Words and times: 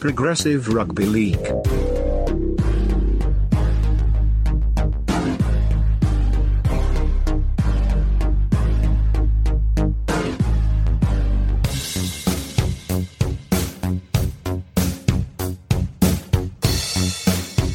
Progressive 0.00 0.68
Rugby 0.68 1.04
League. 1.04 1.36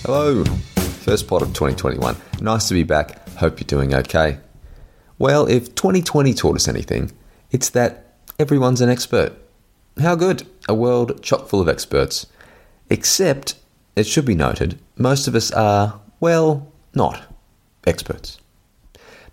Hello, 0.01 0.43
first 1.03 1.27
pod 1.27 1.43
of 1.43 1.49
2021. 1.49 2.15
Nice 2.41 2.67
to 2.69 2.73
be 2.73 2.81
back. 2.81 3.29
Hope 3.37 3.59
you're 3.59 3.67
doing 3.67 3.93
okay. 3.93 4.39
Well, 5.19 5.45
if 5.45 5.75
2020 5.75 6.33
taught 6.33 6.55
us 6.55 6.67
anything, 6.67 7.11
it's 7.51 7.69
that 7.69 8.15
everyone's 8.39 8.81
an 8.81 8.89
expert. 8.89 9.44
How 10.01 10.15
good? 10.15 10.45
A 10.67 10.73
world 10.73 11.23
chock 11.23 11.47
full 11.47 11.61
of 11.61 11.69
experts. 11.69 12.27
Except, 12.89 13.55
it 13.95 14.05
should 14.05 14.25
be 14.25 14.35
noted, 14.35 14.77
most 14.97 15.27
of 15.27 15.35
us 15.35 15.51
are, 15.51 16.01
well, 16.19 16.71
not 16.93 17.23
experts. 17.87 18.37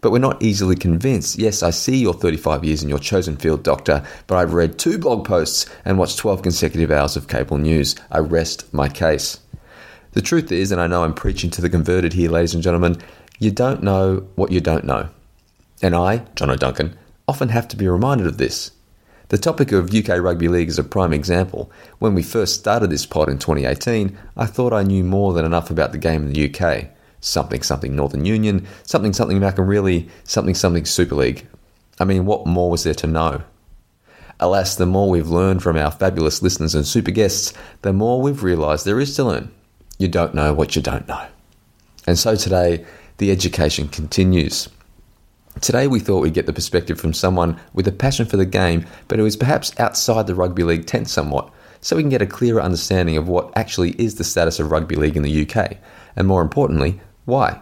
But 0.01 0.13
we're 0.13 0.19
not 0.19 0.43
easily 0.43 0.77
convinced. 0.77 1.37
Yes, 1.37 1.65
I 1.65 1.71
see 1.71 1.97
you're 1.97 2.15
35 2.15 2.65
years 2.65 2.83
in 2.83 2.89
your 2.89 3.01
chosen 3.01 3.37
field, 3.37 3.65
doctor, 3.65 4.05
but 4.29 4.37
I've 4.37 4.55
read 4.55 4.79
two 4.79 4.99
blog 4.99 5.25
posts 5.25 5.67
and 5.85 5.99
watched 5.99 6.19
12 6.19 6.43
consecutive 6.43 6.93
hours 6.93 7.17
of 7.17 7.29
cable 7.29 7.59
news. 7.59 7.97
I 8.11 8.19
rest 8.19 8.73
my 8.73 8.89
case. 8.89 9.41
The 10.13 10.23
truth 10.23 10.53
is, 10.53 10.71
and 10.71 10.81
I 10.81 10.87
know 10.87 11.03
I'm 11.03 11.15
preaching 11.15 11.51
to 11.51 11.61
the 11.61 11.71
converted 11.71 12.13
here, 12.13 12.31
ladies 12.31 12.55
and 12.55 12.63
gentlemen, 12.63 12.99
you 13.41 13.51
don't 13.51 13.83
know 13.83 14.29
what 14.37 14.53
you 14.53 14.61
don't 14.61 14.85
know. 14.85 15.09
And 15.83 15.97
I, 15.97 16.19
John 16.37 16.51
O'Duncan, 16.51 16.95
often 17.27 17.49
have 17.49 17.67
to 17.69 17.77
be 17.77 17.89
reminded 17.89 18.29
of 18.29 18.39
this. 18.39 18.71
The 19.33 19.39
topic 19.39 19.73
of 19.73 19.95
UK 19.95 20.21
Rugby 20.21 20.49
League 20.49 20.69
is 20.69 20.79
a 20.79 20.85
prime 20.85 21.15
example. 21.15 21.73
When 22.01 22.15
we 22.15 22.23
first 22.23 22.61
started 22.61 22.91
this 22.91 23.07
pod 23.07 23.31
in 23.31 23.39
2018, 23.39 24.15
I 24.37 24.45
thought 24.45 24.75
I 24.75 24.83
knew 24.83 25.03
more 25.03 25.33
than 25.33 25.47
enough 25.47 25.71
about 25.71 25.93
the 25.93 25.97
game 25.97 26.27
in 26.27 26.35
the 26.35 26.55
UK. 26.55 26.91
Something 27.23 27.63
something 27.63 27.97
Northern 27.97 28.27
Union, 28.27 28.67
something 28.83 29.15
something 29.15 29.41
Macarili, 29.41 30.11
something 30.25 30.55
something 30.55 30.85
Super 30.85 31.15
League. 31.15 31.47
I 31.99 32.05
mean, 32.05 32.27
what 32.27 32.47
more 32.47 32.71
was 32.71 32.85
there 32.85 32.93
to 32.93 33.07
know? 33.07 33.41
Alas, 34.39 34.77
the 34.77 34.85
more 34.85 35.09
we've 35.09 35.31
learned 35.31 35.63
from 35.63 35.79
our 35.79 35.91
fabulous 35.91 36.43
listeners 36.43 36.75
and 36.75 36.87
super 36.87 37.11
guests, 37.11 37.55
the 37.81 37.95
more 37.95 38.21
we've 38.21 38.43
realised 38.43 38.85
there 38.85 39.01
is 39.01 39.17
to 39.17 39.25
learn. 39.25 39.51
You 39.97 40.09
don't 40.09 40.35
know 40.35 40.53
what 40.53 40.77
you 40.77 40.83
don't 40.83 41.09
know. 41.09 41.27
And 42.07 42.19
so 42.19 42.37
today, 42.37 42.85
the 43.17 43.31
education 43.31 43.89
continues. 43.89 44.69
Today, 45.61 45.87
we 45.87 46.01
thought 46.01 46.21
we'd 46.21 46.35
get 46.35 46.47
the 46.47 46.53
perspective 46.53 46.99
from 46.99 47.13
someone 47.13 47.61
with 47.73 47.87
a 47.87 47.93
passion 47.93 48.27
for 48.27 48.37
the 48.37 48.47
game, 48.47 48.87
but 49.07 49.19
who 49.19 49.27
is 49.27 49.37
perhaps 49.37 49.79
outside 49.79 50.27
the 50.27 50.35
rugby 50.35 50.65
league 50.65 50.87
tent 50.87 51.09
somewhat, 51.09 51.53
so 51.81 51.95
we 51.95 52.03
can 52.03 52.11
get 52.11 52.23
a 52.23 52.27
clearer 52.27 52.61
understanding 52.61 53.17
of 53.17 53.29
what 53.29 53.53
actually 53.57 53.91
is 53.93 54.15
the 54.15 54.25
status 54.25 54.59
of 54.59 54.71
rugby 54.71 54.97
league 54.97 55.17
in 55.17 55.23
the 55.23 55.47
UK, 55.47 55.77
and 56.17 56.27
more 56.27 56.43
importantly, 56.43 57.01
why. 57.27 57.61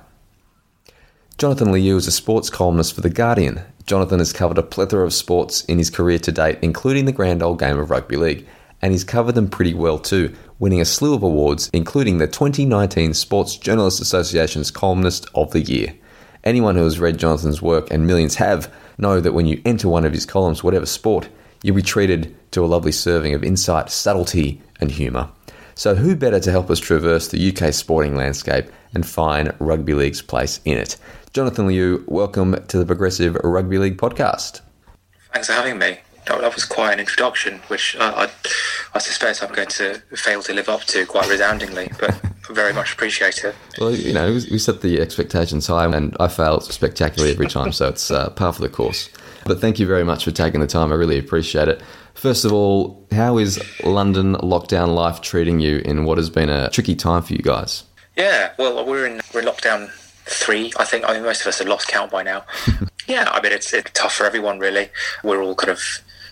Jonathan 1.36 1.68
Liew 1.68 1.96
is 1.96 2.06
a 2.06 2.12
sports 2.12 2.48
columnist 2.48 2.94
for 2.94 3.00
The 3.00 3.10
Guardian. 3.10 3.62
Jonathan 3.86 4.18
has 4.18 4.32
covered 4.32 4.58
a 4.58 4.62
plethora 4.62 5.04
of 5.04 5.12
sports 5.12 5.64
in 5.64 5.78
his 5.78 5.90
career 5.90 6.18
to 6.18 6.30
date, 6.32 6.58
including 6.62 7.06
the 7.06 7.12
grand 7.12 7.42
old 7.42 7.58
game 7.58 7.78
of 7.78 7.90
rugby 7.90 8.16
league, 8.16 8.46
and 8.82 8.92
he's 8.92 9.04
covered 9.04 9.34
them 9.34 9.48
pretty 9.48 9.74
well 9.74 9.98
too, 9.98 10.34
winning 10.58 10.80
a 10.80 10.84
slew 10.84 11.14
of 11.14 11.22
awards, 11.22 11.70
including 11.72 12.18
the 12.18 12.26
2019 12.26 13.14
Sports 13.14 13.56
Journalists 13.56 14.00
Association's 14.00 14.70
Columnist 14.70 15.26
of 15.34 15.50
the 15.52 15.60
Year. 15.60 15.94
Anyone 16.42 16.74
who 16.74 16.84
has 16.84 16.98
read 16.98 17.18
Jonathan's 17.18 17.60
work, 17.60 17.90
and 17.90 18.06
millions 18.06 18.36
have, 18.36 18.72
know 18.96 19.20
that 19.20 19.32
when 19.32 19.46
you 19.46 19.60
enter 19.66 19.88
one 19.88 20.06
of 20.06 20.12
his 20.12 20.24
columns, 20.24 20.64
whatever 20.64 20.86
sport, 20.86 21.28
you'll 21.62 21.76
be 21.76 21.82
treated 21.82 22.34
to 22.52 22.64
a 22.64 22.66
lovely 22.66 22.92
serving 22.92 23.34
of 23.34 23.44
insight, 23.44 23.90
subtlety, 23.90 24.60
and 24.80 24.90
humour. 24.90 25.28
So, 25.74 25.94
who 25.94 26.16
better 26.16 26.40
to 26.40 26.50
help 26.50 26.70
us 26.70 26.78
traverse 26.78 27.28
the 27.28 27.50
UK 27.50 27.74
sporting 27.74 28.16
landscape 28.16 28.66
and 28.94 29.06
find 29.06 29.54
rugby 29.58 29.92
league's 29.92 30.22
place 30.22 30.60
in 30.64 30.78
it? 30.78 30.96
Jonathan 31.34 31.68
Liew, 31.68 32.06
welcome 32.08 32.56
to 32.68 32.78
the 32.78 32.86
Progressive 32.86 33.34
Rugby 33.44 33.78
League 33.78 33.98
podcast. 33.98 34.62
Thanks 35.32 35.46
for 35.46 35.52
having 35.52 35.78
me. 35.78 35.98
That 36.38 36.54
was 36.54 36.64
quite 36.64 36.92
an 36.92 37.00
introduction, 37.00 37.60
which 37.68 37.96
I, 37.98 38.24
I, 38.24 38.30
I 38.94 38.98
suspect 38.98 39.42
I'm 39.42 39.52
going 39.54 39.68
to 39.68 39.94
fail 40.14 40.42
to 40.42 40.52
live 40.52 40.68
up 40.68 40.82
to 40.84 41.06
quite 41.06 41.28
resoundingly, 41.28 41.90
but 41.98 42.14
very 42.50 42.72
much 42.72 42.92
appreciate 42.92 43.44
it. 43.44 43.54
Well, 43.78 43.92
you 43.92 44.12
know, 44.12 44.32
we 44.32 44.58
set 44.58 44.80
the 44.80 45.00
expectations 45.00 45.66
high, 45.66 45.84
and 45.84 46.16
I 46.20 46.28
fail 46.28 46.60
spectacularly 46.60 47.32
every 47.32 47.46
time, 47.46 47.72
so 47.72 47.88
it's 47.88 48.10
uh, 48.10 48.30
par 48.30 48.52
for 48.52 48.62
the 48.62 48.68
course. 48.68 49.08
But 49.46 49.60
thank 49.60 49.78
you 49.78 49.86
very 49.86 50.04
much 50.04 50.24
for 50.24 50.30
taking 50.30 50.60
the 50.60 50.66
time. 50.66 50.92
I 50.92 50.96
really 50.96 51.18
appreciate 51.18 51.68
it. 51.68 51.82
First 52.14 52.44
of 52.44 52.52
all, 52.52 53.06
how 53.12 53.38
is 53.38 53.60
London 53.82 54.34
lockdown 54.36 54.94
life 54.94 55.20
treating 55.20 55.60
you 55.60 55.78
in 55.78 56.04
what 56.04 56.18
has 56.18 56.28
been 56.28 56.50
a 56.50 56.68
tricky 56.70 56.94
time 56.94 57.22
for 57.22 57.32
you 57.32 57.42
guys? 57.42 57.84
Yeah, 58.16 58.52
well, 58.58 58.84
we're 58.84 59.06
in 59.06 59.20
we're 59.32 59.40
in 59.40 59.46
lockdown 59.46 59.90
three. 60.26 60.72
I 60.78 60.84
think 60.84 61.08
I 61.08 61.14
mean 61.14 61.22
most 61.22 61.40
of 61.40 61.46
us 61.46 61.58
have 61.58 61.68
lost 61.68 61.88
count 61.88 62.10
by 62.10 62.22
now. 62.22 62.44
yeah, 63.06 63.30
I 63.30 63.40
mean 63.40 63.52
it's 63.52 63.72
it's 63.72 63.90
tough 63.92 64.14
for 64.14 64.26
everyone 64.26 64.58
really. 64.58 64.90
We're 65.24 65.42
all 65.42 65.54
kind 65.54 65.70
of 65.70 65.80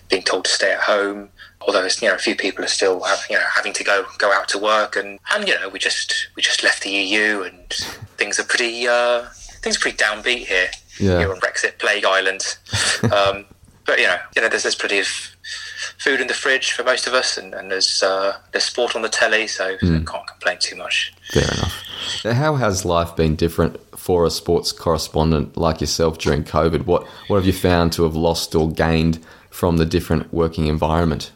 being 0.09 0.23
told 0.23 0.45
to 0.45 0.51
stay 0.51 0.73
at 0.73 0.81
home. 0.81 1.29
Although 1.61 1.87
you 2.01 2.07
know 2.07 2.15
a 2.15 2.19
few 2.19 2.35
people 2.35 2.63
are 2.63 2.69
still 2.69 3.01
have, 3.03 3.19
you 3.29 3.35
know 3.35 3.45
having 3.53 3.73
to 3.73 3.83
go 3.83 4.05
go 4.17 4.31
out 4.31 4.47
to 4.49 4.57
work 4.57 4.95
and 4.95 5.19
and 5.33 5.47
you 5.47 5.55
know 5.55 5.69
we 5.69 5.79
just 5.79 6.29
we 6.35 6.41
just 6.41 6.63
left 6.63 6.83
the 6.83 6.89
EU 6.89 7.43
and 7.43 7.73
things 8.17 8.39
are 8.39 8.43
pretty 8.43 8.87
uh, 8.87 9.25
things 9.61 9.77
are 9.77 9.79
pretty 9.79 9.97
downbeat 9.97 10.47
here 10.47 10.69
yeah. 10.99 11.19
here 11.19 11.31
on 11.31 11.39
Brexit 11.39 11.77
Plague 11.79 12.05
Island. 12.05 12.57
um, 13.13 13.45
but 13.85 13.99
you 13.99 14.05
know 14.05 14.17
you 14.35 14.41
know 14.41 14.49
there's 14.49 14.63
there's 14.63 14.75
plenty 14.75 14.99
of 14.99 15.07
food 15.97 16.21
in 16.21 16.27
the 16.27 16.33
fridge 16.33 16.71
for 16.71 16.83
most 16.83 17.07
of 17.07 17.13
us 17.13 17.37
and, 17.37 17.53
and 17.53 17.71
there's 17.71 18.03
uh, 18.03 18.37
there's 18.51 18.63
sport 18.63 18.95
on 18.95 19.01
the 19.01 19.09
telly 19.09 19.47
so 19.47 19.75
mm. 19.77 20.01
I 20.01 20.11
can't 20.11 20.27
complain 20.27 20.57
too 20.59 20.75
much. 20.75 21.13
Fair 21.31 21.43
enough. 21.43 21.83
How 22.23 22.55
has 22.55 22.85
life 22.85 23.15
been 23.15 23.35
different 23.35 23.77
for 23.97 24.25
a 24.25 24.29
sports 24.29 24.71
correspondent 24.71 25.57
like 25.57 25.81
yourself 25.81 26.17
during 26.19 26.43
COVID? 26.43 26.85
What 26.85 27.07
what 27.27 27.37
have 27.37 27.45
you 27.45 27.53
found 27.53 27.91
to 27.93 28.03
have 28.03 28.15
lost 28.15 28.55
or 28.55 28.71
gained 28.71 29.19
from 29.59 29.75
the 29.75 29.85
different 29.85 30.33
working 30.33 30.67
environment? 30.67 31.33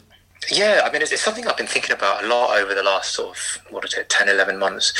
Yeah, 0.50 0.80
I 0.82 0.90
mean, 0.90 1.02
it's, 1.02 1.12
it's, 1.12 1.20
something 1.20 1.46
I've 1.46 1.58
been 1.58 1.66
thinking 1.66 1.92
about 1.92 2.24
a 2.24 2.26
lot 2.26 2.58
over 2.58 2.74
the 2.74 2.82
last 2.82 3.14
sort 3.14 3.36
of, 3.36 3.58
what 3.68 3.84
is 3.84 3.92
it, 3.92 4.08
10, 4.08 4.30
11 4.30 4.58
months. 4.58 4.94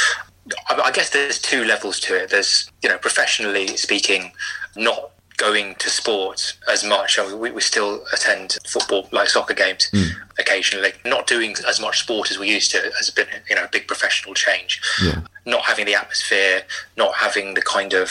I, 0.68 0.78
I 0.78 0.92
guess 0.92 1.08
there's 1.08 1.38
two 1.38 1.64
levels 1.64 1.98
to 2.00 2.22
it. 2.22 2.28
There's, 2.28 2.70
you 2.82 2.88
know, 2.90 2.98
professionally 2.98 3.78
speaking, 3.78 4.32
not 4.76 5.10
going 5.38 5.74
to 5.76 5.88
sport 5.88 6.54
as 6.70 6.84
much. 6.84 7.18
I 7.18 7.26
mean, 7.26 7.38
we, 7.38 7.50
we, 7.50 7.62
still 7.62 8.04
attend 8.12 8.58
football, 8.66 9.08
like 9.10 9.28
soccer 9.30 9.54
games, 9.54 9.88
mm. 9.94 10.10
occasionally. 10.38 10.92
Not 11.06 11.26
doing 11.26 11.56
as 11.66 11.80
much 11.80 12.00
sport 12.00 12.30
as 12.30 12.38
we 12.38 12.50
used 12.50 12.70
to 12.72 12.92
has 12.98 13.08
been, 13.08 13.26
you 13.48 13.56
know, 13.56 13.64
a 13.64 13.68
big 13.68 13.88
professional 13.88 14.34
change. 14.34 14.82
Yeah. 15.02 15.22
Not 15.46 15.62
having 15.62 15.86
the 15.86 15.94
atmosphere, 15.94 16.62
not 16.98 17.14
having 17.14 17.54
the 17.54 17.62
kind 17.62 17.94
of, 17.94 18.10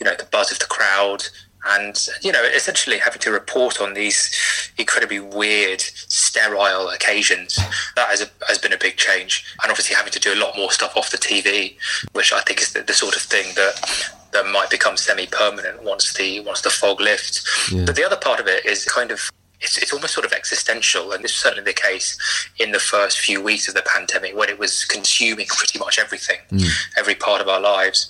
you 0.00 0.06
know, 0.06 0.14
the 0.14 0.24
buzz 0.24 0.50
of 0.50 0.58
the 0.58 0.64
crowd, 0.64 1.24
and 1.66 2.08
you 2.22 2.30
know 2.30 2.42
essentially 2.54 2.98
having 2.98 3.18
to 3.18 3.30
report 3.30 3.80
on 3.80 3.94
these 3.94 4.30
incredibly 4.78 5.20
weird 5.20 5.80
sterile 5.80 6.88
occasions 6.88 7.56
that 7.96 8.08
has, 8.08 8.22
a, 8.22 8.28
has 8.46 8.58
been 8.58 8.72
a 8.72 8.78
big 8.78 8.96
change 8.96 9.44
and 9.62 9.70
obviously 9.70 9.94
having 9.94 10.12
to 10.12 10.20
do 10.20 10.32
a 10.32 10.36
lot 10.36 10.56
more 10.56 10.70
stuff 10.70 10.96
off 10.96 11.10
the 11.10 11.18
tv 11.18 11.76
which 12.12 12.32
i 12.32 12.40
think 12.42 12.60
is 12.60 12.72
the, 12.72 12.82
the 12.82 12.94
sort 12.94 13.16
of 13.16 13.22
thing 13.22 13.46
that 13.56 14.10
that 14.32 14.46
might 14.46 14.70
become 14.70 14.96
semi-permanent 14.96 15.82
once 15.82 16.12
the 16.14 16.40
once 16.40 16.60
the 16.60 16.70
fog 16.70 17.00
lifts 17.00 17.70
yeah. 17.72 17.84
but 17.84 17.96
the 17.96 18.04
other 18.04 18.16
part 18.16 18.38
of 18.40 18.46
it 18.46 18.64
is 18.64 18.84
kind 18.84 19.10
of 19.10 19.30
it's, 19.60 19.76
it's 19.76 19.92
almost 19.92 20.14
sort 20.14 20.24
of 20.24 20.32
existential, 20.32 21.10
and 21.10 21.24
this 21.24 21.32
was 21.32 21.40
certainly 21.40 21.64
the 21.64 21.72
case 21.72 22.16
in 22.60 22.70
the 22.70 22.78
first 22.78 23.18
few 23.18 23.42
weeks 23.42 23.66
of 23.66 23.74
the 23.74 23.82
pandemic 23.82 24.36
when 24.36 24.48
it 24.48 24.56
was 24.56 24.84
consuming 24.84 25.46
pretty 25.48 25.80
much 25.80 25.98
everything, 25.98 26.38
mm. 26.52 26.64
every 26.96 27.16
part 27.16 27.40
of 27.40 27.48
our 27.48 27.60
lives 27.60 28.08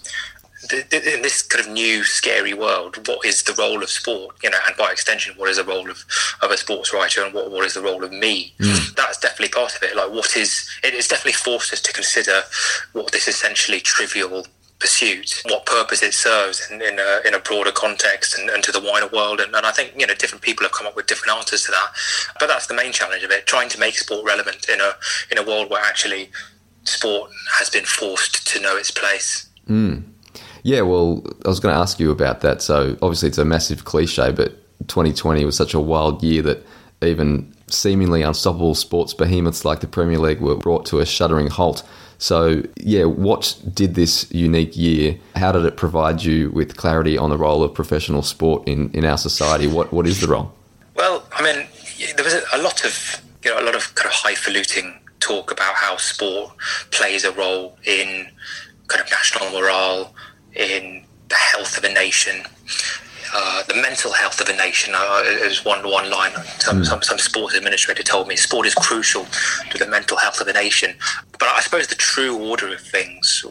in 0.73 1.23
this 1.23 1.43
kind 1.43 1.67
of 1.67 1.73
new 1.73 2.05
scary 2.05 2.55
world, 2.55 3.07
what 3.09 3.25
is 3.25 3.43
the 3.43 3.55
role 3.59 3.83
of 3.83 3.91
sport? 3.91 4.37
You 4.43 4.51
know, 4.51 4.59
and 4.67 4.77
by 4.77 4.91
extension, 4.91 5.35
what 5.37 5.49
is 5.49 5.57
the 5.57 5.65
role 5.65 5.91
of, 5.91 6.05
of 6.43 6.51
a 6.51 6.57
sports 6.57 6.93
writer, 6.93 7.25
and 7.25 7.35
what, 7.35 7.51
what 7.51 7.65
is 7.65 7.75
the 7.75 7.83
role 7.83 8.05
of 8.05 8.13
me? 8.13 8.55
Mm. 8.59 8.95
That's 8.95 9.19
definitely 9.19 9.49
part 9.49 9.77
of 9.77 9.83
it. 9.83 9.97
Like, 9.97 10.11
what 10.11 10.37
is 10.37 10.69
it? 10.83 10.95
It's 10.95 11.09
definitely 11.09 11.33
forced 11.33 11.73
us 11.73 11.81
to 11.83 11.93
consider 11.93 12.43
what 12.93 13.13
this 13.13 13.29
essentially 13.29 13.81
trivial 13.81 14.47
pursuit, 14.79 15.43
what 15.47 15.67
purpose 15.67 16.03
it 16.03 16.15
serves 16.15 16.71
in, 16.71 16.81
in, 16.81 16.99
a, 16.99 17.21
in 17.27 17.35
a 17.35 17.41
broader 17.41 17.73
context 17.73 18.39
and, 18.39 18.49
and 18.49 18.63
to 18.63 18.73
the 18.73 18.81
wider 18.81 19.09
world. 19.09 19.41
And, 19.41 19.55
and, 19.55 19.67
I 19.67 19.73
think, 19.73 19.93
you 19.99 20.07
know, 20.07 20.15
different 20.15 20.43
people 20.43 20.65
have 20.65 20.73
come 20.73 20.87
up 20.87 20.95
with 20.95 21.07
different 21.07 21.37
answers 21.37 21.65
to 21.65 21.73
that. 21.73 21.89
But 22.39 22.47
that's 22.47 22.67
the 22.67 22.75
main 22.75 22.93
challenge 22.93 23.25
of 23.25 23.31
it, 23.31 23.47
trying 23.47 23.69
to 23.71 23.81
make 23.81 23.97
sport 23.97 24.25
relevant 24.25 24.69
in 24.69 24.81
a, 24.81 24.93
in 25.31 25.39
a 25.39 25.43
world 25.43 25.71
where 25.71 25.83
actually 25.85 26.31
sport 26.85 27.31
has 27.59 27.71
been 27.71 27.85
forced 27.85 28.47
to 28.49 28.61
know 28.61 28.77
its 28.77 28.91
place. 28.91 29.49
Mm. 29.69 30.05
Yeah, 30.69 30.83
well, 30.83 31.25
I 31.47 31.49
was 31.49 31.61
going 31.61 31.75
to 31.75 31.81
ask 31.81 31.99
you 31.99 32.11
about 32.11 32.43
that. 32.43 32.61
So 32.61 32.99
obviously, 33.01 33.31
it's 33.31 33.39
a 33.39 33.45
massive 33.47 33.87
cliche, 33.87 34.33
but 34.33 34.51
2020 34.89 35.43
was 35.47 35.57
such 35.57 35.73
a 35.73 35.81
wild 35.81 36.23
year 36.23 36.43
that 36.43 36.63
even 37.03 37.51
seemingly 37.69 38.21
unstoppable 38.21 38.75
sports 38.75 39.15
behemoths 39.15 39.65
like 39.65 39.81
the 39.81 39.87
Premier 39.87 40.19
League 40.19 40.43
were 40.43 40.57
brought 40.57 40.85
to 40.85 41.01
a 41.01 41.07
shuddering 41.07 41.47
halt. 41.47 41.89
So, 42.19 42.63
yeah, 42.77 43.05
what 43.05 43.59
did 43.73 43.95
this 43.95 44.31
unique 44.31 44.77
year? 44.77 45.19
How 45.37 45.53
did 45.53 45.65
it 45.65 45.79
provide 45.79 46.23
you 46.23 46.51
with 46.51 46.77
clarity 46.77 47.17
on 47.17 47.31
the 47.31 47.39
role 47.39 47.63
of 47.63 47.73
professional 47.73 48.21
sport 48.21 48.69
in, 48.69 48.91
in 48.91 49.07
our 49.07 49.17
society? 49.17 49.69
What 49.69 49.91
what 49.91 50.07
is 50.07 50.21
the 50.21 50.29
role? 50.29 50.53
Well, 50.95 51.25
I 51.33 51.43
mean, 51.43 51.67
there 52.15 52.25
was 52.27 52.35
a 52.53 52.59
lot 52.59 52.85
of 52.85 53.23
you 53.43 53.55
know 53.55 53.59
a 53.59 53.65
lot 53.65 53.75
of 53.75 53.95
kind 53.95 54.09
of 54.09 54.13
highfalutin 54.13 54.99
talk 55.21 55.51
about 55.51 55.77
how 55.77 55.97
sport 55.97 56.51
plays 56.91 57.25
a 57.25 57.33
role 57.33 57.79
in 57.85 58.29
kind 58.89 59.03
of 59.03 59.11
national 59.11 59.51
morale, 59.51 60.15
in 60.55 61.05
the 61.29 61.35
health 61.35 61.77
of 61.77 61.85
a 61.85 61.93
nation. 61.93 62.45
Uh, 63.35 63.63
the 63.65 63.75
mental 63.75 64.11
health 64.13 64.41
of 64.41 64.49
a 64.49 64.57
nation 64.57 64.95
uh, 64.97 65.23
is 65.25 65.65
one 65.65 65.87
one 65.89 66.11
line. 66.11 66.33
Some, 66.59 66.81
mm. 66.81 66.87
some 66.87 67.03
some 67.03 67.19
sports 67.19 67.55
administrator 67.55 68.03
told 68.03 68.27
me 68.27 68.37
sport 68.37 68.67
is 68.67 68.75
crucial 68.75 69.27
to 69.71 69.79
the 69.79 69.87
mental 69.87 70.17
health 70.17 70.41
of 70.41 70.49
a 70.49 70.53
nation. 70.53 70.95
But 71.33 71.49
I 71.49 71.61
suppose 71.61 71.87
the 71.89 71.95
true 71.95 72.39
order 72.39 72.73
of 72.73 72.81
things 72.81 73.45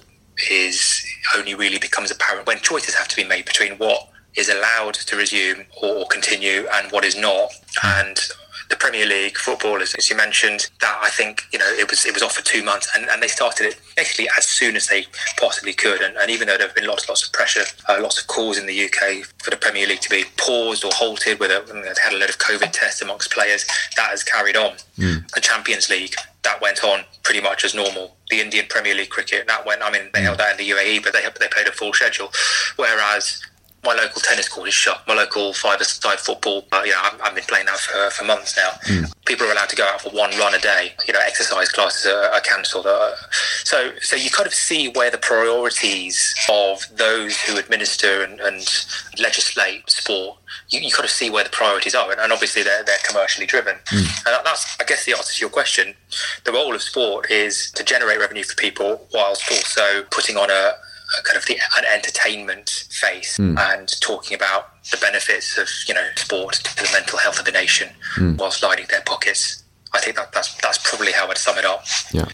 is 0.49 1.05
only 1.35 1.53
really 1.53 1.79
becomes 1.79 2.11
apparent 2.11 2.47
when 2.47 2.57
choices 2.59 2.95
have 2.95 3.07
to 3.07 3.15
be 3.15 3.23
made 3.23 3.45
between 3.45 3.73
what 3.73 4.09
is 4.35 4.49
allowed 4.49 4.93
to 4.93 5.15
resume 5.15 5.65
or 5.81 6.05
continue 6.07 6.67
and 6.73 6.91
what 6.91 7.03
is 7.03 7.17
not. 7.17 7.49
And 7.83 8.19
the 8.69 8.75
Premier 8.75 9.05
League 9.05 9.37
football, 9.37 9.81
as, 9.81 9.93
as, 9.95 10.09
you 10.09 10.15
mentioned, 10.15 10.69
that 10.81 10.99
I 11.01 11.09
think 11.09 11.43
you 11.51 11.59
know 11.59 11.65
it 11.65 11.89
was 11.89 12.05
it 12.05 12.13
was 12.13 12.23
off 12.23 12.33
for 12.33 12.43
two 12.43 12.63
months, 12.63 12.89
and, 12.95 13.09
and 13.09 13.21
they 13.21 13.27
started 13.27 13.67
it 13.67 13.79
basically 13.95 14.29
as 14.37 14.45
soon 14.45 14.75
as 14.75 14.87
they 14.87 15.05
possibly 15.39 15.73
could. 15.73 16.01
And, 16.01 16.17
and 16.17 16.29
even 16.29 16.47
though 16.47 16.57
there 16.57 16.67
have 16.67 16.75
been 16.75 16.87
lots 16.87 17.07
lots 17.07 17.25
of 17.25 17.33
pressure, 17.33 17.63
uh, 17.87 17.99
lots 18.01 18.19
of 18.19 18.27
calls 18.27 18.57
in 18.57 18.65
the 18.65 18.85
UK 18.85 19.25
for 19.41 19.49
the 19.49 19.57
Premier 19.57 19.87
League 19.87 20.01
to 20.01 20.09
be 20.09 20.25
paused 20.37 20.83
or 20.83 20.91
halted, 20.93 21.39
where 21.39 21.49
they 21.49 21.55
had 22.03 22.13
a 22.13 22.17
lot 22.17 22.29
of 22.29 22.37
COVID 22.39 22.71
tests 22.71 23.01
amongst 23.01 23.31
players, 23.31 23.65
that 23.95 24.09
has 24.09 24.23
carried 24.23 24.55
on. 24.55 24.73
Mm. 24.97 25.29
The 25.31 25.41
Champions 25.41 25.89
League 25.89 26.15
that 26.43 26.61
went 26.61 26.83
on 26.83 27.03
pretty 27.23 27.41
much 27.41 27.65
as 27.65 27.75
normal. 27.75 28.15
The 28.29 28.39
Indian 28.39 28.65
Premier 28.69 28.95
League 28.95 29.09
cricket 29.09 29.47
that 29.47 29.65
went. 29.65 29.81
I 29.81 29.91
mean, 29.91 30.09
they 30.13 30.19
mm. 30.19 30.23
held 30.23 30.39
that 30.39 30.51
in 30.51 30.57
the 30.57 30.69
UAE, 30.69 31.03
but 31.03 31.13
they 31.13 31.21
they 31.39 31.47
played 31.47 31.67
a 31.67 31.71
full 31.71 31.93
schedule. 31.93 32.31
Whereas 32.75 33.41
my 33.87 33.93
local 33.93 34.21
tennis 34.21 34.49
court 34.49 34.67
is 34.67 34.73
shut. 34.73 35.01
My 35.07 35.13
local 35.13 35.53
five-a-side 35.53 36.19
football, 36.19 36.65
uh, 36.73 36.81
you 36.83 36.91
know, 36.91 37.01
I've, 37.03 37.21
I've, 37.23 37.35
been 37.35 37.45
playing 37.45 37.67
that 37.67 37.77
for, 37.77 38.09
for 38.11 38.25
months 38.25 38.57
now. 38.57 38.69
Mm. 38.85 39.13
People 39.25 39.47
are 39.47 39.51
allowed 39.53 39.69
to 39.69 39.77
go 39.77 39.85
out 39.85 40.01
for 40.01 40.09
one 40.09 40.31
run 40.31 40.53
a 40.53 40.59
day. 40.59 40.91
You 41.07 41.13
know, 41.13 41.21
exercise 41.25 41.69
classes 41.69 42.05
are, 42.05 42.25
are 42.25 42.41
cancelled. 42.41 42.85
Uh, 42.85 43.15
so, 43.63 43.91
so 44.01 44.17
you 44.17 44.29
kind 44.29 44.45
of 44.45 44.53
see 44.53 44.89
where 44.89 45.09
the 45.09 45.17
priorities 45.17 46.35
of 46.51 46.83
those 46.95 47.39
who 47.41 47.57
administer 47.57 48.23
and, 48.23 48.41
and 48.41 48.67
legislate 49.19 49.89
sport. 49.89 50.37
You, 50.69 50.81
you, 50.81 50.91
kind 50.91 51.05
of 51.05 51.11
see 51.11 51.29
where 51.29 51.45
the 51.45 51.49
priorities 51.49 51.95
are, 51.95 52.11
and, 52.11 52.19
and 52.19 52.33
obviously 52.33 52.63
they're, 52.63 52.83
they're 52.83 52.97
commercially 53.07 53.47
driven. 53.47 53.75
Mm. 53.93 54.27
And 54.27 54.45
that's, 54.45 54.75
I 54.81 54.83
guess, 54.83 55.05
the 55.05 55.13
answer 55.13 55.33
to 55.33 55.41
your 55.41 55.49
question. 55.49 55.93
The 56.43 56.51
role 56.51 56.75
of 56.75 56.81
sport 56.81 57.31
is 57.31 57.71
to 57.71 57.83
generate 57.85 58.19
revenue 58.19 58.43
for 58.43 58.55
people, 58.55 59.07
whilst 59.13 59.49
also 59.49 60.03
putting 60.11 60.35
on 60.35 60.49
a, 60.51 60.73
kind 61.23 61.37
of 61.37 61.45
the 61.45 61.57
an 61.77 61.85
entertainment 61.93 62.87
face 62.89 63.37
mm. 63.37 63.57
and 63.57 63.99
talking 64.01 64.35
about 64.35 64.83
the 64.91 64.97
benefits 64.97 65.57
of 65.57 65.67
you 65.87 65.93
know 65.93 66.07
sport 66.15 66.55
to 66.55 66.75
the 66.83 66.89
mental 66.93 67.17
health 67.19 67.39
of 67.39 67.45
the 67.45 67.51
nation 67.51 67.89
mm. 68.15 68.37
whilst 68.37 68.63
lining 68.63 68.85
their 68.89 69.01
pockets. 69.01 69.63
I 69.93 69.99
think 69.99 70.17
that, 70.17 70.33
that's 70.33 70.53
that's 70.55 70.77
probably 70.89 71.13
how 71.13 71.27
I'd 71.27 71.37
sum 71.37 71.57
it 71.57 71.65
up. 71.65 71.85
Yeah, 72.11 72.25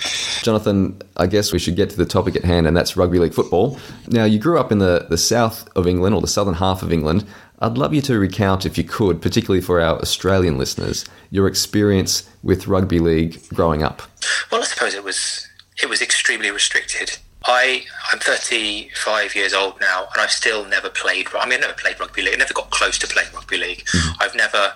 Jonathan. 0.42 1.00
I 1.18 1.28
guess 1.28 1.54
we 1.54 1.60
should 1.60 1.76
get 1.76 1.90
to 1.92 1.98
the 1.98 2.06
topic 2.06 2.36
at 2.36 2.44
hand, 2.44 2.66
and 2.68 2.76
that's 2.76 2.98
rugby 2.98 3.20
league 3.20 3.34
football. 3.34 3.78
Now, 4.08 4.26
you 4.26 4.40
grew 4.40 4.60
up 4.60 4.72
in 4.72 4.80
the 4.80 5.06
the 5.10 5.18
south 5.18 5.70
of 5.76 5.88
England 5.88 6.16
or 6.16 6.22
the 6.22 6.28
southern 6.28 6.56
half 6.56 6.82
of 6.82 6.92
England. 6.92 7.26
I'd 7.60 7.78
love 7.78 7.94
you 7.94 8.02
to 8.02 8.20
recount, 8.20 8.66
if 8.66 8.78
you 8.78 8.84
could, 8.84 9.22
particularly 9.22 9.62
for 9.62 9.80
our 9.80 9.98
Australian 10.00 10.58
listeners, 10.58 11.06
your 11.30 11.48
experience 11.48 12.30
with 12.42 12.68
rugby 12.68 13.00
league 13.00 13.42
growing 13.50 13.84
up. 13.84 14.02
Well, 14.52 14.62
I 14.62 14.66
suppose 14.66 14.96
it 14.96 15.04
was 15.04 15.48
it 15.82 15.88
was 15.88 16.02
extremely 16.02 16.52
restricted. 16.52 17.18
I 17.46 17.84
I'm 18.12 18.20
35 18.20 19.36
years 19.36 19.54
old 19.54 19.80
now, 19.82 20.08
and 20.14 20.22
I've 20.22 20.32
still 20.32 20.66
never 20.66 20.90
played. 20.90 21.28
I 21.34 21.46
mean, 21.46 21.56
I've 21.56 21.62
never 21.62 21.74
played 21.74 22.00
rugby 22.00 22.22
league. 22.22 22.36
I 22.36 22.38
never 22.38 22.54
got 22.54 22.70
close 22.70 22.98
to 23.00 23.08
playing 23.08 23.34
rugby 23.34 23.58
league. 23.58 23.86
Mm-hmm. 23.86 24.24
I've 24.24 24.36
never 24.36 24.74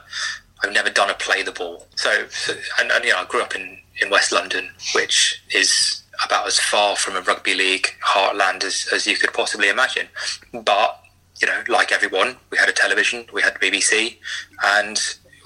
I've 0.63 0.73
never 0.73 0.89
done 0.89 1.09
a 1.09 1.13
play 1.13 1.43
the 1.43 1.51
ball. 1.51 1.87
So, 1.95 2.27
so 2.29 2.53
and, 2.79 2.91
and 2.91 3.03
you 3.05 3.11
know, 3.11 3.19
I 3.19 3.25
grew 3.25 3.41
up 3.41 3.55
in 3.55 3.77
in 4.01 4.09
West 4.09 4.31
London, 4.31 4.69
which 4.93 5.41
is 5.53 6.03
about 6.25 6.47
as 6.47 6.59
far 6.59 6.95
from 6.95 7.15
a 7.15 7.21
rugby 7.21 7.53
league 7.53 7.87
heartland 8.05 8.63
as, 8.63 8.87
as 8.91 9.05
you 9.05 9.17
could 9.17 9.33
possibly 9.33 9.69
imagine. 9.69 10.07
But 10.53 11.01
you 11.39 11.47
know, 11.47 11.63
like 11.67 11.91
everyone, 11.91 12.37
we 12.49 12.57
had 12.57 12.69
a 12.69 12.73
television, 12.73 13.25
we 13.31 13.41
had 13.41 13.53
BBC, 13.55 14.17
and 14.63 14.99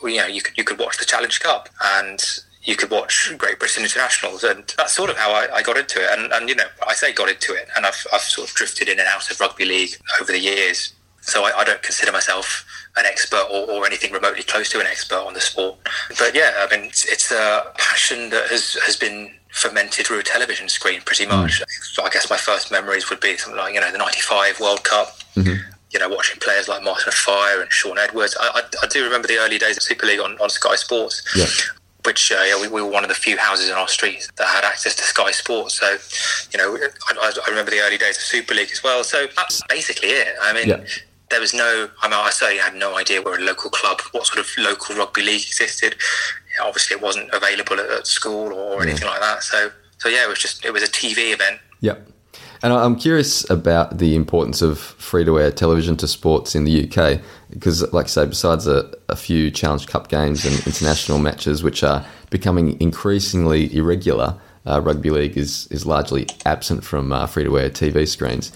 you 0.04 0.18
know, 0.18 0.28
you 0.28 0.42
could 0.42 0.58
you 0.58 0.64
could 0.64 0.80
watch 0.80 0.98
the 0.98 1.06
Challenge 1.06 1.40
Cup, 1.40 1.70
and 1.84 2.20
you 2.64 2.76
could 2.76 2.92
watch 2.92 3.34
Great 3.38 3.60
Britain 3.60 3.84
internationals, 3.84 4.44
and 4.44 4.74
that's 4.78 4.94
sort 4.94 5.10
of 5.10 5.18
how 5.18 5.32
I, 5.32 5.48
I, 5.56 5.62
got 5.64 5.78
into 5.78 6.00
it. 6.00 6.10
And, 6.18 6.32
and 6.32 6.48
you 6.48 6.56
know, 6.56 6.68
I 6.88 6.94
say 6.94 7.12
got 7.12 7.30
into 7.30 7.54
it, 7.54 7.68
and 7.76 7.86
I've, 7.86 8.06
I've 8.14 8.22
sort 8.22 8.50
of 8.50 8.56
drifted 8.56 8.88
in 8.88 9.00
and 9.00 9.08
out 9.08 9.30
of 9.32 9.40
rugby 9.40 9.66
league 9.66 9.92
over 10.22 10.32
the 10.32 10.40
years. 10.40 10.94
So 11.22 11.44
I, 11.44 11.60
I 11.60 11.64
don't 11.64 11.82
consider 11.82 12.12
myself 12.12 12.66
an 12.98 13.06
expert 13.06 13.48
or, 13.52 13.70
or, 13.70 13.86
anything 13.86 14.12
remotely 14.12 14.44
close 14.44 14.70
to 14.70 14.80
an 14.80 14.88
expert 14.88 15.20
on 15.20 15.34
the 15.34 15.40
sport. 15.40 15.78
But 16.20 16.36
yeah, 16.36 16.54
I 16.58 16.76
mean, 16.76 16.86
it's, 16.88 17.06
it's 17.06 17.32
a 17.32 17.72
passion 17.78 18.30
that 18.32 18.50
has, 18.50 18.74
has 18.86 18.98
been 18.98 19.32
fermented 19.50 20.08
through 20.08 20.20
a 20.20 20.24
television 20.24 20.68
screen 20.68 21.02
pretty 21.02 21.26
hmm. 21.26 21.32
much. 21.32 21.62
Mm. 21.62 21.66
So 21.94 22.04
I 22.04 22.10
guess 22.10 22.30
my 22.30 22.38
first 22.38 22.72
memories 22.72 23.10
would 23.10 23.20
be 23.20 23.38
something 23.38 23.58
like, 23.58 23.74
you 23.74 23.82
know, 23.82 23.92
the 23.92 23.98
95 23.98 24.60
World 24.60 24.84
Cup. 24.84 25.18
Mm-hmm. 25.36 25.72
You 25.92 26.00
know, 26.00 26.08
watching 26.08 26.40
players 26.40 26.70
like 26.70 26.84
Martin 26.84 27.10
Offiah 27.10 27.62
and 27.62 27.70
Shaun 27.70 27.98
Edwards. 28.00 28.38
I, 28.40 28.48
I, 28.48 28.62
I, 28.82 28.88
do 28.88 29.04
remember 29.04 29.28
the 29.28 29.40
early 29.40 29.58
days 29.58 29.76
of 29.76 29.84
Super 29.84 30.06
League 30.06 30.22
on, 30.22 30.38
on 30.40 30.50
Sky 30.50 30.76
Sports. 30.76 31.22
Yeah 31.36 31.48
which 32.06 32.32
uh, 32.32 32.42
yeah, 32.46 32.60
we, 32.60 32.68
we, 32.68 32.82
were 32.82 32.90
one 32.90 33.04
of 33.04 33.10
the 33.10 33.16
few 33.16 33.38
houses 33.38 33.70
in 33.70 33.76
our 33.76 33.88
street 33.88 34.28
that 34.38 34.48
had 34.48 34.64
access 34.64 34.96
to 34.96 35.04
Sky 35.04 35.32
Sports. 35.32 35.80
So, 35.80 35.98
you 36.52 36.58
know, 36.58 36.78
I, 37.10 37.32
I, 37.46 37.50
remember 37.50 37.72
the 37.72 37.80
early 37.80 37.98
days 37.98 38.18
of 38.18 38.24
Super 38.24 38.54
League 38.54 38.70
as 38.72 38.84
well. 38.84 39.04
So 39.04 39.28
that's 39.36 39.62
basically 39.70 40.10
it. 40.10 40.36
I 40.42 40.54
mean, 40.54 40.68
yeah. 40.68 40.84
there 41.30 41.40
was 41.40 41.54
no, 41.54 41.90
I 42.02 42.08
mean, 42.08 42.20
I 42.20 42.30
certainly 42.32 42.62
had 42.62 42.76
no 42.76 42.98
idea 42.98 43.22
where 43.22 43.38
a 43.38 43.42
local 43.42 43.70
club, 43.70 44.02
what 44.12 44.26
sort 44.26 44.40
of 44.40 44.48
local 44.58 44.96
rugby 44.96 45.22
league 45.22 45.42
existed. 45.42 45.96
obviously, 46.62 46.96
it 46.96 47.04
wasn't 47.04 47.30
available 47.32 47.80
at, 47.80 47.90
at 47.90 48.08
school 48.08 48.54
or 48.54 48.82
anything 48.82 49.04
yeah. 49.04 49.12
like 49.12 49.22
that. 49.22 49.44
So, 49.44 49.72
so 49.98 50.10
yeah, 50.10 50.26
it 50.26 50.30
was 50.30 50.40
just, 50.40 50.66
it 50.66 50.72
was 50.72 50.84
a 50.84 50.88
TV 50.88 51.34
event. 51.34 51.60
Yep. 51.82 52.08
And 52.64 52.74
I'm 52.74 52.96
curious 52.96 53.50
about 53.50 53.98
the 53.98 54.16
importance 54.16 54.62
of 54.62 54.80
free 54.80 55.26
to 55.26 55.40
air 55.40 55.52
television 55.52 55.98
to 55.98 56.08
sports 56.08 56.54
in 56.54 56.64
the 56.64 56.88
UK 56.88 57.20
because, 57.52 57.82
like 57.94 58.06
I 58.06 58.10
say, 58.10 58.26
besides 58.26 58.68
a, 58.68 58.92
a, 59.10 59.16
few 59.16 59.52
Challenge 59.52 59.86
Cup 59.86 60.08
games 60.08 60.46
and 60.46 60.56
international 60.66 61.20
matches, 61.20 61.64
which 61.64 61.84
are 61.84 62.06
becoming 62.30 62.80
increasingly 62.82 63.76
irregular, 63.76 64.40
uh, 64.66 64.82
rugby 64.82 65.10
league 65.10 65.38
is, 65.38 65.68
is 65.68 65.86
largely 65.86 66.28
absent 66.46 66.84
from 66.84 67.12
uh, 67.12 67.28
free 67.28 67.44
to 67.44 67.60
air 67.60 67.70
TV 67.70 68.08
screens. 68.08 68.52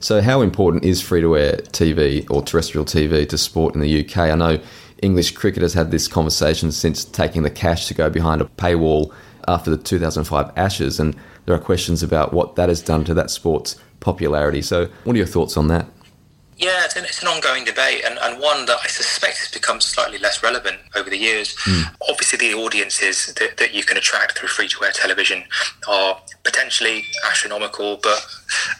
So, 0.00 0.20
how 0.20 0.42
important 0.42 0.84
is 0.84 1.00
free 1.00 1.22
to 1.22 1.36
air 1.36 1.56
TV 1.72 2.28
or 2.30 2.42
terrestrial 2.42 2.84
TV 2.84 3.28
to 3.28 3.38
sport 3.38 3.74
in 3.74 3.80
the 3.80 4.04
UK? 4.04 4.18
I 4.18 4.34
know 4.34 4.60
English 5.02 5.32
cricket 5.32 5.62
has 5.62 5.74
had 5.74 5.90
this 5.90 6.08
conversation 6.08 6.72
since 6.72 7.04
taking 7.04 7.42
the 7.42 7.50
cash 7.50 7.86
to 7.88 7.94
go 7.94 8.10
behind 8.10 8.42
a 8.42 8.44
paywall 8.44 9.12
after 9.48 9.70
the 9.70 9.76
2005 9.76 10.52
Ashes, 10.56 11.00
and 11.00 11.16
there 11.46 11.54
are 11.54 11.60
questions 11.60 12.02
about 12.02 12.32
what 12.32 12.56
that 12.56 12.68
has 12.68 12.82
done 12.82 13.04
to 13.04 13.14
that 13.14 13.30
sport's 13.30 13.76
popularity. 14.00 14.62
So, 14.62 14.88
what 15.04 15.14
are 15.14 15.18
your 15.18 15.26
thoughts 15.26 15.56
on 15.56 15.68
that? 15.68 15.86
Yeah, 16.56 16.84
it's 16.84 16.96
an, 16.96 17.04
it's 17.04 17.20
an 17.20 17.28
ongoing 17.28 17.64
debate 17.64 18.02
and, 18.06 18.18
and 18.22 18.40
one 18.40 18.66
that 18.66 18.78
I 18.82 18.86
suspect 18.86 19.38
has 19.38 19.50
become 19.50 19.80
slightly 19.80 20.18
less 20.18 20.42
relevant 20.42 20.78
over 20.94 21.10
the 21.10 21.18
years. 21.18 21.56
Mm. 21.66 21.94
Obviously, 22.08 22.38
the 22.38 22.54
audiences 22.54 23.34
that, 23.34 23.56
that 23.56 23.74
you 23.74 23.82
can 23.82 23.96
attract 23.96 24.38
through 24.38 24.48
free 24.48 24.68
to 24.68 24.84
air 24.84 24.92
television 24.92 25.44
are 25.88 26.20
potentially 26.44 27.04
astronomical, 27.26 27.98
but 28.02 28.24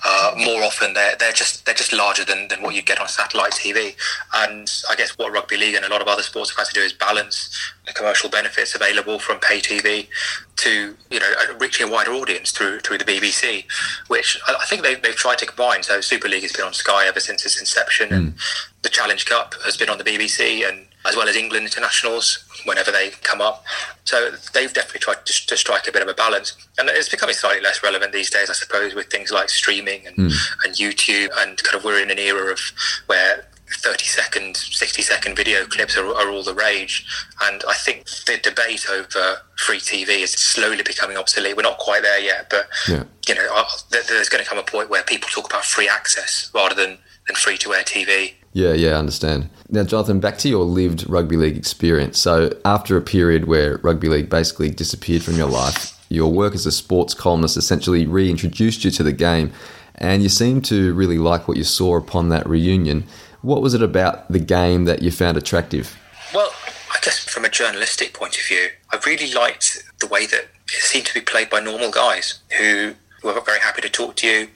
uh, 0.05 0.35
more 0.37 0.63
often 0.63 0.95
they're, 0.95 1.17
they're 1.17 1.33
just 1.33 1.65
they're 1.67 1.75
just 1.75 1.93
larger 1.93 2.25
than, 2.25 2.49
than 2.49 2.63
what 2.63 2.75
you 2.75 2.83
get 2.83 3.01
on 3.01 3.09
satellite 3.09 3.53
TV. 3.53 3.95
And 4.35 4.71
I 4.91 4.95
guess 4.95 5.17
what 5.19 5.33
rugby 5.33 5.57
league 5.57 5.75
and 5.75 5.85
a 5.85 5.89
lot 5.89 6.01
of 6.01 6.09
other 6.09 6.23
sports 6.23 6.51
have 6.51 6.59
had 6.59 6.67
to 6.69 6.75
do 6.75 6.81
is 6.81 6.93
balance 6.93 7.51
the 7.87 7.93
commercial 7.93 8.31
benefits 8.31 8.75
available 8.75 9.19
from 9.19 9.39
pay 9.41 9.61
TV 9.61 10.09
to 10.57 10.97
you 11.11 11.21
know 11.21 11.33
reaching 11.59 11.89
a 11.89 11.91
wider 11.91 12.13
audience 12.13 12.51
through 12.51 12.81
through 12.81 12.99
the 12.99 13.05
BBC, 13.05 13.65
which 14.09 14.41
I 14.47 14.65
think 14.67 14.83
they, 14.83 14.95
they've 14.95 15.15
tried 15.15 15.39
to 15.39 15.47
combine. 15.47 15.83
So 15.83 16.01
Super 16.01 16.29
League 16.29 16.43
has 16.43 16.53
been 16.53 16.65
on 16.65 16.73
Sky 16.73 17.07
ever 17.07 17.21
since 17.21 17.45
its 17.45 17.59
inception, 17.59 18.11
mm. 18.11 18.17
and 18.17 18.35
the 18.83 18.89
Challenge 18.89 19.25
Cup 19.27 19.55
has 19.65 19.77
been 19.77 19.91
on 19.91 19.99
the 19.99 20.05
BBC, 20.05 20.69
and 20.69 20.87
as 21.07 21.17
well 21.17 21.29
as 21.29 21.37
England 21.37 21.67
internationals 21.67 22.45
whenever 22.65 22.91
they 22.91 23.11
come 23.23 23.41
up. 23.41 23.65
So 24.05 24.31
they've 24.53 24.73
definitely 24.73 25.01
tried 25.01 25.27
to, 25.27 25.47
to 25.47 25.57
strike 25.57 25.87
a 25.87 25.93
bit 25.93 26.03
of 26.03 26.09
a 26.09 26.15
balance, 26.15 26.57
and 26.79 26.89
it's 26.89 27.09
becoming 27.09 27.35
slightly 27.35 27.63
less 27.63 27.83
relevant 27.83 28.13
these 28.13 28.31
days, 28.31 28.51
I 28.51 28.55
suppose, 28.55 28.95
with 28.95 29.07
things 29.07 29.31
like 29.31 29.49
streaming 29.49 30.07
and, 30.07 30.17
mm. 30.17 30.33
and 30.65 30.75
YouTube, 30.75 31.29
and 31.39 31.63
kind 31.63 31.77
of 31.77 31.85
we're 31.85 32.03
in 32.03 32.11
an 32.11 32.19
era 32.19 32.53
of 32.53 32.61
where 33.07 33.47
30 33.73 34.05
second, 34.05 34.57
60 34.57 35.03
second 35.03 35.37
video 35.37 35.65
clips 35.67 35.97
are, 35.97 36.07
are, 36.07 36.31
all 36.31 36.43
the 36.43 36.55
rage. 36.55 37.07
And 37.43 37.63
I 37.69 37.75
think 37.75 38.07
the 38.27 38.39
debate 38.39 38.87
over 38.91 39.39
free 39.57 39.79
TV 39.79 40.21
is 40.23 40.33
slowly 40.33 40.83
becoming 40.83 41.17
obsolete. 41.17 41.57
We're 41.57 41.63
not 41.63 41.79
quite 41.79 42.03
there 42.03 42.21
yet, 42.21 42.51
but 42.51 42.69
yeah. 42.89 43.05
you 43.27 43.35
know, 43.35 43.65
there's 43.91 44.29
going 44.29 44.45
to 44.45 44.49
come 44.49 44.59
a 44.59 44.63
point 44.63 44.91
where 44.91 45.03
people 45.03 45.29
talk 45.31 45.47
about 45.47 45.65
free 45.65 45.89
access 45.89 46.51
rather 46.55 46.75
than, 46.75 46.99
than 47.27 47.37
free 47.37 47.57
to 47.59 47.75
air 47.75 47.83
TV. 47.83 48.35
Yeah, 48.55 48.73
yeah, 48.73 48.91
I 48.91 48.99
understand. 48.99 49.51
Now, 49.69 49.83
Jonathan, 49.83 50.21
back 50.21 50.39
to 50.39 50.49
your 50.49 50.63
lived 50.63 51.11
rugby 51.11 51.37
league 51.37 51.57
experience. 51.57 52.21
So, 52.21 52.57
after 52.65 52.97
a 52.97 53.03
period 53.03 53.47
where 53.47 53.79
rugby 53.79 54.09
league 54.09 54.31
basically 54.31 54.71
disappeared 54.71 55.25
from 55.25 55.37
your 55.37 55.49
life, 55.49 56.01
your 56.09 56.31
work 56.31 56.55
as 56.55 56.65
a 56.65 56.71
sports 56.71 57.15
columnist 57.15 57.57
essentially 57.57 58.07
reintroduced 58.07 58.85
you 58.85 58.93
to 58.93 59.03
the 59.03 59.13
game, 59.13 59.53
and 59.97 60.23
you 60.23 60.29
seem 60.29 60.63
to 60.63 60.95
really 60.95 61.19
like 61.19 61.49
what 61.49 61.57
you 61.57 61.65
saw 61.65 61.97
upon 61.97 62.29
that 62.29 62.49
reunion. 62.49 63.03
What 63.43 63.61
was 63.61 63.75
it 63.75 63.83
about 63.83 64.31
the 64.31 64.39
game 64.39 64.85
that 64.85 65.03
you 65.03 65.11
found 65.11 65.37
attractive? 65.37 65.99
Well, 66.33 66.53
I 66.93 66.99
guess 67.03 67.19
from 67.19 67.45
a 67.45 67.51
journalistic 67.51 68.15
point 68.15 68.37
of 68.37 68.45
view, 68.45 68.69
I 68.93 69.01
really 69.05 69.33
liked 69.33 69.83
the 69.99 70.07
way 70.07 70.27
that 70.27 70.47
it 70.69 70.83
seemed 70.83 71.07
to 71.07 71.15
be 71.15 71.21
played 71.21 71.51
by 71.51 71.59
normal 71.59 71.91
guys 71.91 72.39
who 72.57 72.95
were 73.25 73.41
very 73.41 73.59
happy 73.59 73.83
to 73.83 73.89
talk 73.89 74.15
to 74.17 74.29
you, 74.29 74.49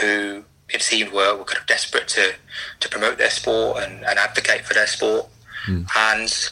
who 0.00 0.44
it 0.70 0.82
seemed 0.82 1.12
were, 1.12 1.36
were 1.36 1.44
kind 1.44 1.60
of 1.60 1.66
desperate 1.66 2.08
to, 2.08 2.34
to 2.80 2.88
promote 2.88 3.18
their 3.18 3.30
sport 3.30 3.82
and, 3.82 4.04
and 4.04 4.18
advocate 4.18 4.64
for 4.64 4.74
their 4.74 4.86
sport. 4.86 5.26
Mm. 5.66 5.88
And 5.96 6.50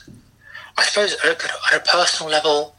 I 0.78 0.82
suppose 0.84 1.14
at 1.24 1.24
a, 1.24 1.74
at 1.74 1.80
a 1.80 1.90
personal 1.90 2.30
level, 2.30 2.76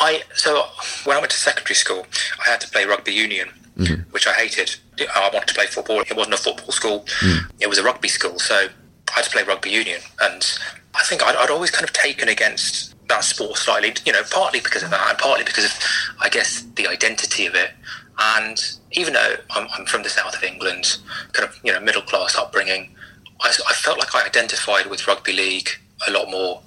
I 0.00 0.22
so 0.34 0.64
when 1.04 1.16
I 1.16 1.20
went 1.20 1.30
to 1.30 1.36
secondary 1.36 1.74
school, 1.74 2.06
I 2.44 2.50
had 2.50 2.60
to 2.62 2.68
play 2.68 2.84
rugby 2.84 3.12
union, 3.12 3.48
mm-hmm. 3.78 4.02
which 4.10 4.26
I 4.26 4.32
hated. 4.32 4.74
I 5.14 5.30
wanted 5.32 5.48
to 5.48 5.54
play 5.54 5.66
football. 5.66 6.00
It 6.00 6.16
wasn't 6.16 6.34
a 6.34 6.38
football 6.38 6.72
school; 6.72 7.04
mm. 7.20 7.38
it 7.60 7.68
was 7.68 7.78
a 7.78 7.84
rugby 7.84 8.08
school. 8.08 8.38
So 8.38 8.54
I 8.54 9.12
had 9.12 9.24
to 9.24 9.30
play 9.30 9.44
rugby 9.44 9.70
union, 9.70 10.00
and 10.20 10.58
I 10.94 11.04
think 11.04 11.22
I'd, 11.22 11.36
I'd, 11.36 11.50
always 11.50 11.70
kind 11.70 11.84
of 11.84 11.92
taken 11.92 12.28
against 12.28 12.94
that 13.08 13.22
sport 13.24 13.56
slightly. 13.56 13.94
You 14.04 14.12
know, 14.12 14.22
partly 14.30 14.60
because 14.60 14.82
of 14.82 14.90
that, 14.90 15.10
and 15.10 15.18
partly 15.18 15.44
because 15.44 15.64
of, 15.64 15.78
I 16.20 16.28
guess, 16.28 16.62
the 16.74 16.88
identity 16.88 17.46
of 17.46 17.54
it. 17.54 17.70
And 18.18 18.60
even 18.92 19.14
though 19.14 19.36
I'm, 19.50 19.66
I'm 19.76 19.86
from 19.86 20.02
the 20.02 20.08
south 20.08 20.36
of 20.36 20.42
England, 20.42 20.98
kind 21.32 21.48
of 21.48 21.58
you 21.64 21.72
know 21.72 21.80
middle 21.80 22.02
class 22.02 22.36
upbringing, 22.36 22.94
I, 23.40 23.48
I 23.68 23.72
felt 23.74 23.98
like 23.98 24.14
I 24.14 24.24
identified 24.24 24.86
with 24.86 25.06
rugby 25.06 25.32
league 25.32 25.68
a 26.06 26.10
lot 26.10 26.30
more 26.30 26.62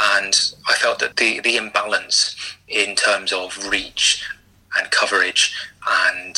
and 0.00 0.52
I 0.68 0.74
felt 0.74 0.98
that 1.00 1.16
the, 1.16 1.40
the 1.40 1.56
imbalance 1.56 2.34
in 2.68 2.94
terms 2.96 3.32
of 3.32 3.68
reach 3.68 4.24
and 4.78 4.90
coverage 4.90 5.54
and 5.86 6.36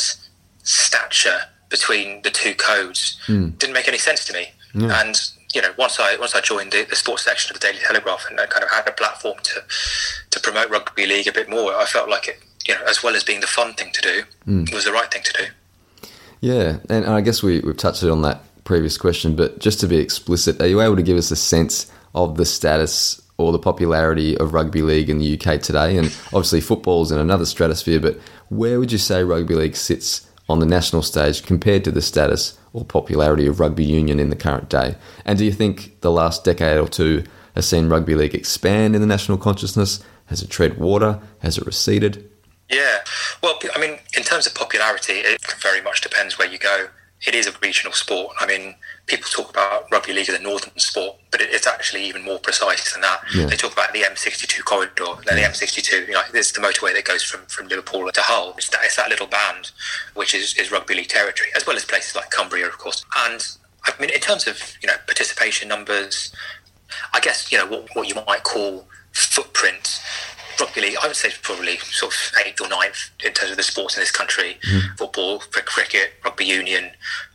stature 0.63 1.39
between 1.69 2.21
the 2.21 2.29
two 2.29 2.53
codes 2.53 3.19
mm. 3.27 3.57
didn't 3.57 3.73
make 3.73 3.87
any 3.87 3.97
sense 3.97 4.25
to 4.25 4.33
me. 4.33 4.47
And 4.91 5.19
you 5.53 5.61
know, 5.61 5.71
once 5.77 5.99
I 5.99 6.17
once 6.17 6.35
I 6.35 6.41
joined 6.41 6.73
the, 6.73 6.83
the 6.83 6.97
sports 6.97 7.23
section 7.23 7.55
of 7.55 7.59
the 7.59 7.65
Daily 7.65 7.79
Telegraph 7.79 8.25
and 8.29 8.39
I 8.39 8.45
kind 8.45 8.63
of 8.63 8.69
had 8.69 8.87
a 8.87 8.91
platform 8.91 9.37
to 9.43 9.63
to 10.31 10.39
promote 10.41 10.69
rugby 10.69 11.05
league 11.05 11.27
a 11.27 11.31
bit 11.31 11.49
more, 11.49 11.73
I 11.73 11.85
felt 11.85 12.09
like 12.09 12.27
it, 12.27 12.39
you 12.67 12.73
know, 12.75 12.81
as 12.87 13.03
well 13.03 13.15
as 13.15 13.23
being 13.23 13.41
the 13.41 13.47
fun 13.47 13.73
thing 13.73 13.91
to 13.93 14.01
do, 14.01 14.23
mm. 14.47 14.67
it 14.67 14.73
was 14.73 14.85
the 14.85 14.91
right 14.91 15.11
thing 15.11 15.23
to 15.23 15.33
do. 15.33 16.07
Yeah, 16.41 16.77
and 16.89 17.05
I 17.05 17.21
guess 17.21 17.41
we 17.41 17.59
we've 17.61 17.77
touched 17.77 18.03
on 18.03 18.21
that 18.23 18.41
previous 18.63 18.97
question, 18.97 19.35
but 19.35 19.59
just 19.59 19.79
to 19.79 19.87
be 19.87 19.97
explicit, 19.97 20.59
are 20.61 20.67
you 20.67 20.81
able 20.81 20.95
to 20.95 21.03
give 21.03 21.17
us 21.17 21.31
a 21.31 21.35
sense 21.35 21.91
of 22.13 22.37
the 22.37 22.45
status 22.45 23.21
or 23.37 23.51
the 23.51 23.59
popularity 23.59 24.37
of 24.37 24.53
rugby 24.53 24.81
league 24.81 25.09
in 25.09 25.19
the 25.19 25.33
UK 25.33 25.61
today. 25.61 25.97
And 25.97 26.07
obviously, 26.27 26.61
football's 26.61 27.11
in 27.11 27.19
another 27.19 27.45
stratosphere, 27.45 27.99
but 27.99 28.17
where 28.49 28.79
would 28.79 28.91
you 28.91 28.97
say 28.97 29.23
rugby 29.23 29.55
league 29.55 29.75
sits 29.75 30.29
on 30.47 30.59
the 30.59 30.65
national 30.65 31.01
stage 31.01 31.43
compared 31.43 31.83
to 31.83 31.91
the 31.91 32.01
status 32.01 32.57
or 32.71 32.85
popularity 32.85 33.47
of 33.47 33.59
rugby 33.59 33.83
union 33.83 34.19
in 34.19 34.29
the 34.29 34.35
current 34.35 34.69
day? 34.69 34.95
And 35.25 35.37
do 35.37 35.45
you 35.45 35.51
think 35.51 35.99
the 36.01 36.11
last 36.11 36.43
decade 36.43 36.77
or 36.77 36.87
two 36.87 37.23
has 37.55 37.67
seen 37.67 37.89
rugby 37.89 38.15
league 38.15 38.35
expand 38.35 38.95
in 38.95 39.01
the 39.01 39.07
national 39.07 39.37
consciousness? 39.37 40.03
Has 40.27 40.41
it 40.41 40.49
tread 40.49 40.77
water? 40.77 41.19
Has 41.39 41.57
it 41.57 41.65
receded? 41.65 42.29
Yeah, 42.69 42.99
well, 43.43 43.59
I 43.75 43.79
mean, 43.79 43.99
in 44.17 44.23
terms 44.23 44.47
of 44.47 44.55
popularity, 44.55 45.13
it 45.13 45.39
very 45.61 45.81
much 45.81 46.01
depends 46.01 46.39
where 46.39 46.49
you 46.49 46.57
go. 46.57 46.87
It 47.25 47.33
is 47.33 47.47
a 47.47 47.51
regional 47.61 47.93
sport. 47.93 48.35
I 48.39 48.45
mean, 48.45 48.75
people 49.07 49.29
talk 49.31 49.49
about 49.49 49.89
rugby 49.91 50.13
league 50.13 50.29
as 50.29 50.35
a 50.35 50.41
northern 50.41 50.77
sport, 50.77 51.17
but 51.31 51.41
it, 51.41 51.49
it's 51.51 51.65
actually 51.65 52.03
even 52.05 52.23
more 52.23 52.39
precise 52.39 52.91
than 52.91 53.01
that. 53.01 53.21
Yeah. 53.33 53.45
They 53.45 53.55
talk 53.55 53.73
about 53.73 53.93
the 53.93 54.01
M62 54.01 54.63
corridor. 54.65 55.21
Then 55.25 55.37
the 55.37 55.43
M62, 55.43 56.07
you 56.07 56.13
know, 56.13 56.21
this 56.31 56.47
is 56.47 56.53
the 56.53 56.61
motorway 56.61 56.93
that 56.93 57.05
goes 57.05 57.23
from, 57.23 57.45
from 57.45 57.67
Liverpool 57.67 58.11
to 58.11 58.21
Hull. 58.21 58.53
It's 58.57 58.69
that, 58.69 58.81
it's 58.83 58.95
that 58.97 59.09
little 59.09 59.27
band, 59.27 59.71
which 60.13 60.35
is, 60.35 60.55
is 60.55 60.71
rugby 60.71 60.95
league 60.95 61.07
territory, 61.07 61.49
as 61.55 61.65
well 61.65 61.75
as 61.75 61.85
places 61.85 62.15
like 62.15 62.31
Cumbria, 62.31 62.67
of 62.67 62.77
course. 62.77 63.05
And 63.15 63.47
I 63.87 63.93
mean, 64.01 64.09
in 64.09 64.19
terms 64.19 64.47
of 64.47 64.59
you 64.81 64.87
know 64.87 64.95
participation 65.05 65.67
numbers, 65.69 66.33
I 67.13 67.19
guess 67.19 67.51
you 67.51 67.57
know 67.57 67.67
what, 67.67 67.89
what 67.93 68.07
you 68.07 68.15
might 68.27 68.43
call 68.43 68.87
footprint. 69.11 70.01
Rugby 70.59 70.81
league, 70.81 70.97
I 71.01 71.07
would 71.07 71.15
say, 71.15 71.29
probably 71.41 71.77
sort 71.77 72.13
of 72.13 72.45
eighth 72.45 72.61
or 72.61 72.67
ninth 72.67 73.09
in 73.23 73.33
terms 73.33 73.51
of 73.51 73.57
the 73.57 73.63
sports 73.63 73.95
in 73.95 74.01
this 74.01 74.11
country. 74.11 74.57
Mm-hmm. 74.65 74.95
Football, 74.95 75.39
cricket, 75.39 76.13
rugby 76.23 76.45
union, 76.45 76.91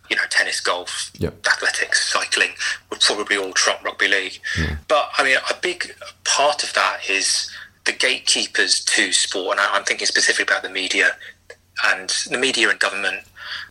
you 0.09 0.17
know, 0.17 0.23
tennis, 0.31 0.61
golf, 0.61 1.11
yep. 1.19 1.35
athletics, 1.47 2.13
cycling 2.13 2.51
would 2.91 3.01
probably 3.01 3.37
all 3.37 3.53
trump 3.53 3.83
rugby 3.85 4.09
league. 4.09 4.41
Yeah. 4.59 4.77
But 4.89 5.11
I 5.17 5.25
mean, 5.25 5.37
a 5.37 5.55
big 5.61 5.95
part 6.25 6.63
of 6.65 6.73
that 6.75 7.09
is 7.09 7.51
the 7.85 7.93
gatekeepers 7.93 8.85
to 8.85 9.13
sport, 9.13 9.59
and 9.59 9.69
I'm 9.73 9.85
thinking 9.85 10.07
specifically 10.07 10.45
about 10.45 10.63
the 10.63 10.71
media 10.71 11.17
and 11.87 12.11
the 12.31 12.39
media 12.39 12.69
and 12.69 12.79
government. 12.79 13.25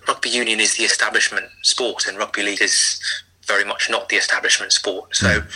Rugby 0.08 0.30
union 0.30 0.60
is 0.60 0.78
the 0.78 0.84
establishment 0.84 1.46
sport, 1.62 2.08
and 2.08 2.18
rugby 2.18 2.44
league 2.44 2.62
is 2.62 3.02
very 3.46 3.66
much 3.66 3.90
not 3.90 4.10
the 4.10 4.16
establishment 4.16 4.72
sport. 4.72 5.16
So 5.16 5.42
mm. 5.42 5.48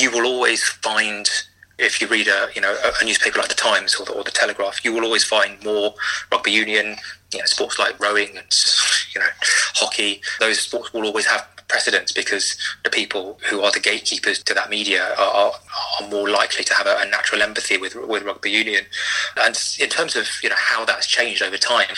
you 0.00 0.10
will 0.10 0.26
always 0.26 0.62
find 0.64 1.28
if 1.78 2.00
you 2.00 2.06
read 2.06 2.28
a 2.28 2.48
you 2.54 2.60
know 2.60 2.76
a, 3.00 3.04
newspaper 3.04 3.38
like 3.38 3.48
the 3.48 3.54
Times 3.54 3.94
or 3.96 4.04
the, 4.04 4.12
or 4.12 4.24
the 4.24 4.30
Telegraph, 4.30 4.84
you 4.84 4.92
will 4.92 5.04
always 5.04 5.24
find 5.24 5.62
more 5.64 5.94
rugby 6.30 6.50
union, 6.50 6.96
you 7.32 7.38
know, 7.38 7.44
sports 7.46 7.78
like 7.78 7.98
rowing 8.00 8.36
and 8.36 8.46
you 9.14 9.20
know 9.20 9.28
hockey. 9.74 10.20
Those 10.40 10.60
sports 10.60 10.92
will 10.92 11.04
always 11.04 11.26
have 11.26 11.46
precedence 11.68 12.12
because 12.12 12.56
the 12.84 12.90
people 12.90 13.38
who 13.48 13.62
are 13.62 13.72
the 13.72 13.80
gatekeepers 13.80 14.42
to 14.42 14.52
that 14.52 14.68
media 14.68 15.14
are, 15.18 15.34
are, 15.34 15.52
are 16.00 16.08
more 16.08 16.28
likely 16.28 16.62
to 16.64 16.74
have 16.74 16.86
a, 16.86 16.96
a, 17.00 17.06
natural 17.08 17.42
empathy 17.42 17.78
with 17.78 17.94
with 17.94 18.22
rugby 18.22 18.50
union. 18.50 18.84
And 19.36 19.58
in 19.80 19.88
terms 19.88 20.16
of 20.16 20.28
you 20.42 20.48
know 20.48 20.56
how 20.58 20.84
that's 20.84 21.06
changed 21.06 21.42
over 21.42 21.56
time. 21.56 21.88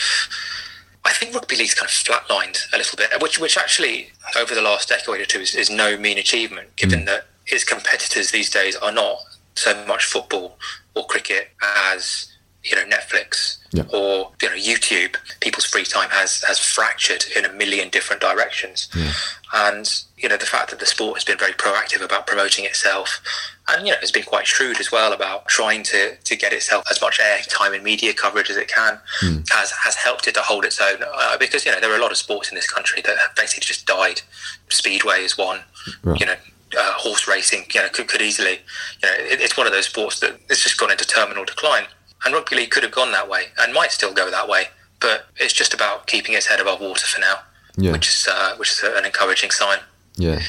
I 1.07 1.13
think 1.13 1.35
rugby 1.35 1.57
league's 1.57 1.75
kind 1.75 1.85
of 1.85 1.91
flatlined 1.91 2.73
a 2.73 2.79
little 2.79 2.97
bit, 2.97 3.11
which 3.21 3.39
which 3.39 3.59
actually 3.59 4.13
over 4.39 4.55
the 4.55 4.63
last 4.63 4.89
decade 4.89 5.21
or 5.21 5.27
two 5.27 5.41
is, 5.41 5.55
is 5.55 5.69
no 5.69 5.99
mean 5.99 6.17
achievement, 6.17 6.75
given 6.77 7.01
mm. 7.01 7.07
that 7.07 7.27
its 7.47 7.63
competitors 7.63 8.31
these 8.31 8.49
days 8.49 8.75
are 8.77 8.93
not 8.93 9.19
so 9.55 9.85
much 9.87 10.05
football 10.05 10.59
or 10.95 11.07
cricket 11.07 11.51
as 11.63 12.31
you 12.65 12.75
know 12.75 12.85
Netflix 12.85 13.59
yeah. 13.73 13.85
or 13.93 14.33
you 14.41 14.49
know 14.49 14.57
YouTube. 14.57 15.17
People's 15.41 15.67
free 15.67 15.85
time 15.85 16.09
has 16.11 16.43
has 16.45 16.59
fractured 16.59 17.25
in 17.37 17.45
a 17.45 17.53
million 17.53 17.91
different 17.91 18.23
directions, 18.23 18.89
yeah. 18.97 19.13
and 19.53 20.03
you 20.17 20.29
know 20.29 20.37
the 20.37 20.47
fact 20.47 20.71
that 20.71 20.81
the 20.81 20.87
sport 20.87 21.17
has 21.17 21.25
been 21.25 21.39
very 21.39 21.53
proactive 21.53 22.03
about 22.03 22.27
promoting 22.27 22.65
itself, 22.65 23.21
and 23.69 23.87
you 23.87 23.93
know 23.93 23.99
has 24.01 24.11
been 24.11 24.23
quite 24.23 24.47
shrewd 24.47 24.81
as 24.81 24.91
well 24.91 25.13
about 25.13 25.47
trying 25.47 25.83
to 25.83 26.17
to 26.17 26.37
get 26.37 26.53
itself 26.53 26.85
as 26.91 27.01
much 27.01 27.19
airtime 27.19 27.75
and 27.75 27.85
media 27.85 28.15
coverage 28.15 28.49
as 28.49 28.57
it 28.57 28.69
can, 28.69 28.99
mm. 29.23 29.47
has 29.53 29.71
has 29.73 29.95
helped 29.95 30.27
it 30.27 30.35
to 30.35 30.41
hold 30.41 30.65
its 30.65 30.81
own. 30.81 30.97
Uh, 31.03 31.37
because 31.37 31.67
you 31.67 31.73
know 31.73 31.81
there 31.81 31.93
are 31.93 31.99
a 31.99 32.03
lot 32.03 32.11
of 32.11 32.17
sports 32.17 32.49
in 32.49 32.55
this 32.55 32.71
country 32.71 33.03
that 33.03 33.19
have 33.19 33.35
basically 33.37 33.65
just 33.67 33.87
died. 33.87 34.23
Speedway 34.71 35.23
is 35.23 35.37
one. 35.37 35.61
Right. 36.03 36.19
You 36.19 36.27
know 36.27 36.37
uh, 36.77 36.93
horse 36.95 37.29
racing, 37.29 37.65
you 37.73 37.81
know, 37.83 37.89
could, 37.89 38.09
could 38.09 38.23
easily, 38.23 38.61
you 39.03 39.09
know, 39.09 39.15
it, 39.19 39.41
it's 39.41 39.57
one 39.57 39.67
of 39.67 39.73
those 39.73 39.87
sports 39.87 40.21
that 40.21 40.39
it's 40.49 40.63
just 40.63 40.79
gone 40.79 40.91
into 40.91 41.05
terminal 41.05 41.45
decline. 41.45 41.85
And 42.25 42.35
rugby 42.35 42.57
league 42.57 42.71
could 42.71 42.83
have 42.83 42.93
gone 42.93 43.13
that 43.13 43.29
way 43.29 43.47
and 43.59 43.75
might 43.75 43.93
still 43.93 44.15
go 44.15 44.31
that 44.31 44.49
way, 44.49 44.69
but 45.01 45.27
it's 45.37 45.53
just 45.53 45.75
about 45.75 46.07
keeping 46.07 46.35
its 46.35 46.47
head 46.47 46.61
above 46.61 46.81
water 46.81 47.07
for 47.07 47.21
now, 47.21 47.35
yeah. 47.77 47.93
which 47.93 48.09
is 48.09 48.29
uh, 48.31 48.57
which 48.57 48.71
is 48.71 48.83
an 48.83 49.05
encouraging 49.05 49.51
sign. 49.51 49.79
Yeah. 50.17 50.41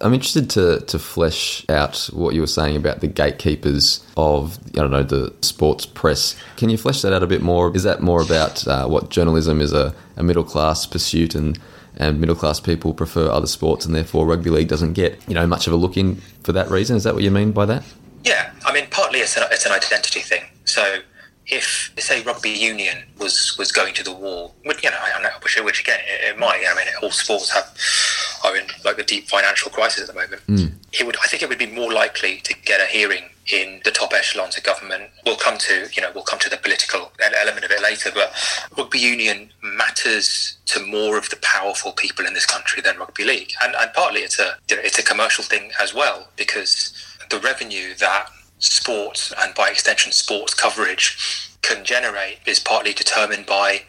I'm 0.00 0.12
interested 0.12 0.50
to, 0.50 0.80
to 0.80 0.98
flesh 0.98 1.64
out 1.70 2.10
what 2.12 2.34
you 2.34 2.42
were 2.42 2.46
saying 2.46 2.76
about 2.76 3.00
the 3.00 3.06
gatekeepers 3.06 4.04
of, 4.16 4.58
I 4.74 4.80
don't 4.80 4.90
know, 4.90 5.02
the 5.02 5.34
sports 5.40 5.86
press. 5.86 6.36
Can 6.56 6.68
you 6.68 6.76
flesh 6.76 7.00
that 7.02 7.14
out 7.14 7.22
a 7.22 7.26
bit 7.26 7.40
more? 7.40 7.74
Is 7.74 7.84
that 7.84 8.02
more 8.02 8.20
about 8.20 8.66
uh, 8.66 8.86
what 8.88 9.08
journalism 9.08 9.60
is 9.60 9.72
a, 9.72 9.94
a 10.16 10.22
middle 10.22 10.44
class 10.44 10.84
pursuit 10.84 11.34
and 11.34 11.58
and 11.96 12.20
middle 12.20 12.36
class 12.36 12.60
people 12.60 12.94
prefer 12.94 13.30
other 13.30 13.46
sports, 13.46 13.86
and 13.86 13.94
therefore 13.94 14.26
rugby 14.26 14.50
league 14.50 14.68
doesn't 14.68 14.92
get 14.92 15.20
you 15.28 15.34
know 15.34 15.46
much 15.46 15.66
of 15.66 15.72
a 15.72 15.76
look 15.76 15.96
in 15.96 16.16
for 16.42 16.52
that 16.52 16.70
reason. 16.70 16.96
Is 16.96 17.04
that 17.04 17.14
what 17.14 17.22
you 17.22 17.30
mean 17.30 17.52
by 17.52 17.66
that? 17.66 17.84
Yeah, 18.24 18.52
I 18.64 18.72
mean 18.72 18.86
partly 18.90 19.20
it's 19.20 19.36
an, 19.36 19.44
it's 19.50 19.66
an 19.66 19.72
identity 19.72 20.20
thing. 20.20 20.44
So 20.64 20.98
if 21.46 21.92
say 21.98 22.22
rugby 22.22 22.50
union 22.50 23.04
was 23.18 23.56
was 23.58 23.72
going 23.72 23.94
to 23.94 24.02
the 24.02 24.12
wall, 24.12 24.54
you 24.64 24.90
know, 24.90 24.98
I 25.00 25.22
know 25.22 25.30
which, 25.42 25.60
which 25.62 25.80
again 25.80 26.00
it, 26.00 26.34
it 26.34 26.38
might. 26.38 26.62
I 26.68 26.74
mean, 26.74 26.86
all 27.02 27.10
sports 27.10 27.50
have 27.50 27.66
are 28.44 28.56
in 28.56 28.66
like 28.84 28.98
a 28.98 29.04
deep 29.04 29.28
financial 29.28 29.70
crisis 29.70 30.08
at 30.08 30.14
the 30.14 30.20
moment. 30.20 30.42
Mm. 30.46 30.72
It 30.92 31.04
would, 31.06 31.16
I 31.22 31.26
think, 31.26 31.42
it 31.42 31.48
would 31.48 31.58
be 31.58 31.66
more 31.66 31.92
likely 31.92 32.38
to 32.38 32.54
get 32.64 32.80
a 32.80 32.86
hearing 32.86 33.24
in 33.52 33.80
the 33.84 33.90
top 33.90 34.12
echelons 34.12 34.56
of 34.56 34.64
government. 34.64 35.04
We'll 35.24 35.36
come 35.36 35.58
to 35.58 35.86
you 35.92 36.02
know 36.02 36.10
we'll 36.14 36.24
come 36.24 36.38
to 36.40 36.50
the 36.50 36.56
political 36.56 37.12
element 37.40 37.64
of 37.64 37.70
it 37.70 37.82
later, 37.82 38.10
but 38.12 38.32
rugby 38.76 38.98
union 38.98 39.50
matters 39.62 40.56
to 40.66 40.84
more 40.84 41.16
of 41.16 41.30
the 41.30 41.36
powerful 41.42 41.92
people 41.92 42.26
in 42.26 42.34
this 42.34 42.46
country 42.46 42.82
than 42.82 42.98
rugby 42.98 43.24
league, 43.24 43.52
and, 43.62 43.74
and 43.74 43.92
partly 43.92 44.20
it's 44.20 44.38
a 44.38 44.56
it's 44.68 44.98
a 44.98 45.02
commercial 45.02 45.44
thing 45.44 45.70
as 45.80 45.94
well 45.94 46.28
because 46.36 46.92
the 47.30 47.38
revenue 47.40 47.94
that 47.94 48.28
sports 48.58 49.32
and 49.42 49.54
by 49.54 49.68
extension 49.68 50.12
sports 50.12 50.54
coverage 50.54 51.50
can 51.62 51.84
generate 51.84 52.38
is 52.46 52.60
partly 52.60 52.92
determined 52.92 53.46
by 53.46 53.82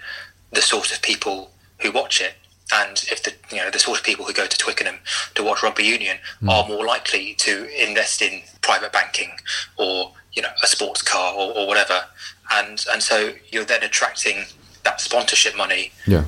the 0.51 0.61
sort 0.61 0.91
of 0.91 1.01
people 1.01 1.51
who 1.81 1.91
watch 1.91 2.21
it. 2.21 2.33
And 2.73 2.97
if 3.09 3.23
the 3.23 3.33
you 3.55 3.61
know 3.61 3.69
the 3.69 3.79
sort 3.79 3.99
of 3.99 4.03
people 4.03 4.25
who 4.25 4.33
go 4.33 4.45
to 4.45 4.57
Twickenham 4.57 4.99
to 5.35 5.43
watch 5.43 5.63
rugby 5.63 5.83
union 5.83 6.17
mm. 6.41 6.49
are 6.49 6.67
more 6.67 6.85
likely 6.85 7.33
to 7.35 7.67
invest 7.81 8.21
in 8.21 8.41
private 8.61 8.91
banking 8.91 9.31
or 9.77 10.13
you 10.33 10.41
know 10.41 10.49
a 10.63 10.67
sports 10.67 11.01
car 11.01 11.33
or, 11.33 11.55
or 11.57 11.67
whatever, 11.67 12.01
and 12.51 12.85
and 12.91 13.01
so 13.01 13.33
you're 13.49 13.65
then 13.65 13.83
attracting 13.83 14.45
that 14.83 15.01
sponsorship 15.01 15.55
money. 15.55 15.91
Yeah. 16.05 16.25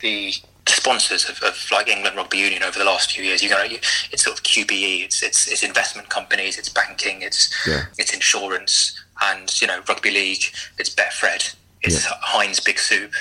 The 0.00 0.32
sponsors 0.66 1.28
of, 1.28 1.42
of, 1.42 1.68
like 1.72 1.88
England 1.88 2.16
Rugby 2.16 2.38
Union 2.38 2.62
over 2.62 2.78
the 2.78 2.84
last 2.84 3.12
few 3.12 3.24
years. 3.24 3.42
You 3.42 3.50
know, 3.50 3.64
it's 4.12 4.24
sort 4.24 4.38
of 4.38 4.44
QBE, 4.44 5.04
it's 5.04 5.22
it's, 5.22 5.50
it's 5.50 5.62
investment 5.62 6.08
companies, 6.08 6.58
it's 6.58 6.68
banking, 6.68 7.22
it's 7.22 7.52
yeah. 7.66 7.84
it's 7.98 8.12
insurance, 8.12 8.98
And 9.22 9.60
you 9.60 9.66
know, 9.66 9.80
rugby 9.88 10.10
league, 10.10 10.44
it's 10.78 10.90
Betfred, 10.90 11.54
it's 11.82 12.04
Yeah. 12.04 12.16
Heinz 12.20 12.60
Big 12.60 12.78
Soup, 12.78 13.12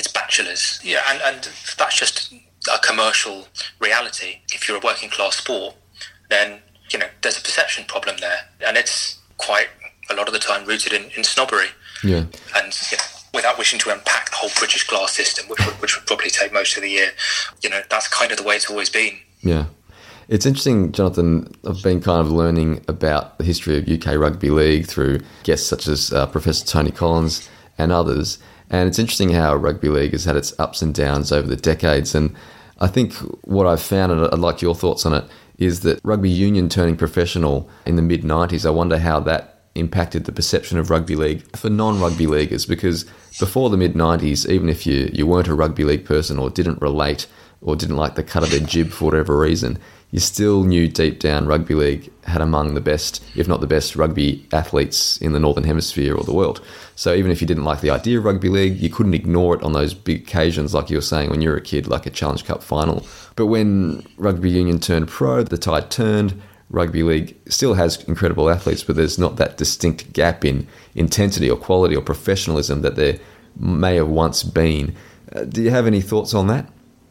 it's 0.00 0.08
Bachelors. 0.08 0.80
Yeah, 0.82 1.02
and, 1.10 1.20
and 1.22 1.48
that's 1.76 1.98
just 1.98 2.32
a 2.72 2.78
commercial 2.78 3.46
reality. 3.78 4.38
If 4.52 4.66
you're 4.66 4.78
a 4.78 4.80
working 4.80 5.10
class 5.10 5.36
sport, 5.36 5.76
then 6.30 6.60
you 6.90 6.98
know 6.98 7.06
there's 7.20 7.38
a 7.38 7.42
perception 7.42 7.84
problem 7.84 8.16
there, 8.18 8.40
and 8.66 8.76
it's 8.76 9.18
quite 9.36 9.68
a 10.10 10.14
lot 10.14 10.26
of 10.26 10.32
the 10.32 10.40
time 10.40 10.66
rooted 10.66 10.92
in, 10.92 11.10
in 11.16 11.22
snobbery. 11.22 11.68
Yeah. 12.02 12.24
And 12.56 12.72
you 12.90 12.96
know, 12.96 13.04
without 13.34 13.58
wishing 13.58 13.78
to 13.80 13.90
unpack 13.90 14.30
the 14.30 14.36
whole 14.36 14.50
British 14.58 14.84
class 14.86 15.12
system, 15.12 15.48
which 15.48 15.64
would, 15.66 15.74
which 15.82 15.96
would 15.96 16.06
probably 16.06 16.30
take 16.30 16.52
most 16.52 16.76
of 16.76 16.82
the 16.82 16.90
year, 16.90 17.10
you 17.62 17.68
know, 17.68 17.82
that's 17.90 18.08
kind 18.08 18.32
of 18.32 18.38
the 18.38 18.42
way 18.42 18.56
it's 18.56 18.70
always 18.70 18.88
been. 18.88 19.18
Yeah. 19.42 19.66
It's 20.28 20.46
interesting, 20.46 20.92
Jonathan. 20.92 21.52
I've 21.68 21.82
been 21.82 22.00
kind 22.00 22.20
of 22.20 22.32
learning 22.32 22.84
about 22.88 23.36
the 23.38 23.44
history 23.44 23.76
of 23.76 23.88
UK 23.88 24.16
Rugby 24.16 24.50
League 24.50 24.86
through 24.86 25.20
guests 25.42 25.66
such 25.66 25.86
as 25.88 26.12
uh, 26.12 26.26
Professor 26.26 26.64
Tony 26.66 26.90
Collins 26.90 27.48
and 27.76 27.92
others. 27.92 28.38
And 28.70 28.88
it's 28.88 28.98
interesting 28.98 29.30
how 29.30 29.56
rugby 29.56 29.88
league 29.88 30.12
has 30.12 30.24
had 30.24 30.36
its 30.36 30.58
ups 30.58 30.80
and 30.80 30.94
downs 30.94 31.32
over 31.32 31.46
the 31.46 31.56
decades. 31.56 32.14
And 32.14 32.34
I 32.78 32.86
think 32.86 33.14
what 33.42 33.66
I've 33.66 33.82
found, 33.82 34.12
and 34.12 34.24
I'd 34.24 34.38
like 34.38 34.62
your 34.62 34.74
thoughts 34.74 35.04
on 35.04 35.12
it, 35.12 35.24
is 35.58 35.80
that 35.80 36.00
rugby 36.02 36.30
union 36.30 36.68
turning 36.68 36.96
professional 36.96 37.68
in 37.84 37.96
the 37.96 38.02
mid 38.02 38.22
90s, 38.22 38.64
I 38.64 38.70
wonder 38.70 38.98
how 38.98 39.20
that 39.20 39.60
impacted 39.74 40.24
the 40.24 40.32
perception 40.32 40.78
of 40.78 40.90
rugby 40.90 41.16
league 41.16 41.56
for 41.56 41.68
non 41.68 42.00
rugby 42.00 42.26
leaguers. 42.26 42.64
Because 42.64 43.04
before 43.38 43.70
the 43.70 43.76
mid 43.76 43.94
90s, 43.94 44.48
even 44.48 44.68
if 44.68 44.86
you, 44.86 45.10
you 45.12 45.26
weren't 45.26 45.48
a 45.48 45.54
rugby 45.54 45.84
league 45.84 46.04
person 46.04 46.38
or 46.38 46.48
didn't 46.48 46.80
relate 46.80 47.26
or 47.62 47.76
didn't 47.76 47.96
like 47.96 48.14
the 48.14 48.22
cut 48.22 48.42
of 48.42 48.50
their 48.50 48.60
jib 48.60 48.90
for 48.90 49.06
whatever 49.06 49.38
reason, 49.38 49.78
you 50.10 50.18
still 50.18 50.64
knew 50.64 50.88
deep 50.88 51.20
down 51.20 51.46
rugby 51.46 51.74
league 51.74 52.10
had 52.24 52.40
among 52.40 52.74
the 52.74 52.80
best, 52.80 53.22
if 53.36 53.46
not 53.46 53.60
the 53.60 53.66
best, 53.66 53.94
rugby 53.94 54.44
athletes 54.52 55.18
in 55.18 55.32
the 55.32 55.38
Northern 55.38 55.64
Hemisphere 55.64 56.16
or 56.16 56.24
the 56.24 56.32
world. 56.32 56.60
So 56.96 57.14
even 57.14 57.30
if 57.30 57.40
you 57.40 57.46
didn't 57.46 57.64
like 57.64 57.80
the 57.80 57.90
idea 57.90 58.18
of 58.18 58.24
rugby 58.24 58.48
league, 58.48 58.76
you 58.76 58.90
couldn't 58.90 59.14
ignore 59.14 59.54
it 59.54 59.62
on 59.62 59.72
those 59.72 59.94
big 59.94 60.22
occasions, 60.22 60.74
like 60.74 60.90
you 60.90 60.96
were 60.96 61.02
saying 61.02 61.30
when 61.30 61.42
you 61.42 61.50
were 61.50 61.56
a 61.56 61.62
kid, 61.62 61.86
like 61.86 62.06
a 62.06 62.10
Challenge 62.10 62.44
Cup 62.44 62.62
final. 62.62 63.06
But 63.36 63.46
when 63.46 64.04
rugby 64.16 64.50
union 64.50 64.80
turned 64.80 65.08
pro, 65.08 65.44
the 65.44 65.58
tide 65.58 65.90
turned. 65.90 66.40
Rugby 66.70 67.02
league 67.02 67.36
still 67.48 67.74
has 67.74 68.02
incredible 68.04 68.48
athletes, 68.48 68.84
but 68.84 68.94
there's 68.94 69.18
not 69.18 69.36
that 69.36 69.56
distinct 69.56 70.12
gap 70.12 70.44
in 70.44 70.68
intensity 70.94 71.50
or 71.50 71.56
quality 71.56 71.96
or 71.96 72.02
professionalism 72.02 72.82
that 72.82 72.94
there 72.94 73.18
may 73.56 73.96
have 73.96 74.08
once 74.08 74.44
been. 74.44 74.94
Uh, 75.32 75.44
do 75.44 75.62
you 75.62 75.70
have 75.70 75.88
any 75.88 76.00
thoughts 76.00 76.32
on 76.32 76.46
that? 76.46 76.70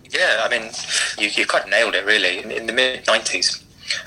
Yeah, 0.10 0.42
I 0.44 0.50
mean, 0.50 0.72
you, 1.18 1.30
you 1.30 1.46
kind 1.46 1.64
of 1.64 1.70
nailed 1.70 1.96
it, 1.96 2.06
really. 2.06 2.40
In, 2.40 2.52
in 2.52 2.66
the 2.66 2.74
mid 2.74 3.06
90s, 3.06 3.64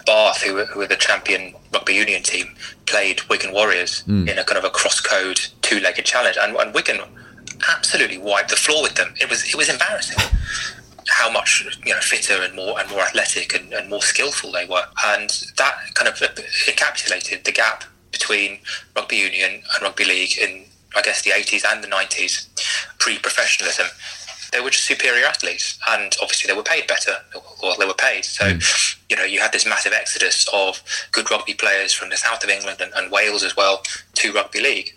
Bath, 0.07 0.43
who 0.43 0.55
were, 0.55 0.67
who 0.67 0.81
were 0.81 0.87
the 0.87 0.97
champion 0.97 1.55
rugby 1.73 1.95
union 1.95 2.23
team, 2.23 2.55
played 2.87 3.21
Wigan 3.29 3.53
Warriors 3.53 4.01
hmm. 4.01 4.29
in 4.29 4.39
a 4.39 4.45
kind 4.45 4.59
of 4.59 4.65
a 4.65 4.71
cross 4.71 5.01
code 5.01 5.41
two 5.63 5.81
legged 5.81 6.05
challenge. 6.05 6.37
And, 6.41 6.57
and 6.57 6.75
Wigan 6.75 7.01
absolutely 7.71 8.19
wiped 8.19 8.51
the 8.51 8.57
floor 8.57 8.83
with 8.83 8.95
them. 8.95 9.15
It 9.21 9.31
was, 9.31 9.45
it 9.45 9.57
was 9.57 9.69
embarrassing. 9.69 10.19
How 11.09 11.31
much 11.31 11.65
you 11.85 11.93
know 11.93 12.01
fitter 12.01 12.43
and 12.43 12.55
more 12.55 12.79
and 12.79 12.89
more 12.89 13.01
athletic 13.01 13.55
and, 13.55 13.73
and 13.73 13.91
more 13.91 14.01
skillful 14.01 14.53
they 14.53 14.67
were, 14.67 14.85
and 15.05 15.29
that 15.57 15.75
kind 15.95 16.09
of 16.09 16.15
encapsulated 16.15 17.43
the 17.45 17.53
gap 17.53 17.85
between 18.13 18.61
rugby 18.95 19.17
union 19.17 19.63
and 19.75 19.83
rugby 19.83 20.05
league 20.05 20.39
in 20.39 20.65
I 20.95 21.03
guess 21.03 21.23
the 21.23 21.31
80s 21.31 21.65
and 21.71 21.83
the 21.83 21.89
90s, 21.89 22.49
pre-professionalism 22.99 23.87
they 24.53 24.61
were 24.61 24.71
just 24.71 24.85
superior 24.85 25.25
athletes, 25.27 25.79
and 25.89 26.15
obviously 26.23 26.49
they 26.49 26.57
were 26.57 26.63
paid 26.63 26.87
better. 26.87 27.17
Well, 27.63 27.77
they 27.79 27.87
were 27.87 27.95
paid. 27.95 28.25
So, 28.25 28.53
hmm. 28.53 28.59
you 29.09 29.17
know, 29.17 29.25
you 29.25 29.41
had 29.41 29.53
this 29.53 29.67
massive 29.67 29.93
exodus 29.93 30.47
of 30.53 30.83
good 31.11 31.31
rugby 31.31 31.55
players 31.55 31.93
from 31.93 32.11
the 32.11 32.17
south 32.17 32.45
of 32.45 32.51
England 32.51 32.81
and, 32.81 32.93
and 32.95 33.11
Wales 33.11 33.43
as 33.43 33.57
well 33.57 33.83
to 34.15 34.33
rugby 34.33 34.61
league, 34.61 34.95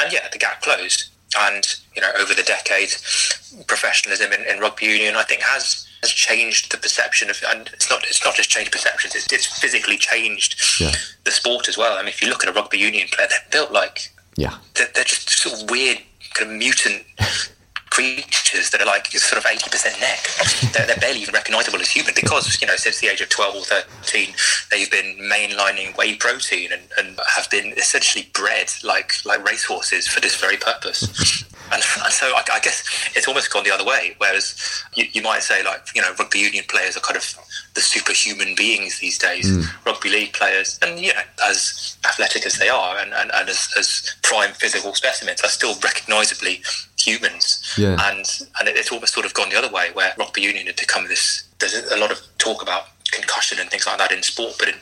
and 0.00 0.12
yeah, 0.12 0.28
the 0.32 0.38
gap 0.38 0.62
closed. 0.62 1.10
And 1.38 1.66
you 1.94 2.00
know, 2.00 2.10
over 2.18 2.32
the 2.32 2.42
decades, 2.42 3.52
professionalism 3.66 4.32
in, 4.32 4.42
in 4.46 4.60
rugby 4.60 4.86
union, 4.86 5.14
I 5.14 5.24
think, 5.24 5.42
has 5.42 5.86
has 6.00 6.10
changed 6.10 6.70
the 6.72 6.78
perception 6.78 7.28
of, 7.28 7.42
and 7.48 7.68
it's 7.74 7.90
not 7.90 8.02
it's 8.04 8.24
not 8.24 8.34
just 8.34 8.48
changed 8.48 8.72
perceptions; 8.72 9.14
it's, 9.14 9.30
it's 9.32 9.46
physically 9.58 9.98
changed 9.98 10.80
Yeah. 10.80 10.92
the 11.24 11.30
sport 11.30 11.68
as 11.68 11.76
well. 11.76 11.94
I 11.98 12.00
mean, 12.00 12.08
if 12.08 12.22
you 12.22 12.28
look 12.28 12.42
at 12.44 12.48
a 12.48 12.52
rugby 12.52 12.78
union 12.78 13.08
player, 13.12 13.28
they're 13.28 13.50
built 13.50 13.72
like 13.72 14.10
Yeah. 14.36 14.56
they're, 14.74 14.88
they're 14.94 15.04
just 15.04 15.28
sort 15.28 15.60
of 15.62 15.70
weird 15.70 15.98
kind 16.32 16.50
of 16.52 16.56
mutant 16.56 17.04
creatures 17.90 18.70
that 18.70 18.80
are 18.80 18.86
like 18.86 19.06
sort 19.08 19.42
of 19.42 19.50
80% 19.50 20.00
neck. 20.00 20.72
They're, 20.72 20.86
they're 20.86 20.96
barely 20.96 21.20
even 21.20 21.34
recognizable 21.34 21.80
as 21.80 21.90
human 21.90 22.12
because, 22.14 22.60
you 22.60 22.66
know, 22.66 22.76
since 22.76 23.00
the 23.00 23.08
age 23.08 23.20
of 23.20 23.28
12 23.28 23.56
or 23.56 23.62
13, 23.62 24.34
they've 24.70 24.90
been 24.90 25.16
mainlining 25.30 25.96
whey 25.96 26.16
protein 26.16 26.72
and, 26.72 26.82
and 26.98 27.18
have 27.34 27.48
been 27.50 27.72
essentially 27.76 28.28
bred 28.32 28.70
like, 28.84 29.12
like 29.24 29.46
racehorses 29.46 30.06
for 30.06 30.20
this 30.20 30.36
very 30.36 30.56
purpose. 30.56 31.44
And, 31.72 31.82
and 32.04 32.12
so 32.12 32.26
I, 32.34 32.42
I 32.52 32.60
guess 32.60 32.82
it's 33.14 33.28
almost 33.28 33.52
gone 33.52 33.64
the 33.64 33.72
other 33.72 33.84
way. 33.84 34.14
Whereas 34.18 34.56
you, 34.94 35.06
you 35.12 35.22
might 35.22 35.42
say, 35.42 35.62
like, 35.64 35.86
you 35.94 36.02
know, 36.02 36.12
rugby 36.18 36.38
union 36.38 36.64
players 36.68 36.96
are 36.96 37.00
kind 37.00 37.16
of 37.16 37.34
the 37.74 37.80
superhuman 37.80 38.54
beings 38.56 38.98
these 38.98 39.18
days. 39.18 39.50
Mm. 39.50 39.84
Rugby 39.86 40.08
league 40.10 40.32
players, 40.32 40.78
and 40.82 40.98
you 40.98 41.12
know, 41.12 41.20
as 41.46 41.96
athletic 42.04 42.46
as 42.46 42.58
they 42.58 42.68
are, 42.68 42.98
and, 42.98 43.12
and, 43.12 43.30
and 43.34 43.48
as, 43.48 43.68
as 43.78 44.16
prime 44.22 44.52
physical 44.52 44.94
specimens, 44.94 45.40
are 45.42 45.48
still 45.48 45.74
recognisably 45.82 46.62
humans. 46.98 47.74
Yeah. 47.76 47.96
And 48.08 48.24
and 48.58 48.68
it, 48.68 48.76
it's 48.76 48.90
almost 48.90 49.14
sort 49.14 49.26
of 49.26 49.34
gone 49.34 49.50
the 49.50 49.58
other 49.58 49.70
way, 49.70 49.90
where 49.92 50.12
rugby 50.18 50.42
union 50.42 50.66
had 50.66 50.76
become 50.76 51.08
this. 51.08 51.44
There's 51.58 51.74
a 51.90 51.96
lot 51.96 52.10
of 52.10 52.20
talk 52.38 52.62
about 52.62 52.84
concussion 53.10 53.58
and 53.58 53.70
things 53.70 53.86
like 53.86 53.98
that 53.98 54.12
in 54.12 54.22
sport, 54.22 54.56
but 54.58 54.68
in 54.68 54.74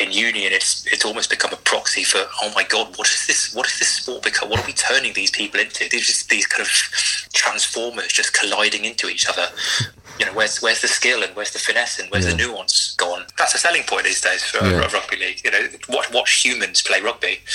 in 0.00 0.12
union, 0.12 0.52
it's 0.52 0.86
it's 0.86 1.04
almost 1.04 1.28
become 1.30 1.52
a 1.52 1.56
proxy 1.56 2.04
for 2.04 2.18
oh 2.42 2.52
my 2.54 2.62
god, 2.64 2.96
what 2.96 3.08
is 3.08 3.26
this? 3.26 3.54
What 3.54 3.66
is 3.66 3.78
this 3.78 3.88
sport 3.88 4.22
become? 4.22 4.48
What 4.48 4.60
are 4.60 4.66
we 4.66 4.72
turning 4.72 5.12
these 5.12 5.30
people 5.30 5.58
into? 5.60 5.88
These 5.88 6.06
just 6.06 6.28
these 6.30 6.46
kind 6.46 6.62
of 6.62 6.68
transformers 7.34 8.08
just 8.08 8.32
colliding 8.32 8.84
into 8.84 9.08
each 9.08 9.28
other. 9.28 9.46
You 10.18 10.26
know, 10.26 10.32
where's 10.32 10.60
where's 10.62 10.80
the 10.82 10.88
skill 10.88 11.22
and 11.22 11.34
where's 11.34 11.50
the 11.52 11.58
finesse 11.58 11.98
and 11.98 12.08
where's 12.10 12.26
the 12.26 12.34
nuance 12.34 12.94
gone? 12.96 13.24
That's 13.38 13.54
a 13.54 13.58
selling 13.58 13.82
point 13.84 14.04
these 14.04 14.20
days 14.20 14.42
for 14.44 14.64
Yeah. 14.64 14.82
a 14.84 14.88
rugby 14.88 15.16
league. 15.16 15.40
You 15.44 15.50
know, 15.50 15.68
watch 15.88 16.10
watch 16.12 16.44
humans 16.44 16.82
play 16.82 17.00
rugby. 17.00 17.40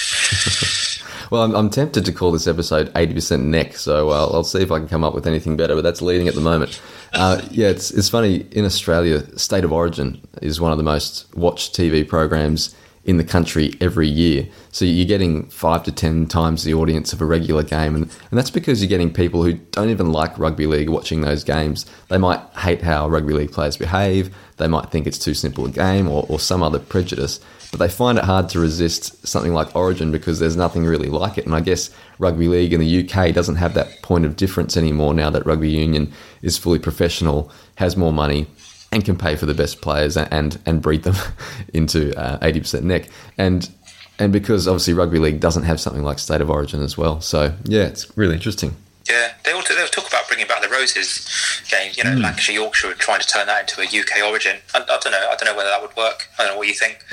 Well, 1.34 1.42
I'm, 1.42 1.56
I'm 1.56 1.72
tempted 1.72 2.06
to 2.06 2.12
call 2.12 2.32
this 2.32 2.46
episode 2.46 2.94
80% 2.94 3.46
neck, 3.46 3.76
so 3.76 4.12
uh, 4.12 4.30
I'll 4.32 4.44
see 4.44 4.62
if 4.62 4.72
I 4.72 4.78
can 4.78 4.88
come 4.88 5.04
up 5.04 5.16
with 5.16 5.26
anything 5.26 5.58
better, 5.58 5.74
but 5.74 5.82
that's 5.82 6.00
leading 6.00 6.28
at 6.28 6.36
the 6.36 6.42
moment. 6.42 6.80
Uh, 7.12 7.42
yeah, 7.50 7.70
it's, 7.70 7.90
it's 7.90 8.08
funny. 8.08 8.46
In 8.52 8.66
Australia, 8.66 9.26
State 9.36 9.64
of 9.64 9.74
Origin 9.74 10.22
is 10.44 10.62
one 10.62 10.72
of 10.72 10.78
the 10.78 10.84
most 10.84 11.26
watched 11.36 11.76
TV 11.76 12.08
programs 12.08 12.76
in 13.06 13.18
the 13.18 13.24
country 13.24 13.74
every 13.82 14.08
year. 14.08 14.48
So 14.72 14.86
you're 14.86 15.08
getting 15.08 15.48
five 15.50 15.82
to 15.86 15.92
10 15.92 16.28
times 16.28 16.66
the 16.66 16.76
audience 16.76 17.14
of 17.14 17.22
a 17.22 17.26
regular 17.26 17.64
game. 17.64 17.96
And, 17.96 18.04
and 18.30 18.38
that's 18.38 18.52
because 18.52 18.84
you're 18.84 18.88
getting 18.88 19.12
people 19.12 19.44
who 19.44 19.54
don't 19.54 19.90
even 19.90 20.12
like 20.12 20.38
rugby 20.38 20.68
league 20.68 20.90
watching 20.90 21.22
those 21.22 21.44
games. 21.44 21.88
They 22.10 22.20
might 22.20 22.42
hate 22.58 22.84
how 22.84 23.10
rugby 23.10 23.34
league 23.34 23.52
players 23.52 23.76
behave, 23.76 24.32
they 24.58 24.68
might 24.68 24.92
think 24.92 25.08
it's 25.08 25.18
too 25.18 25.34
simple 25.34 25.66
a 25.66 25.72
game 25.72 26.08
or, 26.08 26.28
or 26.30 26.40
some 26.40 26.62
other 26.62 26.78
prejudice 26.78 27.40
but 27.74 27.80
they 27.80 27.90
find 27.90 28.20
it 28.20 28.24
hard 28.24 28.50
to 28.50 28.60
resist 28.60 29.28
something 29.28 29.52
like 29.52 29.76
Origin 29.76 30.12
because 30.12 30.38
there's 30.38 30.56
nothing 30.56 30.86
really 30.86 31.10
like 31.10 31.40
it. 31.40 31.48
And 31.48 31.56
I 31.56 31.60
guess 31.60 31.90
rugby 32.20 32.48
league 32.48 32.72
in 32.72 32.80
the 32.80 33.10
UK 33.10 33.34
doesn't 33.34 33.56
have 33.56 33.74
that 33.74 34.04
point 34.04 34.26
of 34.26 34.36
difference 34.36 34.78
anymore 34.78 35.16
now 35.16 35.32
that 35.32 35.44
rugby 35.48 35.72
union 35.72 36.14
is 36.44 36.56
fully 36.56 36.78
professional, 36.78 37.52
has 37.78 37.98
more 37.98 38.14
money, 38.14 38.46
and 38.92 39.04
can 39.04 39.18
pay 39.18 39.36
for 39.36 39.48
the 39.48 39.56
best 39.56 39.82
players 39.82 40.16
and 40.16 40.60
and, 40.68 40.84
breed 40.84 41.02
them 41.02 41.16
into 41.74 42.16
uh, 42.16 42.38
80% 42.42 42.84
neck. 42.84 43.10
And 43.40 43.68
and 44.20 44.32
because 44.32 44.68
obviously 44.68 44.94
rugby 44.94 45.18
league 45.18 45.40
doesn't 45.40 45.64
have 45.64 45.80
something 45.80 46.04
like 46.04 46.20
state 46.20 46.42
of 46.42 46.52
origin 46.52 46.84
as 46.84 46.96
well. 46.96 47.22
So 47.22 47.56
yeah, 47.64 47.86
it's 47.86 48.16
really 48.16 48.36
interesting. 48.36 48.76
Yeah, 49.10 49.34
they 49.44 49.52
also 49.52 49.76
they 49.76 49.86
talk 49.88 50.08
about 50.08 50.28
bringing 50.30 50.48
back 50.48 50.62
the 50.62 50.70
Roses 50.70 51.28
game. 51.70 51.92
You 51.96 52.06
know, 52.06 52.16
Lancashire, 52.16 52.56
Yorkshire, 52.56 52.94
trying 52.94 53.20
to 53.20 53.28
turn 53.28 53.48
that 53.48 53.70
into 53.70 53.82
a 53.82 54.02
UK 54.02 54.30
origin. 54.30 54.58
I, 54.74 54.80
I 54.80 54.98
don't 55.02 55.12
know. 55.12 55.30
I 55.30 55.36
don't 55.36 55.46
know 55.46 55.56
whether 55.58 55.70
that 55.70 55.82
would 55.82 55.96
work. 55.98 56.30
I 56.40 56.44
don't 56.44 56.54
know 56.54 56.58
what 56.58 56.68
you 56.70 56.74
think. 56.74 57.04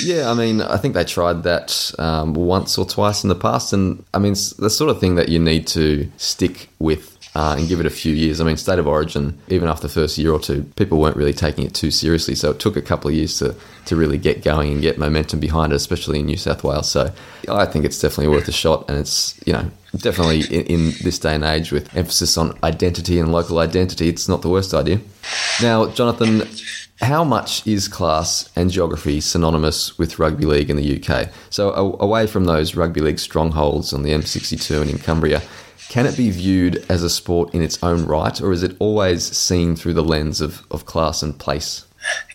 Yeah, 0.00 0.30
I 0.30 0.34
mean, 0.34 0.62
I 0.62 0.78
think 0.78 0.94
they 0.94 1.04
tried 1.04 1.42
that 1.42 1.92
um, 1.98 2.32
once 2.32 2.78
or 2.78 2.86
twice 2.86 3.22
in 3.22 3.28
the 3.28 3.34
past, 3.34 3.74
and 3.74 4.02
I 4.14 4.18
mean, 4.18 4.32
it's 4.32 4.50
the 4.50 4.70
sort 4.70 4.90
of 4.90 4.98
thing 4.98 5.16
that 5.16 5.28
you 5.28 5.38
need 5.38 5.66
to 5.68 6.10
stick 6.16 6.70
with 6.78 7.16
uh, 7.36 7.54
and 7.58 7.68
give 7.68 7.80
it 7.80 7.86
a 7.86 7.90
few 7.90 8.14
years. 8.14 8.40
I 8.40 8.44
mean, 8.44 8.56
State 8.56 8.78
of 8.78 8.86
Origin, 8.86 9.38
even 9.48 9.68
after 9.68 9.86
the 9.86 9.92
first 9.92 10.16
year 10.16 10.32
or 10.32 10.40
two, 10.40 10.62
people 10.76 10.98
weren't 10.98 11.18
really 11.18 11.34
taking 11.34 11.66
it 11.66 11.74
too 11.74 11.90
seriously, 11.90 12.34
so 12.34 12.52
it 12.52 12.60
took 12.60 12.78
a 12.78 12.82
couple 12.82 13.10
of 13.10 13.14
years 13.14 13.38
to, 13.40 13.54
to 13.84 13.94
really 13.94 14.16
get 14.16 14.42
going 14.42 14.72
and 14.72 14.80
get 14.80 14.96
momentum 14.96 15.38
behind 15.38 15.74
it, 15.74 15.76
especially 15.76 16.20
in 16.20 16.24
New 16.24 16.38
South 16.38 16.64
Wales. 16.64 16.90
So 16.90 17.12
I 17.46 17.66
think 17.66 17.84
it's 17.84 18.00
definitely 18.00 18.34
worth 18.34 18.48
a 18.48 18.52
shot, 18.52 18.88
and 18.88 18.96
it's, 18.96 19.38
you 19.46 19.52
know, 19.52 19.70
definitely 19.96 20.40
in, 20.54 20.66
in 20.66 20.92
this 21.02 21.18
day 21.18 21.34
and 21.34 21.44
age 21.44 21.72
with 21.72 21.94
emphasis 21.96 22.36
on 22.36 22.58
identity 22.62 23.18
and 23.18 23.32
local 23.32 23.58
identity, 23.58 24.08
it's 24.08 24.28
not 24.28 24.42
the 24.42 24.48
worst 24.48 24.74
idea. 24.74 25.00
Now, 25.62 25.88
Jonathan, 25.88 26.48
how 27.00 27.24
much 27.24 27.66
is 27.66 27.88
class 27.88 28.50
and 28.56 28.70
geography 28.70 29.20
synonymous 29.20 29.98
with 29.98 30.18
rugby 30.18 30.46
league 30.46 30.70
in 30.70 30.76
the 30.76 31.02
UK? 31.02 31.28
So, 31.50 31.70
a- 31.70 32.04
away 32.04 32.26
from 32.26 32.44
those 32.44 32.74
rugby 32.74 33.00
league 33.00 33.18
strongholds 33.18 33.92
on 33.92 34.02
the 34.02 34.10
M62 34.10 34.82
and 34.82 34.90
in 34.90 34.98
Cumbria, 34.98 35.42
can 35.88 36.06
it 36.06 36.16
be 36.16 36.30
viewed 36.30 36.84
as 36.88 37.02
a 37.02 37.10
sport 37.10 37.54
in 37.54 37.62
its 37.62 37.82
own 37.82 38.06
right, 38.06 38.40
or 38.40 38.52
is 38.52 38.62
it 38.62 38.76
always 38.78 39.24
seen 39.36 39.76
through 39.76 39.94
the 39.94 40.02
lens 40.02 40.40
of, 40.40 40.66
of 40.70 40.84
class 40.84 41.22
and 41.22 41.38
place? 41.38 41.86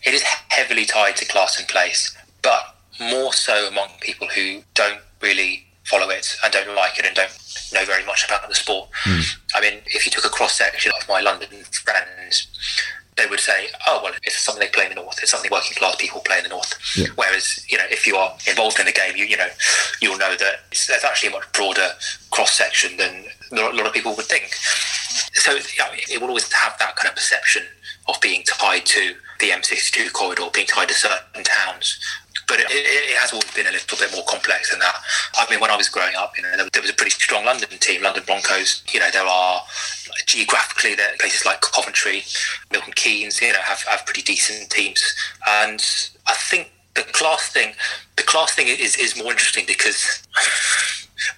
It 0.06 0.14
is 0.14 0.24
heavily 0.50 0.86
tied 0.86 1.18
to 1.18 1.26
class 1.26 1.60
and 1.60 1.68
place, 1.68 2.16
but 2.42 2.76
more 3.00 3.34
so 3.34 3.68
among 3.68 3.90
people 4.00 4.28
who 4.28 4.62
don't 4.74 5.02
really 5.22 5.66
follow 5.84 6.10
it 6.10 6.36
and 6.44 6.54
don't 6.54 6.76
like 6.76 6.98
it 6.98 7.06
and 7.06 7.16
don't 7.16 7.32
know 7.74 7.86
very 7.86 8.06
much 8.06 8.26
about 8.26 8.48
the 8.48 8.56
sport. 8.56 8.90
Mm. 9.04 9.38
I 9.56 9.62
mean, 9.62 9.82
if 9.86 10.06
you 10.06 10.12
took 10.12 10.26
a 10.26 10.30
cross 10.30 10.54
section 10.54 10.92
of 11.00 11.08
my 11.08 11.22
London 11.22 11.50
friends, 11.72 12.48
they 13.18 13.26
would 13.28 13.40
say, 13.40 13.70
"Oh, 13.88 14.02
well, 14.04 14.14
it's 14.24 14.38
something 14.38 14.62
they 14.62 14.70
play 14.70 14.86
in 14.86 14.90
the 14.90 15.02
north. 15.02 15.20
It's 15.22 15.32
something 15.32 15.52
working 15.52 15.76
class 15.76 15.96
people 15.96 16.22
play 16.22 16.38
in 16.38 16.44
the 16.44 16.50
north." 16.50 16.74
Yeah. 16.96 17.08
Whereas, 17.16 17.66
you 17.70 17.78
know, 17.78 17.86
if 17.90 18.08
you 18.08 18.16
are 18.16 18.36
involved 18.48 18.80
in 18.80 18.86
the 18.86 18.92
game, 18.92 19.16
you 19.16 19.26
you 19.26 19.38
know, 19.38 19.50
you'll 20.02 20.18
know 20.18 20.36
that 20.36 20.62
there's 20.72 21.04
actually 21.04 21.30
a 21.30 21.34
much 21.34 21.52
broader 21.54 21.90
cross 22.32 22.52
section 22.52 22.98
than 22.98 23.26
a 23.52 23.56
lot 23.56 23.86
of 23.86 23.94
people 23.94 24.16
would 24.16 24.26
think. 24.26 24.54
So 25.34 25.54
yeah, 25.78 25.90
it 26.10 26.22
will 26.22 26.30
always 26.30 26.52
have 26.52 26.78
that 26.80 26.96
kind 26.96 27.10
of 27.10 27.16
perception 27.16 27.64
of 28.08 28.20
being 28.22 28.44
tied 28.44 28.86
to 28.88 29.16
the 29.40 29.50
M62 29.50 30.14
corridor, 30.14 30.48
being 30.54 30.68
tied 30.68 30.88
to 30.88 30.94
certain 30.94 31.44
towns 31.44 32.00
but 32.52 32.60
it, 32.60 32.68
it, 32.70 33.16
has 33.16 33.32
always 33.32 33.50
been 33.56 33.66
a 33.66 33.72
little 33.72 33.98
bit 33.98 34.12
more 34.12 34.26
complex 34.28 34.72
than 34.72 34.80
that. 34.80 34.96
I 35.38 35.50
mean, 35.50 35.62
when 35.62 35.72
I 35.72 35.78
was 35.78 35.88
growing 35.88 36.16
up, 36.18 36.36
you 36.36 36.44
know, 36.44 36.52
there, 36.58 36.68
there 36.74 36.82
was 36.82 36.92
a 36.92 36.94
pretty 36.94 37.12
strong 37.12 37.46
London 37.46 37.70
team, 37.80 38.04
London 38.04 38.24
Broncos. 38.26 38.84
You 38.92 39.00
know, 39.00 39.10
there 39.10 39.26
are 39.26 39.64
geographically 40.28 40.96
there 40.96 41.16
places 41.18 41.46
like 41.46 41.62
Coventry, 41.62 42.24
Milton 42.70 42.92
Keynes. 42.94 43.40
You 43.42 43.54
know, 43.54 43.60
have 43.64 43.84
have 43.84 44.06
pretty 44.06 44.22
decent 44.22 44.70
teams, 44.70 45.16
and 45.48 45.80
I 46.28 46.34
think 46.34 46.74
the 46.96 47.04
class 47.14 47.48
thing, 47.48 47.74
the 48.18 48.24
class 48.24 48.52
thing 48.52 48.68
is 48.68 48.98
is 48.98 49.18
more 49.18 49.32
interesting 49.32 49.64
because. 49.66 50.22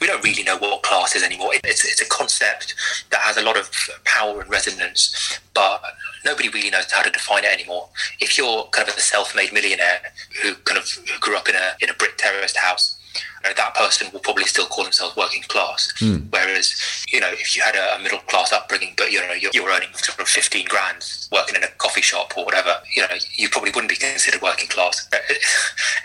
We 0.03 0.07
don't 0.07 0.21
really 0.21 0.43
know 0.43 0.57
what 0.57 0.83
class 0.83 1.15
is 1.15 1.23
anymore. 1.23 1.51
It's, 1.63 1.85
it's 1.85 2.01
a 2.01 2.09
concept 2.09 2.75
that 3.09 3.21
has 3.21 3.37
a 3.37 3.41
lot 3.41 3.57
of 3.57 3.71
power 4.03 4.41
and 4.41 4.49
resonance, 4.49 5.39
but 5.53 5.81
nobody 6.25 6.49
really 6.49 6.69
knows 6.69 6.91
how 6.91 7.03
to 7.03 7.09
define 7.09 7.45
it 7.45 7.53
anymore. 7.53 7.87
If 8.19 8.37
you're 8.37 8.65
kind 8.73 8.89
of 8.89 8.97
a 8.97 8.99
self-made 8.99 9.53
millionaire 9.53 10.01
who 10.41 10.55
kind 10.55 10.77
of 10.77 10.89
grew 11.21 11.37
up 11.37 11.47
in 11.47 11.55
a 11.55 11.77
in 11.79 11.89
a 11.89 11.93
brick 11.93 12.17
terraced 12.17 12.57
house, 12.57 12.99
you 13.43 13.53
that 13.55 13.75
person 13.75 14.07
will 14.13 14.19
probably 14.19 14.45
still 14.45 14.65
call 14.65 14.83
themselves 14.83 15.15
working 15.15 15.43
class. 15.43 15.93
Mm. 15.99 16.27
Whereas, 16.31 16.75
you 17.09 17.19
know, 17.19 17.29
if 17.31 17.55
you 17.55 17.61
had 17.61 17.75
a, 17.75 18.01
middle 18.01 18.19
class 18.19 18.51
upbringing, 18.51 18.93
but 18.97 19.11
you 19.11 19.19
know 19.19 19.33
you're, 19.33 19.51
you're, 19.53 19.69
earning 19.69 19.89
sort 19.93 20.19
of 20.19 20.27
15 20.27 20.65
grand 20.67 21.05
working 21.31 21.55
in 21.55 21.63
a 21.63 21.67
coffee 21.77 22.01
shop 22.01 22.33
or 22.37 22.43
whatever, 22.43 22.75
you 22.93 23.01
know, 23.01 23.07
you 23.35 23.47
probably 23.49 23.71
wouldn't 23.71 23.89
be 23.89 23.95
considered 23.95 24.41
working 24.41 24.67
class. 24.67 25.07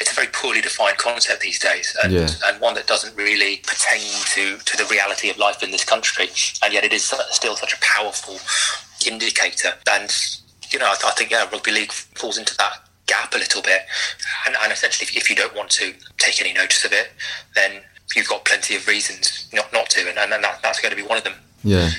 It's 0.01 0.13
a 0.13 0.15
very 0.15 0.29
poorly 0.33 0.61
defined 0.61 0.97
concept 0.99 1.41
these 1.41 1.59
days, 1.59 1.97
and, 2.05 2.13
yeah. 2.13 2.29
and 2.47 2.61
one 2.61 2.75
that 2.75 2.87
doesn't 2.87 3.17
really 3.17 3.57
pertain 3.67 4.09
to 4.35 4.59
to 4.59 4.77
the 4.77 4.87
reality 4.91 5.29
of 5.29 5.39
life 5.39 5.63
in 5.63 5.73
this 5.73 5.85
country. 5.85 6.29
And 6.63 6.73
yet, 6.73 6.85
it 6.85 6.93
is 6.93 7.13
still 7.31 7.57
such 7.57 7.73
a 7.73 7.79
powerful 7.81 8.39
indicator. 9.07 9.73
And 9.91 10.15
you 10.71 10.79
know, 10.79 10.87
I, 10.87 10.97
I 11.05 11.11
think 11.13 11.33
yeah, 11.33 11.49
rugby 11.51 11.73
league 11.73 11.93
falls 11.93 12.39
into 12.39 12.57
that 12.59 12.88
gap 13.09 13.35
a 13.35 13.39
little 13.39 13.63
bit. 13.63 13.83
And, 14.47 14.55
and 14.63 14.73
essentially, 14.73 15.09
if, 15.17 15.29
you 15.29 15.35
don't 15.35 15.57
want 15.57 15.71
to 15.71 15.93
take 16.19 16.41
any 16.41 16.53
notice 16.53 16.85
of 16.85 16.93
it, 16.93 17.11
then 17.57 17.81
you've 18.15 18.29
got 18.29 18.45
plenty 18.45 18.77
of 18.77 18.87
reasons 18.87 19.49
not, 19.53 19.73
not 19.73 19.91
to, 19.91 20.09
and, 20.09 20.19
and 20.19 20.45
that, 20.45 20.61
that's 20.63 20.81
going 20.81 20.91
to 20.91 20.97
be 20.97 21.03
one 21.03 21.19
of 21.19 21.25
them. 21.25 21.35
Yeah, 21.65 21.91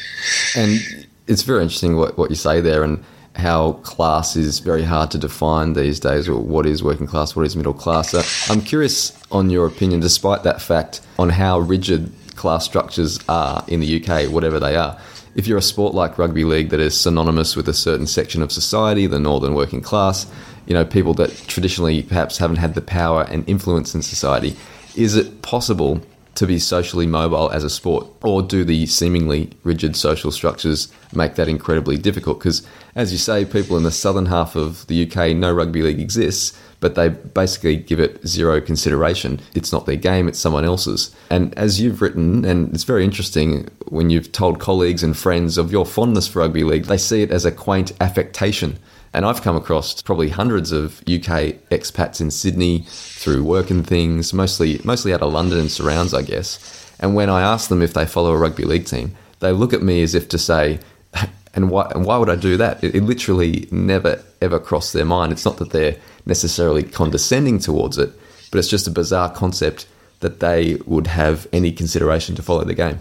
and 0.56 0.80
it's 1.28 1.42
very 1.42 1.62
interesting 1.64 1.98
what, 1.98 2.18
what 2.18 2.30
you 2.30 2.36
say 2.36 2.62
there, 2.62 2.84
and 2.84 3.04
how 3.36 3.74
class 3.74 4.36
is 4.36 4.60
very 4.60 4.84
hard 4.84 5.12
to 5.12 5.18
define 5.18 5.74
these 5.74 6.00
days, 6.00 6.30
or 6.30 6.40
what 6.40 6.66
is 6.66 6.82
working 6.82 7.08
class, 7.08 7.36
what 7.36 7.46
is 7.46 7.56
middle 7.56 7.74
class. 7.74 8.12
So 8.12 8.22
I'm 8.54 8.62
curious 8.62 9.18
on 9.32 9.50
your 9.50 9.68
opinion, 9.68 10.00
despite 10.00 10.44
that 10.44 10.62
fact, 10.62 11.02
on 11.18 11.30
how 11.30 11.60
rigid 11.60 12.12
class 12.36 12.64
structures 12.64 13.20
are 13.28 13.64
in 13.68 13.82
the 13.82 14.02
UK, 14.02 14.32
whatever 14.32 14.60
they 14.60 14.78
are 14.78 14.98
if 15.36 15.48
you're 15.48 15.58
a 15.58 15.62
sport 15.62 15.94
like 15.94 16.18
rugby 16.18 16.44
league 16.44 16.70
that 16.70 16.80
is 16.80 17.00
synonymous 17.00 17.56
with 17.56 17.70
a 17.70 17.74
certain 17.74 18.08
section 18.08 18.42
of 18.42 18.52
society, 18.52 19.08
the 19.08 19.20
northern 19.20 19.54
working 19.54 19.82
class, 19.82 20.26
you 20.70 20.76
know, 20.76 20.86
people 20.86 21.14
that 21.16 21.36
traditionally 21.48 22.04
perhaps 22.04 22.38
haven't 22.38 22.58
had 22.58 22.76
the 22.76 22.82
power 22.82 23.24
and 23.24 23.48
influence 23.50 23.94
in 23.96 24.04
society, 24.04 24.56
is 24.96 25.16
it 25.16 25.42
possible 25.42 26.00
to 26.36 26.46
be 26.46 26.60
socially 26.60 27.08
mobile 27.08 27.50
as 27.50 27.64
a 27.64 27.70
sport? 27.70 28.08
Or 28.24 28.44
do 28.44 28.64
the 28.64 28.86
seemingly 28.86 29.50
rigid 29.64 29.96
social 29.96 30.32
structures 30.32 30.94
make 31.12 31.36
that 31.36 31.50
incredibly 31.50 31.98
difficult? 31.98 32.40
Because, 32.40 32.66
as 32.96 33.12
you 33.12 33.18
say, 33.18 33.46
people 33.46 33.78
in 33.78 33.84
the 33.84 33.92
southern 33.92 34.28
half 34.28 34.56
of 34.56 34.86
the 34.88 35.10
UK 35.10 35.36
know 35.36 35.52
rugby 35.52 35.82
league 35.82 36.00
exists, 36.00 36.58
but 36.80 36.94
they 36.94 37.10
basically 37.10 37.76
give 37.76 38.00
it 38.00 38.26
zero 38.26 38.62
consideration. 38.62 39.42
It's 39.56 39.74
not 39.74 39.88
their 39.88 39.96
game, 39.96 40.28
it's 40.28 40.40
someone 40.40 40.66
else's. 40.66 41.14
And 41.32 41.54
as 41.58 41.82
you've 41.82 42.02
written, 42.02 42.46
and 42.46 42.74
it's 42.74 42.84
very 42.84 43.04
interesting 43.04 43.68
when 43.88 44.12
you've 44.12 44.32
told 44.32 44.60
colleagues 44.60 45.02
and 45.02 45.18
friends 45.18 45.58
of 45.58 45.72
your 45.72 45.86
fondness 45.86 46.28
for 46.28 46.40
rugby 46.40 46.64
league, 46.64 46.86
they 46.86 46.98
see 46.98 47.24
it 47.24 47.32
as 47.32 47.44
a 47.44 47.52
quaint 47.52 47.92
affectation. 48.00 48.78
And 49.14 49.26
I've 49.26 49.42
come 49.42 49.56
across 49.56 50.02
probably 50.02 50.30
hundreds 50.30 50.72
of 50.72 51.00
UK 51.02 51.58
expats 51.72 52.22
in 52.22 52.32
Sydney 52.32 52.86
through 52.88 53.44
work 53.44 53.70
and 53.70 53.86
things, 53.86 54.34
mostly 54.34 54.80
mostly 54.84 55.14
out 55.14 55.22
of 55.22 55.34
London 55.34 55.60
and 55.60 55.72
surrounds, 55.72 56.14
I 56.14 56.22
guess. 56.22 56.94
And 57.00 57.16
when 57.16 57.30
I 57.30 57.42
ask 57.42 57.70
them 57.70 57.82
if 57.82 57.94
they 57.94 58.06
follow 58.06 58.32
a 58.32 58.38
rugby 58.38 58.66
league 58.66 58.86
team, 58.86 59.16
they 59.40 59.52
look 59.52 59.74
at 59.74 59.82
me 59.82 60.04
as 60.04 60.16
if 60.16 60.30
to 60.30 60.38
say, 60.38 60.80
and 61.56 61.70
why, 61.72 61.92
and 61.96 62.06
why 62.06 62.18
would 62.18 62.30
I 62.30 62.36
do 62.36 62.58
that? 62.58 62.84
It, 62.84 62.96
it 62.96 63.04
literally 63.04 63.68
never 63.72 64.24
ever 64.42 64.60
crossed 64.60 64.94
their 64.94 65.06
mind. 65.06 65.32
It's 65.32 65.46
not 65.46 65.58
that 65.58 65.72
they're 65.72 65.98
necessarily 66.26 66.84
condescending 66.84 67.60
towards 67.60 67.98
it, 67.98 68.12
but 68.52 68.60
it's 68.60 68.68
just 68.68 68.88
a 68.88 68.92
bizarre 68.92 69.32
concept 69.32 69.88
that 70.20 70.40
they 70.40 70.76
would 70.86 71.08
have 71.08 71.48
any 71.54 71.72
consideration 71.72 72.36
to 72.36 72.44
follow 72.44 72.64
the 72.64 72.74
game. 72.74 73.00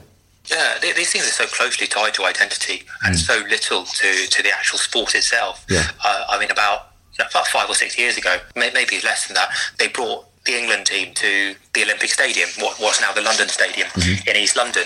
Yeah, 0.51 0.79
these 0.81 1.13
things 1.13 1.27
are 1.27 1.31
so 1.31 1.47
closely 1.47 1.87
tied 1.87 2.15
to 2.15 2.25
identity 2.25 2.83
and 3.05 3.15
mm. 3.15 3.19
so 3.19 3.43
little 3.49 3.85
to, 3.85 4.27
to 4.29 4.43
the 4.43 4.51
actual 4.51 4.79
sport 4.79 5.15
itself. 5.15 5.65
Yeah. 5.69 5.89
Uh, 6.05 6.25
I 6.29 6.39
mean, 6.39 6.51
about, 6.51 6.93
about 7.19 7.47
five 7.49 7.69
or 7.69 7.75
six 7.75 7.99
years 7.99 8.17
ago, 8.17 8.39
maybe 8.57 9.01
less 9.05 9.27
than 9.27 9.35
that, 9.35 9.51
they 9.79 9.89
brought 9.89 10.25
the 10.49 10.59
England 10.59 10.87
team 10.87 11.13
to 11.13 11.55
the 11.75 11.83
Olympic 11.83 12.09
Stadium, 12.09 12.49
what 12.59 12.81
was 12.81 13.01
now 13.03 13.13
the 13.13 13.21
London 13.21 13.49
Stadium 13.49 13.87
mm-hmm. 13.89 14.29
in 14.29 14.37
East 14.37 14.57
London. 14.57 14.85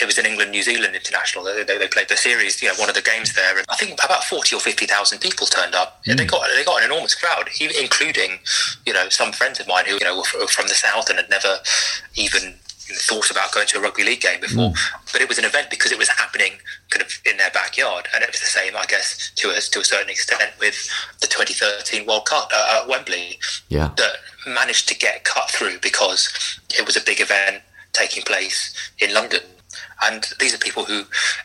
It 0.00 0.06
was 0.06 0.16
an 0.16 0.24
England 0.24 0.50
New 0.50 0.62
Zealand 0.62 0.94
international. 0.94 1.44
They, 1.44 1.62
they, 1.62 1.76
they, 1.76 1.88
played 1.88 2.08
the 2.08 2.16
series, 2.16 2.62
you 2.62 2.68
know, 2.68 2.74
one 2.76 2.88
of 2.88 2.94
the 2.94 3.02
games 3.02 3.34
there, 3.34 3.58
and 3.58 3.66
I 3.68 3.76
think 3.76 4.00
about 4.02 4.24
forty 4.24 4.56
or 4.56 4.60
fifty 4.60 4.86
thousand 4.86 5.20
people 5.20 5.46
turned 5.46 5.74
up. 5.74 6.02
Mm. 6.06 6.16
They 6.16 6.24
got 6.24 6.48
they 6.56 6.64
got 6.64 6.78
an 6.82 6.90
enormous 6.90 7.14
crowd, 7.14 7.50
including 7.60 8.38
you 8.86 8.92
know 8.92 9.08
some 9.10 9.32
friends 9.32 9.60
of 9.60 9.68
mine 9.68 9.84
who 9.86 9.94
you 9.94 10.04
know 10.04 10.16
were 10.16 10.46
from 10.48 10.68
the 10.68 10.74
south 10.74 11.10
and 11.10 11.18
had 11.18 11.28
never 11.28 11.58
even 12.16 12.54
thought 12.92 13.30
about 13.30 13.52
going 13.52 13.66
to 13.68 13.78
a 13.78 13.80
rugby 13.80 14.04
league 14.04 14.20
game 14.20 14.40
before, 14.40 14.70
mm. 14.70 15.12
but 15.12 15.20
it 15.20 15.28
was 15.28 15.38
an 15.38 15.44
event 15.44 15.70
because 15.70 15.92
it 15.92 15.98
was 15.98 16.08
happening 16.08 16.52
kind 16.90 17.02
of 17.02 17.10
in 17.24 17.36
their 17.36 17.50
backyard, 17.50 18.06
and 18.14 18.22
it 18.22 18.30
was 18.30 18.40
the 18.40 18.46
same, 18.46 18.76
I 18.76 18.84
guess, 18.86 19.30
to 19.36 19.50
a 19.50 19.60
to 19.60 19.80
a 19.80 19.84
certain 19.84 20.10
extent 20.10 20.52
with 20.60 20.88
the 21.20 21.26
2013 21.26 22.06
World 22.06 22.26
Cup 22.26 22.50
uh, 22.54 22.80
at 22.82 22.88
Wembley. 22.88 23.38
Yeah, 23.68 23.90
that 23.96 24.16
managed 24.46 24.88
to 24.88 24.96
get 24.96 25.24
cut 25.24 25.50
through 25.50 25.78
because 25.80 26.60
it 26.78 26.84
was 26.86 26.96
a 26.96 27.00
big 27.00 27.20
event 27.20 27.62
taking 27.92 28.22
place 28.22 28.74
in 28.98 29.14
London. 29.14 29.40
And 30.02 30.26
these 30.40 30.54
are 30.54 30.58
people 30.58 30.84
who 30.84 31.04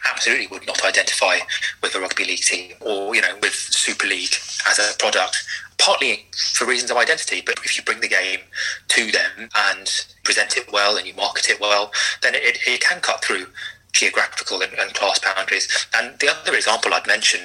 absolutely 0.09 0.47
would 0.47 0.65
not 0.65 0.83
identify 0.83 1.39
with 1.81 1.93
the 1.93 1.99
rugby 1.99 2.25
league 2.25 2.39
team 2.39 2.73
or, 2.81 3.15
you 3.15 3.21
know, 3.21 3.35
with 3.41 3.53
Super 3.53 4.07
League 4.07 4.35
as 4.67 4.79
a 4.79 4.97
product 4.97 5.43
partly 5.79 6.25
for 6.35 6.65
reasons 6.65 6.91
of 6.91 6.97
identity, 6.97 7.41
but 7.43 7.57
if 7.63 7.75
you 7.75 7.83
bring 7.83 8.01
the 8.01 8.07
game 8.07 8.41
to 8.89 9.12
them 9.12 9.49
and 9.55 10.05
present 10.23 10.57
it 10.57 10.71
well 10.71 10.97
and 10.97 11.07
you 11.07 11.13
market 11.15 11.49
it 11.49 11.59
well, 11.59 11.91
then 12.21 12.35
it, 12.35 12.59
it 12.67 12.81
can 12.81 12.99
cut 12.99 13.23
through 13.23 13.47
geographical 13.93 14.62
and, 14.62 14.73
and, 14.73 14.93
class 14.93 15.19
boundaries. 15.19 15.88
And 15.95 16.19
the 16.19 16.29
other 16.29 16.53
example 16.53 16.93
I'd 16.93 17.07
mention 17.07 17.39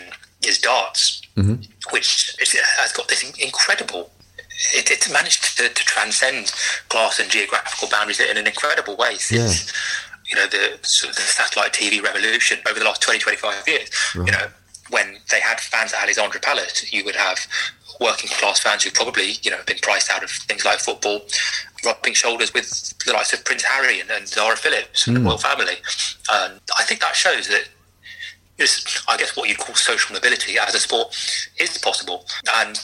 is 0.46 0.58
darts, 0.58 1.22
mm-hmm. 1.36 1.62
which 1.92 2.36
has 2.78 2.92
got 2.92 3.08
this 3.08 3.22
incredible. 3.38 4.10
It, 4.74 4.90
it's 4.90 5.10
managed 5.10 5.56
to, 5.56 5.68
to, 5.68 5.84
transcend 5.84 6.52
class 6.88 7.18
and 7.18 7.30
geographical 7.30 7.88
boundaries 7.88 8.20
in 8.20 8.36
an 8.36 8.46
incredible 8.46 8.96
way 8.96 9.14
since. 9.16 9.72
You 10.34 10.40
know, 10.40 10.46
the 10.48 10.78
sort 10.82 11.10
of 11.10 11.16
the 11.16 11.22
satellite 11.22 11.72
TV 11.72 12.02
revolution 12.02 12.58
over 12.68 12.78
the 12.78 12.84
last 12.84 13.02
20, 13.02 13.18
25 13.18 13.68
years. 13.68 13.90
Right. 14.14 14.26
You 14.26 14.32
know, 14.32 14.46
when 14.90 15.16
they 15.30 15.40
had 15.40 15.60
fans 15.60 15.92
at 15.92 16.02
Alexandra 16.02 16.40
Palace, 16.40 16.92
you 16.92 17.04
would 17.04 17.16
have 17.16 17.46
working 18.00 18.28
class 18.30 18.60
fans 18.60 18.82
who 18.82 18.90
probably 18.90 19.34
you 19.42 19.50
know 19.50 19.60
been 19.66 19.78
priced 19.80 20.10
out 20.10 20.22
of 20.24 20.30
things 20.30 20.64
like 20.64 20.80
football, 20.80 21.20
rubbing 21.84 22.14
shoulders 22.14 22.52
with 22.52 22.92
the 23.06 23.12
likes 23.12 23.32
of 23.32 23.44
Prince 23.44 23.62
Harry 23.62 24.00
and, 24.00 24.10
and 24.10 24.26
Zara 24.26 24.56
Phillips 24.56 25.06
and 25.06 25.16
mm. 25.16 25.18
the 25.18 25.20
hmm. 25.20 25.26
royal 25.28 25.38
family. 25.38 25.76
And 26.32 26.60
I 26.78 26.84
think 26.84 27.00
that 27.00 27.14
shows 27.14 27.48
that. 27.48 27.68
I 29.08 29.16
guess 29.16 29.36
what 29.36 29.48
you 29.48 29.56
call 29.56 29.74
social 29.74 30.14
mobility 30.14 30.58
as 30.58 30.74
a 30.74 30.78
sport 30.78 31.08
is 31.58 31.76
possible, 31.78 32.24
and 32.56 32.78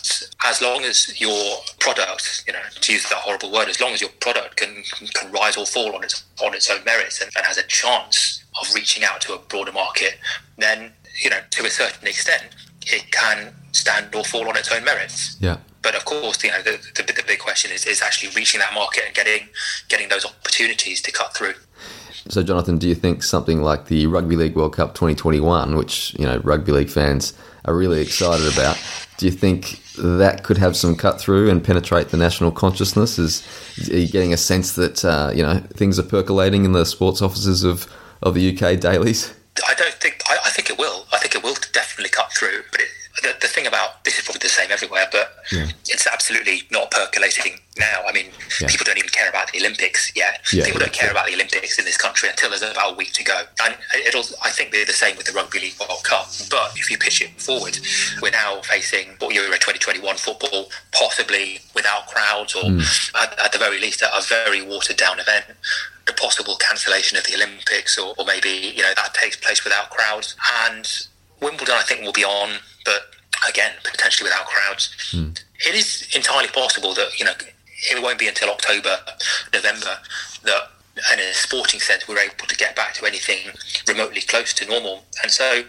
as 0.45 0.61
long 0.61 0.83
as 0.83 1.21
your 1.21 1.59
product, 1.79 2.45
you 2.47 2.53
know, 2.53 2.61
to 2.81 2.93
use 2.93 3.09
that 3.09 3.19
horrible 3.19 3.53
word, 3.53 3.69
as 3.69 3.81
long 3.81 3.93
as 3.93 4.01
your 4.01 4.11
product 4.21 4.57
can 4.57 4.83
can 5.15 5.31
rise 5.31 5.57
or 5.57 5.67
fall 5.67 5.95
on 5.95 6.03
its 6.03 6.25
on 6.43 6.55
its 6.55 6.69
own 6.71 6.83
merits 6.85 7.21
and, 7.21 7.31
and 7.37 7.47
has 7.47 7.57
a 7.57 7.63
chance 7.65 8.45
of 8.61 8.75
reaching 8.75 9.05
out 9.05 9.21
to 9.21 9.35
a 9.35 9.39
broader 9.39 9.73
market, 9.73 10.19
then 10.59 10.93
you 11.23 11.31
know, 11.31 11.41
to 11.51 11.65
a 11.65 11.71
certain 11.71 12.07
extent, 12.09 12.49
it 12.87 13.11
can 13.13 13.55
stand 13.73 14.15
or 14.15 14.25
fall 14.25 14.49
on 14.49 14.57
its 14.57 14.73
own 14.73 14.85
merits. 14.85 15.37
Yeah. 15.41 15.59
But 15.83 15.95
of 15.95 16.05
course, 16.05 16.43
you 16.45 16.51
know, 16.51 16.63
the, 16.63 16.79
the, 16.95 17.03
the 17.03 17.23
big 17.27 17.39
question 17.39 17.71
is, 17.73 17.87
is 17.87 18.03
actually 18.03 18.33
reaching 18.37 18.61
that 18.61 18.75
market 18.75 19.05
and 19.07 19.15
getting 19.15 19.49
getting 19.89 20.09
those 20.09 20.27
opportunities 20.27 21.01
to 21.03 21.13
cut 21.13 21.35
through. 21.35 21.55
So, 22.31 22.43
Jonathan, 22.43 22.79
do 22.79 22.89
you 22.89 22.95
think 22.95 23.23
something 23.23 23.61
like 23.61 23.87
the 23.87 24.07
Rugby 24.07 24.37
League 24.37 24.55
World 24.55 24.75
Cup 24.75 24.95
2021, 24.95 25.77
which 25.77 26.15
you 26.19 26.25
know 26.25 26.39
rugby 26.45 26.73
league 26.73 26.91
fans 26.91 27.35
are 27.65 27.77
really 27.77 28.01
excited 28.01 28.53
about. 28.53 28.79
Do 29.19 29.27
you 29.27 29.33
think 29.33 29.83
that 29.97 30.45
could 30.45 30.57
have 30.59 30.77
some 30.77 30.97
cut 30.97 31.21
through 31.21 31.51
and 31.51 31.63
penetrate 31.63 32.09
the 32.09 32.17
national 32.17 32.53
consciousness? 32.53 33.19
Is 33.19 33.47
are 33.91 33.99
you 33.99 34.09
getting 34.09 34.33
a 34.33 34.37
sense 34.37 34.75
that 34.77 35.05
uh, 35.05 35.31
you 35.35 35.43
know 35.43 35.59
things 35.75 35.99
are 35.99 36.05
percolating 36.05 36.65
in 36.65 36.73
the 36.73 36.87
sports 36.87 37.21
offices 37.21 37.65
of, 37.65 37.87
of 38.23 38.35
the 38.35 38.57
UK 38.57 38.81
dailies? 38.81 39.35
I 39.67 39.75
don't 39.75 39.95
think. 39.95 40.23
I, 40.29 40.39
I 40.47 40.51
think 40.51 40.71
it 40.71 40.79
will. 40.79 41.07
I 41.13 41.19
think 41.19 41.35
it 41.35 41.43
will 41.43 41.57
definitely 41.73 42.11
cut 42.11 42.33
through. 42.33 42.63
But 42.71 42.81
it, 42.81 42.89
the, 43.21 43.37
the 43.41 43.49
thing 43.49 43.67
about 43.67 44.03
this 44.05 44.19
is 44.19 44.25
probably 44.25 44.41
the 44.41 44.49
same 44.49 44.71
everywhere, 44.71 45.09
but 45.11 45.37
Yeah. 45.53 45.67
it's 45.89 46.07
absolutely 46.07 46.63
not 46.71 46.91
percolating 46.91 47.61
now. 47.79 48.03
I 48.09 48.13
mean, 48.13 48.33
Yeah. 48.61 48.69
people 48.69 48.85
don't 48.85 48.99
even 48.99 49.11
care 49.11 49.29
about 49.29 49.51
the 49.53 49.59
Olympics 49.59 50.13
yet. 50.15 50.41
Yeah, 50.53 50.65
people 50.65 50.81
don't 50.81 50.93
care 50.93 51.11
about 51.11 51.27
the 51.27 51.35
Olympics 51.35 51.79
in 51.79 51.85
this 51.85 51.97
country 51.97 52.29
until 52.29 52.51
there's 52.51 52.63
about 52.63 52.93
a 52.93 52.95
week 52.97 53.13
to 53.15 53.23
go. 53.25 53.43
And 53.65 53.75
it'll, 54.07 54.25
I 54.45 54.51
think, 54.51 54.71
be 54.73 54.85
the 54.85 54.93
same 54.93 55.17
with 55.17 55.27
the 55.27 55.33
Rugby 55.33 55.61
League 55.61 55.79
World 55.81 56.03
Cup. 56.05 56.29
But 56.51 56.73
if 56.77 56.91
you 56.91 56.99
pitch 56.99 57.21
it 57.23 57.41
forward, 57.41 57.79
we're 58.21 58.31
now 58.31 58.61
facing 58.63 59.17
what 59.19 59.35
Euro 59.35 59.51
2021 59.53 60.17
football, 60.17 60.71
possibly 60.93 61.61
without 61.75 62.07
crowds, 62.09 62.55
or 62.55 62.65
Hmm. 62.65 62.81
at, 63.15 63.39
at 63.39 63.53
the 63.53 63.59
very 63.59 63.79
least, 63.81 64.03
a 64.03 64.23
very 64.29 64.63
watered 64.63 64.97
down 64.97 65.19
event. 65.21 65.47
The 66.07 66.13
possible 66.15 66.57
cancellation 66.57 67.17
of 67.19 67.25
the 67.25 67.35
Olympics, 67.35 67.97
or, 67.99 68.15
or 68.19 68.25
maybe 68.25 68.51
you 68.51 68.83
know 68.83 68.93
that 68.95 69.15
takes 69.15 69.37
place 69.37 69.63
without 69.65 69.91
crowds, 69.91 70.35
and 70.67 70.87
Wimbledon, 71.41 71.75
I 71.77 71.83
think, 71.83 72.03
will 72.03 72.13
be 72.13 72.25
on, 72.25 72.59
again, 73.49 73.73
potentially 73.85 74.29
without 74.29 74.47
crowds. 74.47 74.95
Hmm. 75.13 75.31
It 75.67 75.75
is 75.75 76.09
entirely 76.15 76.49
possible 76.49 76.95
that 76.95 77.19
you 77.19 77.25
know 77.25 77.33
it 77.91 78.03
won't 78.03 78.19
be 78.19 78.29
until 78.29 78.51
October, 78.51 78.97
November 79.53 79.99
that, 80.45 80.71
and 81.11 81.21
in 81.21 81.29
a 81.29 81.35
sporting 81.35 81.81
sense, 81.81 82.09
we're 82.09 82.19
able 82.19 82.47
to 82.47 82.57
get 82.57 82.77
back 82.77 82.95
to 82.95 83.07
anything 83.07 83.39
remotely 83.87 84.21
close 84.21 84.53
to 84.55 84.67
normal. 84.67 85.05
And 85.23 85.31
so, 85.31 85.65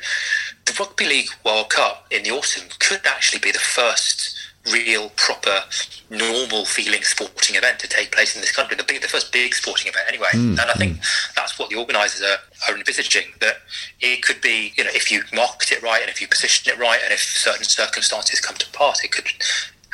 the 0.66 0.76
Rugby 0.80 1.06
League 1.06 1.30
World 1.46 1.70
Cup 1.70 2.06
in 2.12 2.24
the 2.24 2.32
autumn 2.32 2.68
could 2.80 3.02
actually 3.06 3.40
be 3.40 3.52
the 3.52 3.60
first 3.60 4.36
real, 4.70 5.10
proper, 5.16 5.62
normal 6.10 6.66
feeling 6.66 7.02
sporting 7.04 7.56
event 7.56 7.80
to 7.80 7.88
take 7.88 8.12
place 8.12 8.36
in 8.36 8.42
this 8.42 8.52
country. 8.52 8.76
The 8.76 8.84
big, 8.84 9.02
the 9.02 9.08
first 9.08 9.32
big 9.32 9.54
sporting 9.54 9.90
event, 9.90 10.06
anyway. 10.08 10.30
Hmm, 10.32 10.60
and 10.60 10.70
I 10.70 10.74
think 10.74 10.98
hmm. 10.98 11.02
that's 11.36 11.58
what 11.58 11.70
the 11.70 11.78
organisers 11.78 12.22
are, 12.22 12.38
are 12.70 12.78
envisaging. 12.78 13.34
That 13.40 13.58
it 14.00 14.24
could 14.24 14.42
be, 14.42 14.74
you 14.76 14.84
know, 14.84 14.92
if 14.94 15.12
you 15.12 15.24
market 15.34 15.72
it 15.72 15.82
right 15.82 16.02
and 16.02 16.10
if 16.10 16.22
you 16.22 16.28
position 16.28 16.72
it 16.72 16.80
right, 16.80 17.00
and 17.04 17.12
if 17.12 17.20
certain 17.20 17.64
circumstances 17.64 18.40
come 18.40 18.56
to 18.58 18.70
pass, 18.72 19.04
it 19.04 19.12
could 19.12 19.28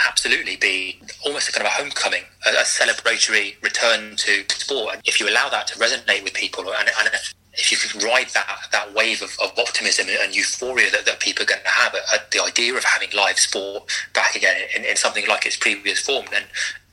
absolutely 0.07 0.55
be 0.55 0.99
almost 1.25 1.49
a 1.49 1.51
kind 1.51 1.65
of 1.65 1.73
a 1.73 1.75
homecoming, 1.75 2.23
a, 2.45 2.49
a 2.49 2.63
celebratory 2.63 3.61
return 3.63 4.15
to 4.15 4.43
sport. 4.49 4.95
And 4.95 5.01
if 5.05 5.19
you 5.19 5.29
allow 5.29 5.49
that 5.49 5.67
to 5.67 5.79
resonate 5.79 6.23
with 6.23 6.33
people, 6.33 6.65
and, 6.65 6.89
and 6.99 7.07
if, 7.13 7.33
if 7.57 7.71
you 7.71 7.77
could 7.77 8.03
ride 8.03 8.27
that 8.33 8.67
that 8.71 8.93
wave 8.93 9.21
of, 9.21 9.35
of 9.43 9.57
optimism 9.57 10.07
and 10.09 10.35
euphoria 10.35 10.89
that, 10.91 11.05
that 11.05 11.19
people 11.19 11.43
are 11.43 11.47
going 11.47 11.61
to 11.63 11.69
have 11.69 11.93
at, 11.95 12.01
at 12.13 12.31
the 12.31 12.41
idea 12.41 12.73
of 12.75 12.83
having 12.83 13.09
live 13.15 13.39
sport 13.39 13.89
back 14.13 14.35
again 14.35 14.57
in, 14.75 14.85
in 14.85 14.95
something 14.95 15.25
like 15.27 15.45
its 15.45 15.57
previous 15.57 15.99
form, 15.99 16.25
then 16.31 16.43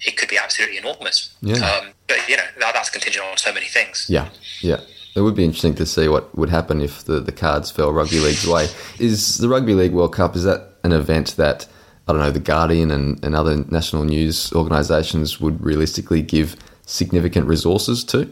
it 0.01 0.17
could 0.17 0.29
be 0.29 0.39
absolutely 0.39 0.79
enormous. 0.79 1.35
Yeah. 1.41 1.57
Um, 1.57 1.89
but 2.09 2.29
you 2.29 2.37
know 2.37 2.45
that, 2.61 2.75
that's 2.75 2.91
contingent 2.91 3.25
on 3.25 3.37
so 3.37 3.53
many 3.53 3.67
things. 3.67 4.07
Yeah, 4.09 4.29
yeah. 4.61 4.81
It 5.17 5.21
would 5.21 5.37
be 5.37 5.45
interesting 5.45 5.77
to 5.77 5.87
see 5.87 6.09
what 6.09 6.37
would 6.37 6.51
happen 6.51 6.81
if 6.81 7.05
the, 7.05 7.21
the 7.21 7.31
cards 7.31 7.71
fell 7.71 7.93
rugby 7.93 8.19
league's 8.19 8.49
way. 8.49 8.67
Is 8.99 9.39
the 9.39 9.49
Rugby 9.49 9.73
League 9.73 9.93
World 9.93 10.13
Cup, 10.13 10.35
is 10.35 10.43
that 10.43 10.75
an 10.83 10.91
event 10.91 11.37
that, 11.37 11.69
I 12.09 12.13
don't 12.13 12.21
know, 12.21 12.33
The 12.33 12.41
Guardian 12.41 12.91
and, 12.91 13.25
and 13.25 13.37
other 13.37 13.59
national 13.71 14.03
news 14.03 14.53
organisations 14.53 15.41
would 15.41 15.63
realistically 15.63 16.21
give 16.21 16.57
significant 16.85 17.47
resources 17.47 18.03
to? 18.07 18.29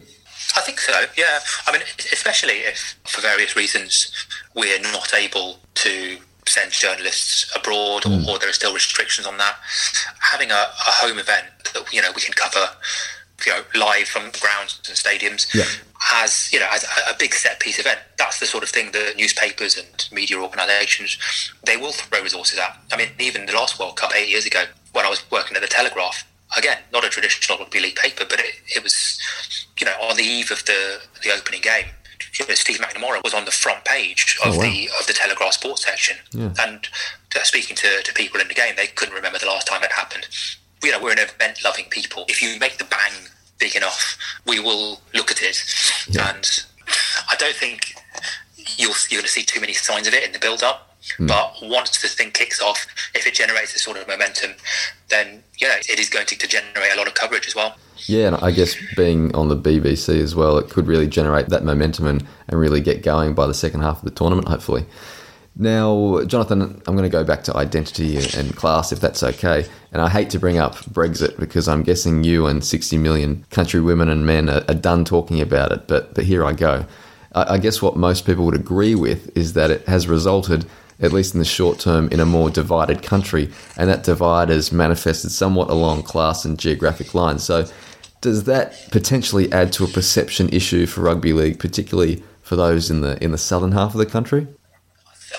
I 0.56 0.60
think 0.60 0.80
so. 0.80 1.04
Yeah. 1.16 1.40
I 1.66 1.72
mean, 1.72 1.82
especially 2.12 2.54
if, 2.54 2.98
for 3.06 3.20
various 3.20 3.56
reasons, 3.56 4.12
we're 4.54 4.80
not 4.80 5.14
able 5.14 5.58
to 5.74 6.18
send 6.46 6.72
journalists 6.72 7.50
abroad, 7.56 8.04
or, 8.06 8.18
hmm. 8.18 8.28
or 8.28 8.38
there 8.38 8.48
are 8.48 8.52
still 8.52 8.74
restrictions 8.74 9.26
on 9.26 9.38
that. 9.38 9.56
Having 10.32 10.50
a, 10.50 10.54
a 10.54 10.92
home 11.00 11.18
event 11.18 11.46
that 11.72 11.92
you 11.92 12.02
know 12.02 12.10
we 12.14 12.20
can 12.20 12.34
cover, 12.34 12.66
you 13.46 13.52
know, 13.52 13.62
live 13.74 14.08
from 14.08 14.30
grounds 14.40 14.80
and 14.88 14.96
stadiums. 14.96 15.52
Yeah. 15.54 15.64
As 16.14 16.52
you 16.52 16.58
know, 16.58 16.66
as 16.72 16.84
a, 16.84 17.12
a 17.12 17.16
big 17.18 17.32
set 17.32 17.60
piece 17.60 17.78
event, 17.78 18.00
that's 18.18 18.40
the 18.40 18.46
sort 18.46 18.64
of 18.64 18.70
thing 18.70 18.92
that 18.92 19.14
newspapers 19.16 19.76
and 19.78 20.08
media 20.12 20.36
organisations 20.36 21.16
they 21.64 21.76
will 21.76 21.92
throw 21.92 22.20
resources 22.22 22.58
at. 22.58 22.76
I 22.92 22.96
mean, 22.96 23.08
even 23.20 23.46
the 23.46 23.52
last 23.52 23.78
World 23.78 23.96
Cup 23.96 24.10
eight 24.14 24.28
years 24.28 24.46
ago, 24.46 24.64
when 24.92 25.06
I 25.06 25.08
was 25.08 25.22
working 25.30 25.56
at 25.56 25.62
the 25.62 25.68
Telegraph, 25.68 26.24
again, 26.56 26.78
not 26.92 27.04
a 27.04 27.08
traditional 27.08 27.58
rugby 27.58 27.80
league 27.80 27.96
paper, 27.96 28.24
but 28.28 28.40
it, 28.40 28.54
it 28.76 28.82
was, 28.82 29.18
you 29.78 29.86
know, 29.86 29.94
on 30.02 30.16
the 30.16 30.22
eve 30.24 30.50
of 30.50 30.64
the 30.66 31.00
the 31.22 31.30
opening 31.32 31.60
game. 31.60 31.86
You 32.38 32.46
know, 32.46 32.54
Steve 32.54 32.78
McNamara 32.78 33.22
was 33.24 33.34
on 33.34 33.44
the 33.44 33.50
front 33.50 33.84
page 33.84 34.38
of 34.44 34.54
Oh, 34.54 34.56
wow. 34.58 34.62
the 34.64 34.88
of 35.00 35.06
the 35.06 35.12
Telegraph 35.12 35.52
sports 35.54 35.84
section, 35.84 36.16
Yeah. 36.32 36.54
and 36.60 36.88
uh, 37.36 37.42
speaking 37.42 37.76
to, 37.76 38.02
to 38.02 38.12
people 38.14 38.40
in 38.40 38.48
the 38.48 38.54
game, 38.54 38.74
they 38.76 38.86
couldn't 38.86 39.14
remember 39.14 39.38
the 39.38 39.46
last 39.46 39.66
time 39.66 39.82
it 39.82 39.92
happened. 39.92 40.28
You 40.82 40.92
know, 40.92 41.00
we're 41.02 41.12
an 41.12 41.18
event 41.18 41.58
loving 41.64 41.86
people. 41.90 42.24
If 42.28 42.40
you 42.42 42.58
make 42.58 42.78
the 42.78 42.84
bang 42.84 43.12
big 43.58 43.76
enough, 43.76 44.16
we 44.46 44.60
will 44.60 45.00
look 45.14 45.30
at 45.30 45.42
it, 45.42 45.62
Yeah. 46.08 46.30
and 46.30 46.48
I 47.30 47.36
don't 47.36 47.54
think 47.56 47.94
you'll 48.78 48.94
you're 49.10 49.20
going 49.20 49.26
to 49.26 49.28
see 49.32 49.42
too 49.44 49.60
many 49.60 49.72
signs 49.74 50.06
of 50.08 50.14
it 50.14 50.24
in 50.24 50.32
the 50.32 50.38
build 50.38 50.62
up. 50.62 50.96
Hmm. 51.18 51.26
But 51.26 51.54
once 51.62 52.00
the 52.00 52.08
thing 52.08 52.30
kicks 52.30 52.62
off, 52.62 52.86
if 53.14 53.26
it 53.26 53.34
generates 53.34 53.72
this 53.72 53.82
sort 53.82 53.96
of 53.98 54.06
momentum, 54.08 54.52
then 55.08 55.42
know 55.68 55.74
it 55.88 55.98
is 55.98 56.08
going 56.08 56.26
to, 56.26 56.36
to 56.36 56.46
generate 56.46 56.92
a 56.92 56.96
lot 56.96 57.06
of 57.06 57.14
coverage 57.14 57.46
as 57.46 57.54
well. 57.54 57.76
Yeah, 58.06 58.28
and 58.28 58.36
I 58.36 58.50
guess 58.50 58.76
being 58.96 59.34
on 59.34 59.48
the 59.48 59.56
BBC 59.56 60.20
as 60.20 60.34
well, 60.34 60.58
it 60.58 60.68
could 60.68 60.86
really 60.86 61.06
generate 61.06 61.48
that 61.48 61.64
momentum 61.64 62.06
and, 62.06 62.26
and 62.48 62.58
really 62.58 62.80
get 62.80 63.02
going 63.02 63.34
by 63.34 63.46
the 63.46 63.54
second 63.54 63.82
half 63.82 63.98
of 63.98 64.04
the 64.04 64.10
tournament, 64.10 64.48
hopefully. 64.48 64.84
Now, 65.54 66.24
Jonathan, 66.24 66.82
I'm 66.86 66.96
going 66.96 67.08
to 67.08 67.10
go 67.10 67.24
back 67.24 67.44
to 67.44 67.56
identity 67.56 68.16
and 68.16 68.56
class, 68.56 68.90
if 68.90 69.00
that's 69.00 69.22
okay. 69.22 69.66
And 69.92 70.00
I 70.00 70.08
hate 70.08 70.30
to 70.30 70.38
bring 70.38 70.58
up 70.58 70.76
Brexit 70.86 71.38
because 71.38 71.68
I'm 71.68 71.82
guessing 71.82 72.24
you 72.24 72.46
and 72.46 72.64
60 72.64 72.96
million 72.98 73.44
country 73.50 73.80
women 73.80 74.08
and 74.08 74.24
men 74.24 74.48
are, 74.48 74.64
are 74.66 74.74
done 74.74 75.04
talking 75.04 75.40
about 75.40 75.70
it, 75.70 75.86
but, 75.86 76.14
but 76.14 76.24
here 76.24 76.44
I 76.44 76.54
go. 76.54 76.86
I, 77.34 77.54
I 77.54 77.58
guess 77.58 77.82
what 77.82 77.96
most 77.96 78.24
people 78.24 78.46
would 78.46 78.54
agree 78.54 78.94
with 78.94 79.36
is 79.36 79.52
that 79.52 79.70
it 79.70 79.86
has 79.86 80.08
resulted, 80.08 80.64
at 81.02 81.12
least 81.12 81.34
in 81.34 81.38
the 81.38 81.44
short 81.44 81.78
term, 81.80 82.08
in 82.08 82.20
a 82.20 82.26
more 82.26 82.48
divided 82.48 83.02
country, 83.02 83.50
and 83.76 83.90
that 83.90 84.04
divide 84.04 84.48
has 84.48 84.72
manifested 84.72 85.30
somewhat 85.30 85.68
along 85.68 86.04
class 86.04 86.44
and 86.44 86.58
geographic 86.58 87.14
lines. 87.14 87.42
So, 87.42 87.66
does 88.20 88.44
that 88.44 88.88
potentially 88.92 89.52
add 89.52 89.72
to 89.74 89.84
a 89.84 89.88
perception 89.88 90.48
issue 90.50 90.86
for 90.86 91.02
rugby 91.02 91.32
league, 91.32 91.58
particularly 91.58 92.22
for 92.40 92.56
those 92.56 92.90
in 92.90 93.00
the 93.00 93.22
in 93.22 93.32
the 93.32 93.38
southern 93.38 93.72
half 93.72 93.92
of 93.92 93.98
the 93.98 94.06
country? 94.06 94.46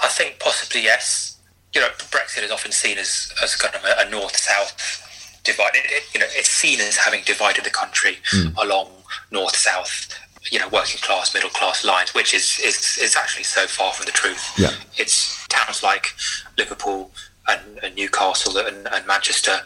I 0.04 0.08
think 0.08 0.39
possibly 0.39 0.84
yes. 0.84 1.38
You 1.73 1.82
know, 1.82 1.88
Brexit 2.12 2.43
is 2.43 2.52
often 2.52 2.71
seen 2.71 2.97
as, 2.99 3.34
as 3.41 3.56
kind 3.56 3.73
of 3.73 3.84
a, 3.84 4.08
a 4.08 4.10
north-south 4.12 5.39
divide. 5.43 5.76
It, 5.76 5.86
it- 5.86 6.04
you 6.13 6.19
know, 6.19 6.28
it's 6.30 6.49
seen 6.49 6.80
as 6.80 6.97
having 6.97 7.21
divided 7.26 7.63
the 7.63 7.71
country 7.71 8.17
hmm. 8.32 8.49
along 8.58 8.89
north-south. 9.32 10.13
You 10.54 10.60
know, 10.60 10.70
working 10.70 11.02
class, 11.02 11.34
middle 11.34 11.50
class 11.50 11.84
lines, 11.84 12.13
which 12.13 12.32
is, 12.34 12.60
is 12.63 13.00
is 13.02 13.16
actually 13.16 13.44
so 13.44 13.66
far 13.66 13.92
from 13.92 14.06
the 14.06 14.12
truth. 14.12 14.54
Yeah. 14.56 14.70
It's 15.02 15.48
towns 15.48 15.82
like 15.82 16.13
Liverpool 16.60 17.10
and, 17.48 17.80
and 17.84 17.96
Newcastle 17.96 18.58
and, 18.58 18.88
and 18.94 19.08
Manchester 19.08 19.58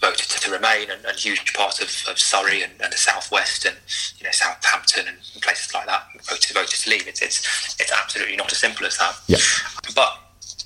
voted 0.00 0.28
to, 0.28 0.38
to 0.40 0.50
remain, 0.50 0.88
and, 0.90 1.04
and 1.04 1.18
huge 1.18 1.52
parts 1.52 1.80
of, 1.80 1.90
of 2.10 2.18
Surrey 2.18 2.62
and, 2.62 2.72
and 2.80 2.92
the 2.92 2.96
southwest, 2.96 3.64
and 3.64 3.76
you 4.18 4.24
know 4.24 4.30
Southampton 4.30 5.06
and 5.08 5.18
places 5.42 5.74
like 5.74 5.86
that 5.86 6.06
voted 6.22 6.54
voted 6.54 6.78
to 6.78 6.90
leave. 6.90 7.08
It's 7.08 7.22
it's 7.22 7.40
it's 7.80 7.92
absolutely 7.92 8.36
not 8.36 8.52
as 8.52 8.58
simple 8.58 8.86
as 8.86 8.98
that. 8.98 9.16
Yeah. 9.26 9.38
But 9.96 10.16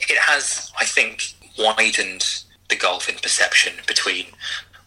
it 0.01 0.19
has, 0.19 0.73
I 0.79 0.85
think, 0.85 1.23
widened 1.59 2.45
the 2.69 2.77
gulf 2.77 3.09
in 3.09 3.17
perception 3.17 3.75
between 3.87 4.27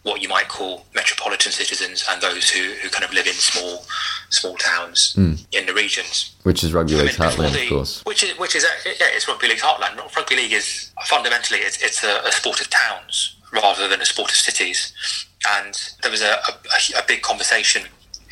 what 0.04 0.22
you 0.22 0.28
might 0.28 0.48
call 0.48 0.86
metropolitan 0.94 1.52
citizens 1.52 2.04
and 2.10 2.20
those 2.22 2.48
who, 2.50 2.62
who 2.80 2.88
kind 2.88 3.04
of 3.04 3.12
live 3.12 3.26
in 3.26 3.32
small 3.34 3.84
small 4.30 4.56
towns 4.56 5.14
in 5.52 5.66
the 5.66 5.74
regions. 5.74 6.34
Which 6.44 6.62
is 6.64 6.72
rugby 6.72 6.94
I 6.94 7.02
league's 7.02 7.18
mean, 7.18 7.28
heartland, 7.30 7.52
the- 7.52 7.62
of 7.64 7.68
course. 7.68 8.04
Which 8.04 8.22
is 8.22 8.38
which 8.38 8.54
is 8.56 8.64
uh, 8.64 8.68
yeah, 8.86 9.06
it's 9.16 9.26
rugby 9.28 9.48
league's 9.48 9.62
heartland. 9.62 9.96
Rugby 10.16 10.36
league 10.36 10.52
is 10.52 10.92
fundamentally 11.06 11.60
it's, 11.60 11.82
it's 11.82 12.04
a, 12.04 12.20
a 12.26 12.32
sport 12.32 12.60
of 12.60 12.70
towns 12.70 13.36
rather 13.52 13.88
than 13.88 14.00
a 14.00 14.04
sport 14.06 14.30
of 14.30 14.36
cities. 14.36 14.92
And 15.48 15.74
there 16.02 16.10
was 16.10 16.20
a, 16.22 16.32
a, 16.32 16.98
a 16.98 17.02
big 17.06 17.22
conversation 17.22 17.82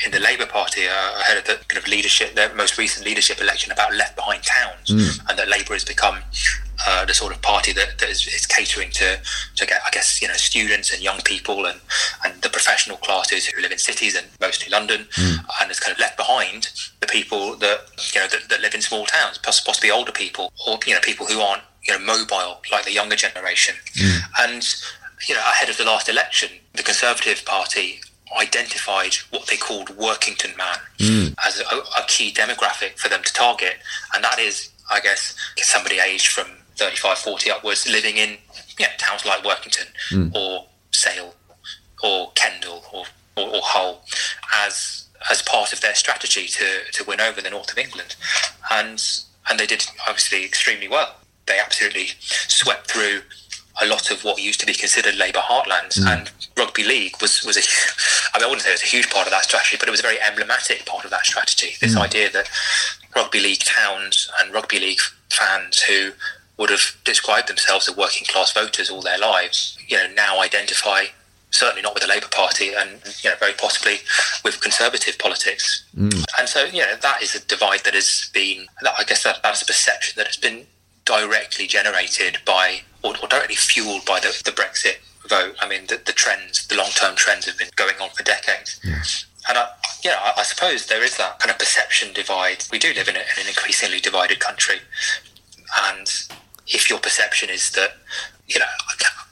in 0.05 0.11
the 0.13 0.21
Labour 0.21 0.45
Party 0.45 0.83
uh, 0.87 1.21
ahead 1.21 1.39
of 1.39 1.45
the 1.47 1.55
kind 1.69 1.83
of 1.83 1.89
leadership, 1.89 2.35
the 2.35 2.51
most 2.55 2.77
recent 2.77 3.07
leadership 3.07 3.41
election 3.41 3.73
about 3.73 3.95
left 3.95 4.15
behind 4.15 4.43
towns, 4.43 4.91
and 4.91 5.39
that 5.39 5.49
Labour 5.49 5.73
has 5.73 5.85
become 5.85 6.19
uh, 6.87 7.05
the 7.05 7.15
sort 7.15 7.33
of 7.33 7.41
party 7.43 7.73
that, 7.73 7.99
that 7.99 8.09
is, 8.09 8.27
is 8.27 8.47
catering 8.47 8.91
to, 8.91 9.19
to 9.55 9.67
get, 9.67 9.81
I 9.87 9.91
guess, 9.91 10.21
you 10.21 10.29
know, 10.29 10.35
students 10.35 10.93
and 10.93 11.03
young 11.03 11.21
people 11.21 11.67
and, 11.67 11.81
and 12.25 12.43
the 12.43 12.49
professional 12.49 12.97
classes 12.99 13.47
who 13.47 13.61
live 13.63 13.73
in 13.73 13.79
cities 13.79 14.15
and 14.17 14.27
mostly 14.41 14.71
London, 14.71 15.07
hmm. 15.15 15.37
and 15.61 15.71
it's 15.71 15.81
kind 15.81 15.93
of 15.93 16.01
left 16.01 16.17
behind 16.17 16.71
the 17.01 17.07
people 17.07 17.57
that 17.57 17.81
you 18.15 18.21
know 18.21 18.27
that, 18.29 18.49
that 18.49 18.61
live 18.61 18.75
in 18.75 18.81
small 18.81 19.05
towns, 19.07 19.39
possibly 19.39 19.91
older 19.91 20.13
people 20.13 20.53
or 20.67 20.79
you 20.87 20.95
know 20.95 21.01
people 21.01 21.27
who 21.27 21.41
aren't 21.41 21.63
you 21.85 21.93
know 21.93 22.05
mobile 22.05 22.61
like 22.71 22.85
the 22.85 22.93
younger 22.93 23.17
generation, 23.17 23.75
hmm. 23.97 24.19
and 24.41 24.75
you 25.29 25.35
know 25.35 25.41
ahead 25.41 25.69
of 25.69 25.77
the 25.77 25.85
last 25.85 26.09
election, 26.09 26.51
the 26.75 26.83
Conservative 26.83 27.45
Party 27.45 28.01
identified 28.39 29.15
what 29.31 29.47
they 29.47 29.57
called 29.57 29.89
Workington 29.89 30.57
man 30.57 30.79
hmm. 30.99 31.27
as 31.47 31.61
a, 31.61 31.77
a 32.03 32.07
key 32.07 32.33
demographic 32.33 32.99
for 32.99 33.09
them 33.09 33.23
to 33.23 33.33
target, 33.33 33.77
and 34.15 34.25
that 34.25 34.39
is, 34.39 34.71
I 34.91 35.01
guess, 35.01 35.37
somebody 35.59 35.99
aged 35.99 36.29
from 36.29 36.47
35, 36.77 37.19
40 37.19 37.51
upwards, 37.51 37.89
living 37.89 38.17
in 38.17 38.37
yeah, 38.79 38.89
towns 38.99 39.25
like 39.25 39.43
Workington 39.43 39.87
hmm. 40.11 40.29
or 40.35 40.67
Sale 40.93 41.35
or 42.03 42.33
Kendal 42.35 42.83
or, 42.93 43.05
or, 43.37 43.49
or 43.49 43.61
Hull 43.63 44.05
as 44.53 45.07
as 45.31 45.43
part 45.43 45.73
of 45.73 45.81
their 45.81 45.95
strategy 45.95 46.47
to, 46.47 46.67
to 46.93 47.05
win 47.05 47.21
over 47.21 47.41
the 47.41 47.51
north 47.51 47.73
of 47.73 47.79
England. 47.79 48.17
And 48.71 49.03
and 49.49 49.59
they 49.59 49.67
did 49.67 49.87
obviously 50.07 50.45
extremely 50.45 50.89
well. 50.89 51.17
They 51.47 51.59
absolutely 51.59 52.09
swept 52.21 52.91
through 52.91 53.23
a 53.81 53.87
lot 53.87 54.11
of 54.11 54.25
what 54.25 54.41
used 54.43 54.59
to 54.61 54.67
be 54.67 54.75
considered 54.75 55.17
Labour 55.17 55.41
heartlands, 55.41 56.01
hmm. 56.01 56.09
and 56.09 56.31
rugby 56.57 56.85
league 56.85 57.15
was 57.21 57.45
was 57.45 57.57
a. 57.57 57.61
I 58.35 58.39
mean, 58.39 58.45
I 58.45 58.49
wouldn't 58.49 58.63
say 58.63 58.71
it 58.71 58.75
was 58.75 58.83
a 58.83 58.87
huge 58.87 59.11
part 59.11 59.27
of 59.27 59.33
that 59.33 59.45
strategy, 59.45 59.77
but 59.79 59.89
it 59.89 59.91
was 59.91 60.01
a 60.01 60.03
very 60.03 60.21
emblematic 60.21 60.85
part 60.87 61.05
of 61.05 61.11
that 61.11 61.25
strategy. 61.25 61.75
This 61.81 61.95
hmm. 61.95 62.01
idea 62.01 62.31
that 62.31 62.51
rugby 63.15 63.41
league 63.41 63.61
towns 63.61 64.31
and 64.41 64.53
rugby 64.53 64.79
league 64.79 65.01
fans 65.31 65.81
who 65.81 66.13
would 66.59 66.71
have 66.71 66.97
described 67.05 67.49
themselves 67.49 67.89
as 67.89 67.97
working 67.97 68.27
class 68.27 68.53
voters 68.53 68.91
all 68.91 69.03
their 69.03 69.19
lives, 69.19 69.79
you 69.87 69.97
know, 69.97 70.09
now 70.15 70.41
identify 70.41 71.05
certainly 71.51 71.83
not 71.83 71.95
with 71.95 72.03
the 72.03 72.09
Labour 72.09 72.29
Party 72.31 72.73
and 72.75 73.01
you 73.23 73.31
know 73.31 73.37
very 73.37 73.53
possibly 73.53 73.99
with 74.45 74.61
conservative 74.61 75.19
politics. 75.19 75.85
Mm. 75.97 76.25
And 76.39 76.49
so 76.49 76.65
you 76.65 76.81
know 76.81 76.97
that 76.97 77.23
is 77.23 77.35
a 77.35 77.41
divide 77.41 77.85
that 77.85 77.95
has 77.95 78.31
been. 78.35 78.67
I 78.83 79.05
guess 79.05 79.23
that, 79.25 79.43
that's 79.43 79.63
a 79.63 79.67
perception 79.67 80.15
that 80.17 80.27
has 80.27 80.37
been 80.37 80.67
directly 81.05 81.67
generated 81.67 82.39
by 82.45 82.81
or, 83.03 83.15
or 83.23 83.29
directly 83.29 83.55
fueled 83.55 84.05
by 84.05 84.21
the, 84.21 84.39
the 84.45 84.51
Brexit 84.51 84.97
vote. 85.29 85.55
I 85.61 85.69
mean, 85.69 85.87
the, 85.87 86.01
the 86.05 86.13
trends, 86.13 86.67
the 86.67 86.77
long 86.77 86.91
term 86.91 87.17
trends 87.17 87.47
have 87.47 87.59
been 87.59 87.71
going 87.77 87.95
on 88.01 88.11
for 88.11 88.23
decades. 88.23 88.81
And 89.49 89.57
I, 89.57 89.69
you 90.03 90.11
know, 90.11 90.19
I, 90.21 90.35
I 90.39 90.43
suppose 90.43 90.87
there 90.87 91.05
is 91.05 91.17
that 91.17 91.39
kind 91.39 91.51
of 91.51 91.59
perception 91.59 92.13
divide. 92.13 92.65
We 92.71 92.79
do 92.79 92.93
live 92.95 93.09
in, 93.09 93.17
a, 93.17 93.21
in 93.21 93.43
an 93.43 93.47
increasingly 93.47 94.01
divided 94.01 94.41
country, 94.41 94.81
and 95.89 96.11
if 96.69 96.91
your 96.91 96.99
perception 96.99 97.51
is 97.51 97.71
that, 97.73 97.97
you 98.49 98.59
know, 98.59 98.67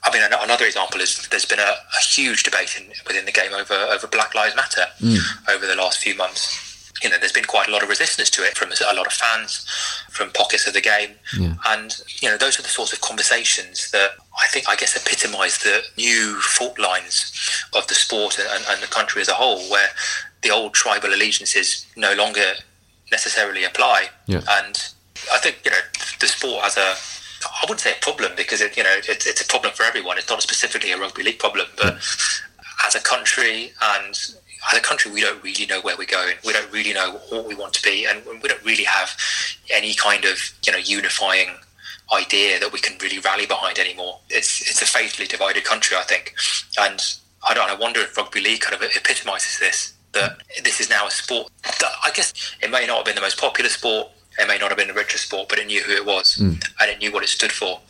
I 0.04 0.12
mean, 0.12 0.22
another 0.42 0.66
example 0.66 1.00
is 1.00 1.26
there's 1.28 1.46
been 1.46 1.58
a, 1.58 1.62
a 1.62 2.00
huge 2.02 2.42
debate 2.42 2.78
in, 2.78 2.92
within 3.06 3.24
the 3.24 3.32
game 3.32 3.52
over 3.54 3.74
over 3.74 4.06
Black 4.06 4.34
Lives 4.34 4.54
Matter 4.54 4.84
mm. 5.00 5.18
over 5.48 5.66
the 5.66 5.74
last 5.74 5.98
few 5.98 6.14
months. 6.14 6.60
You 7.02 7.10
know, 7.10 7.18
there's 7.18 7.32
been 7.32 7.44
quite 7.44 7.68
a 7.68 7.70
lot 7.70 7.82
of 7.82 7.88
resistance 7.88 8.30
to 8.30 8.42
it 8.44 8.56
from 8.56 8.70
a 8.70 8.94
lot 8.94 9.06
of 9.06 9.12
fans, 9.12 9.66
from 10.10 10.30
pockets 10.30 10.66
of 10.66 10.72
the 10.74 10.80
game, 10.80 11.10
and 11.66 12.00
you 12.20 12.28
know, 12.30 12.36
those 12.36 12.58
are 12.58 12.62
the 12.62 12.68
sorts 12.68 12.92
of 12.92 13.00
conversations 13.00 13.90
that 13.90 14.10
I 14.42 14.46
think, 14.48 14.68
I 14.68 14.76
guess, 14.76 14.96
epitomise 14.96 15.58
the 15.58 15.82
new 15.98 16.36
fault 16.40 16.78
lines 16.78 17.32
of 17.74 17.86
the 17.88 17.94
sport 17.94 18.38
and, 18.38 18.64
and 18.70 18.82
the 18.82 18.86
country 18.86 19.20
as 19.20 19.28
a 19.28 19.34
whole, 19.34 19.60
where 19.70 19.88
the 20.42 20.50
old 20.50 20.72
tribal 20.74 21.12
allegiances 21.12 21.86
no 21.96 22.14
longer 22.14 22.54
necessarily 23.10 23.64
apply, 23.64 24.08
Yeah. 24.26 24.42
and 24.48 24.78
I 25.32 25.38
think 25.38 25.60
you 25.64 25.70
know 25.70 25.78
the 26.20 26.26
sport 26.26 26.62
has 26.64 26.76
a 26.76 26.94
I 27.44 27.64
wouldn't 27.64 27.80
say 27.80 27.92
a 27.92 28.00
problem 28.00 28.32
because 28.36 28.60
it, 28.60 28.76
you 28.76 28.82
know 28.82 28.94
it's, 28.96 29.26
it's 29.26 29.40
a 29.40 29.46
problem 29.46 29.72
for 29.74 29.84
everyone. 29.84 30.18
It's 30.18 30.28
not 30.28 30.42
specifically 30.42 30.92
a 30.92 30.98
rugby 30.98 31.22
league 31.22 31.38
problem, 31.38 31.66
but 31.76 31.96
as 32.86 32.94
a 32.94 33.00
country 33.00 33.72
and 33.82 34.18
as 34.72 34.78
a 34.78 34.80
country, 34.80 35.10
we 35.10 35.20
don't 35.20 35.42
really 35.42 35.66
know 35.66 35.80
where 35.82 35.96
we're 35.96 36.06
going. 36.06 36.36
We 36.44 36.52
don't 36.52 36.70
really 36.72 36.92
know 36.92 37.20
what 37.28 37.46
we 37.46 37.54
want 37.54 37.74
to 37.74 37.82
be, 37.82 38.06
and 38.06 38.22
we 38.42 38.48
don't 38.48 38.64
really 38.64 38.84
have 38.84 39.16
any 39.72 39.94
kind 39.94 40.24
of 40.24 40.38
you 40.66 40.72
know 40.72 40.78
unifying 40.78 41.48
idea 42.12 42.60
that 42.60 42.72
we 42.72 42.78
can 42.78 42.96
really 43.00 43.18
rally 43.18 43.46
behind 43.46 43.78
anymore. 43.78 44.20
It's 44.30 44.60
it's 44.62 44.82
a 44.82 44.86
fatally 44.86 45.26
divided 45.26 45.64
country, 45.64 45.96
I 45.96 46.02
think, 46.02 46.34
and 46.78 47.00
I 47.48 47.54
don't. 47.54 47.70
I 47.70 47.74
wonder 47.74 48.00
if 48.00 48.16
rugby 48.16 48.40
league 48.40 48.60
kind 48.60 48.74
of 48.74 48.82
epitomises 48.82 49.58
this. 49.58 49.92
That 50.12 50.42
this 50.62 50.80
is 50.80 50.88
now 50.88 51.08
a 51.08 51.10
sport 51.10 51.50
that 51.64 51.92
I 52.04 52.10
guess 52.12 52.32
it 52.62 52.70
may 52.70 52.86
not 52.86 52.98
have 52.98 53.04
been 53.04 53.16
the 53.16 53.20
most 53.20 53.38
popular 53.38 53.68
sport. 53.68 54.08
It 54.38 54.48
may 54.48 54.58
not 54.58 54.70
have 54.70 54.78
been 54.78 54.88
the 54.88 54.94
richest 54.94 55.26
sport, 55.26 55.48
but 55.48 55.58
it 55.58 55.66
knew 55.66 55.82
who 55.82 55.92
it 55.92 56.04
was 56.04 56.36
hmm. 56.36 56.54
and 56.80 56.90
it 56.90 56.98
knew 56.98 57.12
what 57.12 57.22
it 57.22 57.28
stood 57.28 57.52
for. 57.52 57.80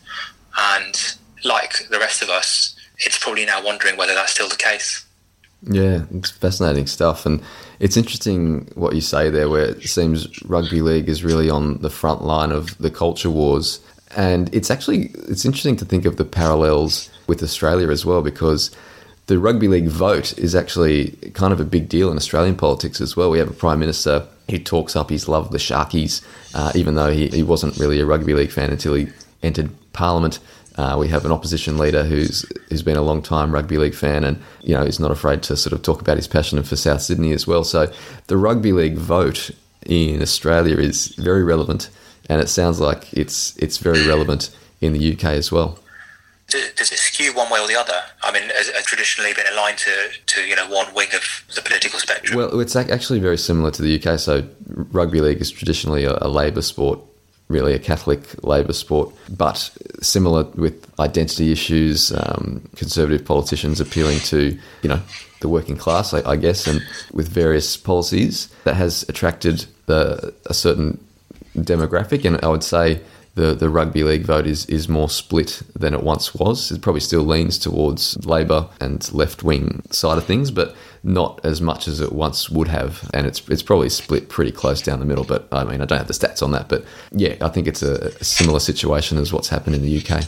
And 0.59 1.17
like 1.45 1.89
the 1.91 1.99
rest 1.99 2.23
of 2.23 2.29
us, 2.29 2.77
it's 2.99 3.19
probably 3.19 3.45
now 3.45 3.65
wondering 3.65 3.97
whether 3.97 4.15
that's 4.15 4.33
still 4.33 4.49
the 4.49 4.57
case. 4.57 5.05
Yeah, 5.67 6.05
it's 6.13 6.31
fascinating 6.31 6.87
stuff, 6.87 7.25
and 7.25 7.43
it's 7.81 7.97
interesting 7.97 8.69
what 8.75 8.95
you 8.95 9.01
say 9.01 9.31
there, 9.31 9.49
where 9.49 9.65
it 9.65 9.83
seems 9.85 10.43
rugby 10.43 10.83
league 10.83 11.09
is 11.09 11.25
really 11.25 11.49
on 11.49 11.79
the 11.79 11.89
front 11.89 12.23
line 12.23 12.53
of 12.53 12.77
the 12.77 12.91
culture 12.91 13.31
wars, 13.31 13.81
and 14.15 14.55
it's 14.55 14.71
actually 14.71 15.07
it's 15.27 15.47
interesting 15.47 15.77
to 15.77 15.87
think 15.87 16.05
of 16.05 16.19
the 16.19 16.25
parallels 16.25 17.09
with 17.27 17.43
Australia 17.43 17.89
as 17.89 18.05
well, 18.05 18.21
because 18.21 18.71
the 19.27 19.39
rugby 19.39 19.69
league 19.69 19.89
vote 19.89 20.37
is 20.39 20.55
actually 20.55 21.11
kind 21.33 21.53
of 21.53 21.61
a 21.61 21.65
big 21.65 21.89
deal 21.89 22.11
in 22.11 22.17
Australian 22.17 22.57
politics 22.57 23.01
as 23.01 23.17
well. 23.17 23.31
We 23.31 23.39
have 23.39 23.51
a 23.51 23.55
prime 23.55 23.79
minister 23.79 24.27
who 24.51 24.59
talks 24.59 24.95
up 24.95 25.09
his 25.09 25.29
love 25.29 25.47
of 25.47 25.53
the 25.53 25.59
Sharkies, 25.59 26.23
uh, 26.55 26.73
even 26.75 26.95
though 26.95 27.11
he, 27.11 27.29
he 27.29 27.43
wasn't 27.43 27.79
really 27.79 28.01
a 28.01 28.07
rugby 28.07 28.35
league 28.35 28.51
fan 28.51 28.71
until 28.71 28.95
he 28.95 29.09
entered 29.43 29.71
Parliament. 29.93 30.41
Uh, 30.77 30.97
we 30.99 31.09
have 31.09 31.25
an 31.25 31.33
opposition 31.33 31.79
leader 31.79 32.03
who's 32.05 32.45
who's 32.69 32.83
been 32.83 32.97
a 32.97 33.03
long 33.03 33.23
time 33.23 33.55
rugby 33.55 33.79
league 33.79 33.95
fan, 33.95 34.25
and 34.25 34.43
you 34.63 34.75
know 34.75 34.83
is 34.83 34.99
not 35.01 35.13
afraid 35.13 35.43
to 35.45 35.57
sort 35.57 35.73
of 35.73 35.83
talk 35.83 36.01
about 36.01 36.17
his 36.17 36.27
passion 36.27 36.61
for 36.63 36.77
South 36.77 37.01
Sydney 37.01 37.33
as 37.33 37.47
well. 37.47 37.65
So 37.65 37.93
the 38.27 38.37
rugby 38.37 38.73
league 38.73 38.97
vote 38.97 39.53
in 39.87 40.21
Australia 40.21 40.77
is 40.77 41.09
very 41.17 41.45
relevant, 41.45 41.91
and 42.29 42.41
it 42.41 42.49
sounds 42.49 42.81
like 42.81 43.13
it's 43.13 43.57
it's 43.57 43.79
very 43.79 44.07
relevant 44.07 44.55
in 44.81 44.93
the 44.93 45.13
UK 45.13 45.25
as 45.25 45.53
well. 45.53 45.79
Does, 46.49 46.93
it 46.93 46.99
skew 46.99 47.33
one 47.33 47.51
way 47.51 47.59
or 47.59 47.67
the 47.67 47.79
other? 47.79 48.01
I 48.23 48.31
mean, 48.31 48.43
has, 48.51 48.69
has 48.69 48.85
traditionally 48.85 49.33
been 49.33 49.47
aligned 49.53 49.79
to, 49.79 50.09
to 50.27 50.47
you 50.47 50.55
know 50.55 50.69
one 50.69 50.93
wing 50.95 51.09
of 51.15 51.45
the 51.55 51.63
political 51.63 51.99
spectrum. 51.99 52.39
Well, 52.39 52.61
it's 52.61 52.77
actually 52.77 53.19
very 53.19 53.39
similar 53.39 53.71
to 53.73 53.83
the 53.83 54.01
UK. 54.01 54.19
So, 54.19 54.47
rugby 54.69 55.21
league 55.21 55.41
is 55.41 55.51
traditionally 55.51 56.05
a, 56.05 56.17
a 56.21 56.29
Labor 56.29 56.63
sport, 56.63 57.01
really 57.49 57.75
a 57.75 57.79
Catholic 57.79 58.43
Labor 58.45 58.73
sport, 58.73 59.15
but 59.29 59.71
similar 60.01 60.45
with 60.55 60.89
identity 61.01 61.51
issues, 61.51 62.13
um, 62.13 62.69
conservative 62.77 63.25
politicians 63.25 63.81
appealing 63.81 64.19
to, 64.21 64.59
you 64.83 64.89
know, 64.89 65.01
the 65.41 65.49
working 65.49 65.77
class, 65.77 66.15
I, 66.15 66.31
I 66.31 66.37
guess, 66.37 66.67
and 66.67 66.83
with 67.13 67.29
various 67.29 67.77
policies 67.77 68.49
that 68.65 68.77
has 68.77 69.05
attracted 69.09 69.67
the, 69.87 70.33
a 70.47 70.55
certain 70.55 70.99
demographic. 71.57 72.25
And 72.25 72.43
I 72.43 72.49
would 72.49 72.65
say 72.65 73.01
the, 73.35 73.55
the 73.55 73.69
rugby 73.69 74.05
league 74.05 74.25
vote 74.25 74.47
is, 74.47 74.65
is 74.67 74.89
more 74.89 75.09
split 75.09 75.63
than 75.75 75.93
it 75.93 76.03
once 76.03 76.35
was. 76.35 76.71
It 76.71 76.83
probably 76.83 77.01
still 77.01 77.23
leans 77.23 77.59
towards 77.59 78.25
Labor 78.25 78.69
and 78.81 79.13
left 79.13 79.43
wing 79.43 79.83
side 79.91 80.19
of 80.19 80.25
things, 80.25 80.53
but 80.53 80.77
not 81.03 81.41
as 81.45 81.61
much 81.61 81.89
as 81.89 82.01
it 82.01 82.13
once 82.13 82.49
would 82.49 82.69
have. 82.69 83.11
And 83.13 83.27
it's 83.27 83.47
it's 83.49 83.63
probably 83.63 83.89
split 83.89 84.29
pretty 84.29 84.53
close 84.53 84.81
down 84.81 85.01
the 85.01 85.05
middle. 85.05 85.25
But 85.25 85.49
I 85.51 85.65
mean, 85.65 85.81
I 85.81 85.85
don't 85.85 85.99
have 85.99 86.07
the 86.07 86.15
stats 86.15 86.43
on 86.43 86.53
that. 86.53 86.69
But 86.69 86.85
yeah, 87.11 87.35
I 87.41 87.49
think 87.49 87.67
it's 87.67 87.83
a, 87.83 88.13
a 88.21 88.25
similar 88.25 88.61
situation 88.61 89.19
as 89.19 89.33
what's 89.33 89.49
happened 89.49 89.75
in 89.75 89.83
the 89.83 89.99
UK. 89.99 90.25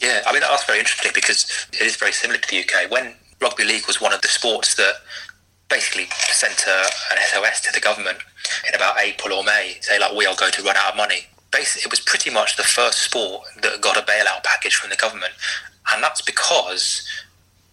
Yeah, 0.00 0.22
I 0.26 0.32
mean 0.32 0.40
that's 0.40 0.64
very 0.64 0.78
interesting 0.78 1.12
because 1.14 1.66
it 1.72 1.80
is 1.80 1.96
very 1.96 2.12
similar 2.12 2.38
to 2.38 2.48
the 2.48 2.60
UK. 2.60 2.90
When 2.90 3.14
rugby 3.40 3.64
league 3.64 3.86
was 3.86 4.00
one 4.00 4.12
of 4.12 4.20
the 4.22 4.28
sports 4.28 4.76
that 4.76 4.94
basically 5.68 6.06
sent 6.30 6.64
a, 6.68 6.84
an 7.10 7.18
SOS 7.32 7.60
to 7.62 7.72
the 7.72 7.80
government 7.80 8.18
in 8.68 8.74
about 8.74 8.98
April 9.00 9.34
or 9.34 9.42
May, 9.42 9.78
say 9.80 9.98
like 9.98 10.14
we 10.14 10.26
are 10.26 10.36
going 10.36 10.52
to 10.52 10.62
run 10.62 10.76
out 10.76 10.92
of 10.92 10.96
money. 10.96 11.26
Basically, 11.54 11.86
it 11.86 11.90
was 11.90 12.00
pretty 12.00 12.30
much 12.30 12.56
the 12.56 12.64
first 12.64 12.98
sport 12.98 13.42
that 13.62 13.80
got 13.80 13.96
a 13.96 14.02
bailout 14.02 14.42
package 14.42 14.74
from 14.74 14.90
the 14.90 14.96
government, 14.96 15.32
and 15.92 16.02
that's 16.02 16.22
because 16.22 17.06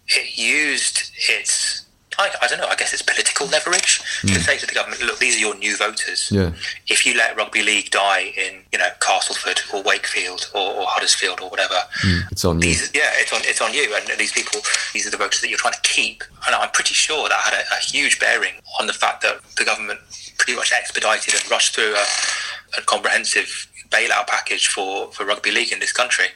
it 0.08 0.38
used 0.38 1.10
its 1.28 1.82
I, 2.18 2.30
I 2.42 2.46
don't 2.46 2.58
know. 2.58 2.66
I 2.66 2.74
guess 2.74 2.92
it's 2.92 3.02
political 3.02 3.46
leverage 3.46 4.00
to 4.20 4.34
hmm. 4.34 4.40
say 4.40 4.58
to 4.58 4.66
the 4.66 4.74
government, 4.74 5.02
"Look, 5.02 5.18
these 5.18 5.36
are 5.36 5.40
your 5.40 5.56
new 5.56 5.76
voters. 5.76 6.30
Yeah. 6.30 6.52
If 6.88 7.06
you 7.06 7.14
let 7.16 7.36
rugby 7.36 7.62
league 7.62 7.90
die 7.90 8.32
in, 8.36 8.60
you 8.72 8.78
know, 8.78 8.88
Castleford 9.00 9.60
or 9.72 9.82
Wakefield 9.82 10.50
or, 10.54 10.74
or 10.74 10.86
Huddersfield 10.86 11.40
or 11.40 11.48
whatever, 11.48 11.80
hmm. 12.00 12.20
It's 12.30 12.44
on 12.44 12.60
you. 12.60 12.74
yeah, 12.94 13.10
it's 13.14 13.32
on 13.32 13.40
it's 13.44 13.60
on 13.60 13.72
you, 13.72 13.94
and 13.94 14.18
these 14.18 14.32
people, 14.32 14.60
these 14.92 15.06
are 15.06 15.10
the 15.10 15.16
voters 15.16 15.40
that 15.40 15.48
you're 15.48 15.58
trying 15.58 15.74
to 15.74 15.82
keep. 15.82 16.22
And 16.46 16.54
I'm 16.54 16.70
pretty 16.70 16.94
sure 16.94 17.28
that 17.28 17.38
had 17.38 17.54
a, 17.54 17.74
a 17.74 17.78
huge 17.78 18.18
bearing 18.20 18.54
on 18.78 18.86
the 18.86 18.92
fact 18.92 19.22
that 19.22 19.40
the 19.56 19.64
government 19.64 20.00
pretty 20.38 20.56
much 20.56 20.72
expedited 20.72 21.34
and 21.34 21.50
rushed 21.50 21.74
through 21.74 21.94
a, 21.94 22.04
a 22.78 22.82
comprehensive 22.82 23.68
bailout 23.92 24.26
package 24.26 24.68
for, 24.68 25.10
for 25.12 25.24
rugby 25.24 25.50
league 25.50 25.72
in 25.72 25.78
this 25.78 25.92
country. 25.92 26.26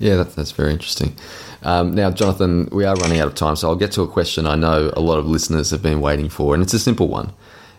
Yeah, 0.00 0.16
that, 0.16 0.34
that's 0.34 0.52
very 0.52 0.72
interesting. 0.72 1.14
Um, 1.62 1.94
now, 1.94 2.10
Jonathan, 2.10 2.68
we 2.72 2.86
are 2.86 2.96
running 2.96 3.20
out 3.20 3.28
of 3.28 3.34
time, 3.34 3.54
so 3.54 3.68
I'll 3.68 3.76
get 3.76 3.92
to 3.92 4.02
a 4.02 4.08
question 4.08 4.46
I 4.46 4.56
know 4.56 4.90
a 4.96 5.00
lot 5.00 5.18
of 5.18 5.26
listeners 5.26 5.70
have 5.70 5.82
been 5.82 6.00
waiting 6.00 6.30
for, 6.30 6.54
and 6.54 6.62
it's 6.62 6.72
a 6.72 6.78
simple 6.78 7.06
one. 7.08 7.34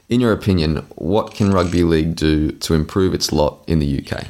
In 0.08 0.22
your 0.22 0.32
opinion, 0.32 0.86
what 0.96 1.34
can 1.34 1.52
rugby 1.52 1.84
league 1.84 2.16
do 2.16 2.52
to 2.52 2.74
improve 2.76 3.14
its 3.16 3.32
lot 3.32 3.64
in 3.66 3.80
the 3.80 4.00
UK? 4.00 4.28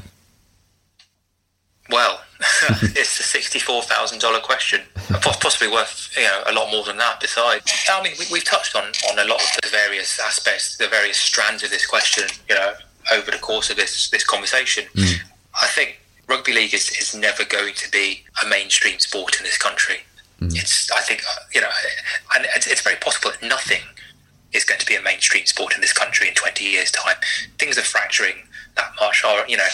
Well, 1.89 2.21
it's 2.71 3.19
a 3.19 3.23
sixty-four 3.23 3.81
thousand 3.81 4.19
dollar 4.21 4.39
question, 4.39 4.81
possibly 5.09 5.67
worth 5.67 6.13
you 6.15 6.23
know 6.23 6.43
a 6.47 6.53
lot 6.53 6.71
more 6.71 6.83
than 6.85 6.97
that. 6.97 7.19
Besides, 7.19 7.69
I 7.89 8.01
mean, 8.03 8.13
we, 8.19 8.25
we've 8.31 8.45
touched 8.45 8.75
on 8.75 8.83
on 9.09 9.19
a 9.19 9.25
lot 9.27 9.41
of 9.41 9.61
the 9.61 9.69
various 9.69 10.19
aspects, 10.19 10.77
the 10.77 10.87
various 10.87 11.17
strands 11.17 11.63
of 11.63 11.71
this 11.71 11.85
question, 11.85 12.25
you 12.47 12.55
know, 12.55 12.73
over 13.13 13.31
the 13.31 13.37
course 13.39 13.69
of 13.69 13.77
this 13.77 14.09
this 14.09 14.23
conversation. 14.23 14.85
I 15.61 15.67
think 15.67 15.99
rugby 16.27 16.53
league 16.53 16.73
is, 16.73 16.89
is 16.91 17.13
never 17.13 17.43
going 17.43 17.73
to 17.75 17.91
be 17.91 18.23
a 18.43 18.47
mainstream 18.47 18.99
sport 18.99 19.37
in 19.37 19.43
this 19.43 19.57
country. 19.57 19.97
It's, 20.55 20.89
I 20.91 21.01
think, 21.01 21.21
uh, 21.29 21.41
you 21.53 21.61
know, 21.61 21.69
and 22.35 22.47
it's, 22.55 22.65
it's 22.67 22.81
very 22.81 22.95
possible 22.95 23.31
that 23.31 23.47
nothing 23.47 23.81
is 24.53 24.63
going 24.63 24.79
to 24.79 24.85
be 24.85 24.95
a 24.95 25.01
mainstream 25.01 25.45
sport 25.45 25.75
in 25.75 25.81
this 25.81 25.93
country 25.93 26.27
in 26.29 26.33
20 26.33 26.63
years' 26.63 26.89
time. 26.89 27.17
Things 27.59 27.77
are 27.77 27.83
fracturing 27.83 28.35
that 28.75 28.91
much. 28.99 29.23
Or, 29.23 29.45
you 29.47 29.57
know, 29.57 29.67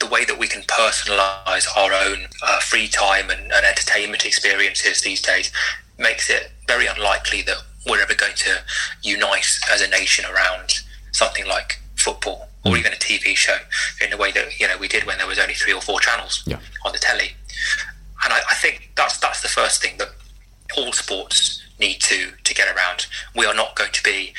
the 0.00 0.06
way 0.06 0.24
that 0.24 0.38
we 0.38 0.48
can 0.48 0.62
personalize 0.62 1.66
our 1.76 1.92
own 1.92 2.26
uh, 2.42 2.58
free 2.60 2.88
time 2.88 3.30
and, 3.30 3.52
and 3.52 3.66
entertainment 3.66 4.24
experiences 4.24 5.02
these 5.02 5.22
days 5.22 5.52
makes 5.98 6.30
it 6.30 6.50
very 6.66 6.86
unlikely 6.86 7.42
that 7.42 7.58
we're 7.88 8.02
ever 8.02 8.14
going 8.14 8.36
to 8.36 8.58
unite 9.02 9.58
as 9.70 9.82
a 9.82 9.88
nation 9.88 10.24
around 10.24 10.80
something 11.12 11.46
like 11.46 11.80
football 11.96 12.47
or 12.68 12.76
even 12.78 12.92
a 12.92 12.96
TV 12.96 13.36
show 13.36 13.56
in 14.02 14.10
the 14.10 14.16
way 14.16 14.30
that 14.32 14.58
you 14.60 14.66
know 14.68 14.76
we 14.78 14.88
did 14.88 15.04
when 15.04 15.18
there 15.18 15.26
was 15.26 15.38
only 15.38 15.54
three 15.54 15.72
or 15.72 15.80
four 15.80 16.00
channels 16.00 16.42
Yeah. 16.46 16.58
on 16.84 16.92
the 16.92 16.98
telly. 16.98 17.32
And 18.24 18.32
I, 18.32 18.38
I 18.50 18.54
think 18.56 18.90
that's 18.96 19.18
that's 19.18 19.42
the 19.42 19.48
first 19.48 19.80
thing 19.82 19.98
that 19.98 20.08
all 20.76 20.92
sports 20.92 21.62
need 21.78 22.00
to 22.02 22.32
to 22.44 22.54
get 22.54 22.74
around. 22.74 23.06
We 23.36 23.46
are 23.46 23.54
not 23.54 23.74
going 23.76 23.92
to 23.92 24.02
be 24.02 24.32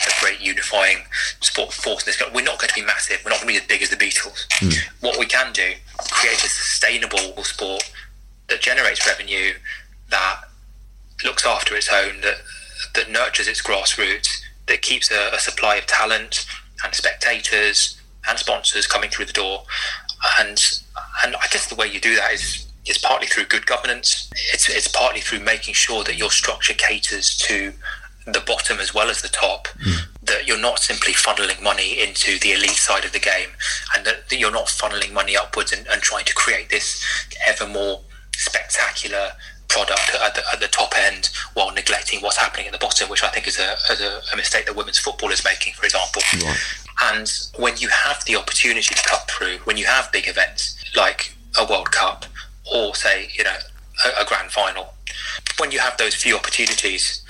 a 0.00 0.10
great 0.20 0.40
unifying 0.40 0.98
sport 1.40 1.72
force 1.72 2.02
in 2.02 2.06
this 2.06 2.16
country. 2.18 2.34
We're 2.34 2.42
not 2.44 2.58
going 2.58 2.68
to 2.68 2.74
be 2.74 2.82
massive. 2.84 3.18
We're 3.24 3.30
not 3.30 3.40
going 3.40 3.54
to 3.54 3.60
be 3.60 3.62
as 3.62 3.66
big 3.66 3.82
as 3.82 3.88
the 3.90 3.96
Beatles. 3.96 4.44
Hmm. 4.52 4.68
What 5.00 5.18
we 5.18 5.24
can 5.26 5.52
do, 5.54 5.72
create 6.10 6.36
a 6.44 6.48
sustainable 6.48 7.42
sport 7.44 7.90
that 8.48 8.60
generates 8.60 9.06
revenue, 9.06 9.54
that 10.10 10.36
looks 11.24 11.46
after 11.46 11.74
its 11.74 11.88
own, 11.92 12.20
that 12.22 12.36
that 12.94 13.10
nurtures 13.10 13.48
its 13.48 13.62
grassroots, 13.62 14.28
that 14.66 14.82
keeps 14.82 15.10
a, 15.10 15.30
a 15.34 15.38
supply 15.38 15.76
of 15.76 15.86
talent 15.86 16.46
and 16.84 16.94
spectators 16.94 18.00
and 18.28 18.38
sponsors 18.38 18.86
coming 18.86 19.10
through 19.10 19.26
the 19.26 19.32
door. 19.32 19.64
And 20.40 20.60
and 21.24 21.36
I 21.36 21.46
guess 21.50 21.68
the 21.68 21.74
way 21.74 21.86
you 21.86 22.00
do 22.00 22.16
that 22.16 22.32
is 22.32 22.66
is 22.86 22.98
partly 22.98 23.26
through 23.26 23.44
good 23.44 23.66
governance. 23.66 24.30
It's 24.52 24.68
it's 24.68 24.88
partly 24.88 25.20
through 25.20 25.40
making 25.40 25.74
sure 25.74 26.04
that 26.04 26.16
your 26.16 26.30
structure 26.30 26.74
caters 26.74 27.36
to 27.38 27.72
the 28.26 28.40
bottom 28.40 28.78
as 28.80 28.92
well 28.92 29.08
as 29.08 29.22
the 29.22 29.28
top. 29.28 29.68
Hmm. 29.80 30.10
That 30.22 30.48
you're 30.48 30.58
not 30.58 30.80
simply 30.80 31.12
funneling 31.12 31.62
money 31.62 32.02
into 32.02 32.38
the 32.40 32.52
elite 32.52 32.70
side 32.70 33.04
of 33.04 33.12
the 33.12 33.20
game, 33.20 33.50
and 33.94 34.04
that, 34.04 34.28
that 34.28 34.38
you're 34.38 34.50
not 34.50 34.66
funneling 34.66 35.12
money 35.12 35.36
upwards 35.36 35.72
and, 35.72 35.86
and 35.86 36.02
trying 36.02 36.24
to 36.24 36.34
create 36.34 36.68
this 36.68 37.04
ever 37.46 37.68
more 37.68 38.00
spectacular 38.34 39.32
product 39.68 40.14
at 40.22 40.34
the, 40.34 40.42
at 40.52 40.60
the 40.60 40.68
top 40.68 40.94
end 40.96 41.30
while 41.54 41.72
neglecting 41.72 42.20
what's 42.20 42.36
happening 42.36 42.66
at 42.66 42.72
the 42.72 42.78
bottom, 42.78 43.08
which 43.08 43.22
I 43.22 43.28
think 43.28 43.46
is 43.46 43.58
a, 43.58 43.74
is 43.92 44.00
a, 44.00 44.20
a 44.32 44.36
mistake 44.36 44.66
that 44.66 44.76
women's 44.76 44.98
football 44.98 45.30
is 45.30 45.44
making, 45.44 45.74
for 45.74 45.84
example. 45.84 46.22
Right. 46.34 46.56
And 47.02 47.30
when 47.58 47.76
you 47.76 47.88
have 47.88 48.24
the 48.24 48.36
opportunity 48.36 48.94
to 48.94 49.02
cut 49.02 49.30
through, 49.30 49.58
when 49.64 49.76
you 49.76 49.86
have 49.86 50.10
big 50.12 50.28
events 50.28 50.82
like 50.96 51.34
a 51.58 51.66
World 51.66 51.90
Cup 51.92 52.24
or, 52.72 52.94
say, 52.94 53.28
you 53.36 53.44
know, 53.44 53.56
a, 54.04 54.22
a 54.22 54.24
grand 54.24 54.50
final, 54.50 54.94
when 55.58 55.70
you 55.70 55.78
have 55.78 55.96
those 55.96 56.14
few 56.14 56.36
opportunities 56.36 57.22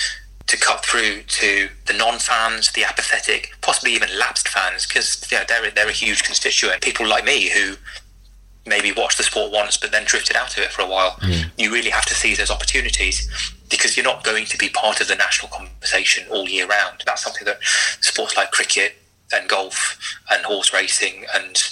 to 0.46 0.56
cut 0.56 0.84
through 0.84 1.22
to 1.22 1.68
the 1.86 1.92
non-fans, 1.92 2.70
the 2.72 2.84
apathetic, 2.84 3.52
possibly 3.62 3.92
even 3.92 4.08
lapsed 4.16 4.48
fans, 4.48 4.86
because 4.86 5.26
you 5.30 5.38
know, 5.38 5.44
they're, 5.48 5.70
they're 5.72 5.88
a 5.88 5.92
huge 5.92 6.22
constituent. 6.22 6.80
People 6.82 7.08
like 7.08 7.24
me 7.24 7.50
who 7.50 7.74
maybe 8.66 8.92
watched 8.92 9.18
the 9.18 9.24
sport 9.24 9.52
once 9.52 9.76
but 9.76 9.92
then 9.92 10.04
drifted 10.04 10.36
out 10.36 10.56
of 10.56 10.62
it 10.62 10.72
for 10.72 10.82
a 10.82 10.86
while. 10.86 11.16
Hmm. 11.20 11.48
You 11.56 11.72
really 11.72 11.90
have 11.90 12.04
to 12.06 12.14
seize 12.14 12.38
those 12.38 12.50
opportunities 12.50 13.28
because 13.70 13.96
you're 13.96 14.04
not 14.04 14.24
going 14.24 14.46
to 14.46 14.58
be 14.58 14.68
part 14.68 15.00
of 15.00 15.08
the 15.08 15.16
national 15.16 15.50
conversation 15.50 16.26
all 16.30 16.48
year 16.48 16.66
round. 16.66 17.02
That's 17.06 17.22
something 17.22 17.44
that 17.44 17.62
sports 18.00 18.36
like 18.36 18.50
cricket 18.50 18.96
and 19.32 19.48
golf 19.48 19.98
and 20.30 20.44
horse 20.44 20.72
racing 20.72 21.24
and 21.34 21.62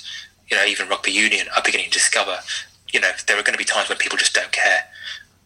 you 0.51 0.57
know 0.57 0.65
even 0.65 0.89
rugby 0.89 1.13
union 1.13 1.47
are 1.57 1.63
beginning 1.63 1.87
to 1.87 1.93
discover. 1.93 2.39
You 2.93 3.01
know 3.01 3.11
there 3.27 3.39
are 3.39 3.43
going 3.43 3.55
to 3.55 3.59
be 3.59 3.65
times 3.65 3.89
when 3.89 3.99
people 3.99 4.19
just 4.19 4.35
don't 4.35 4.53
care, 4.53 4.85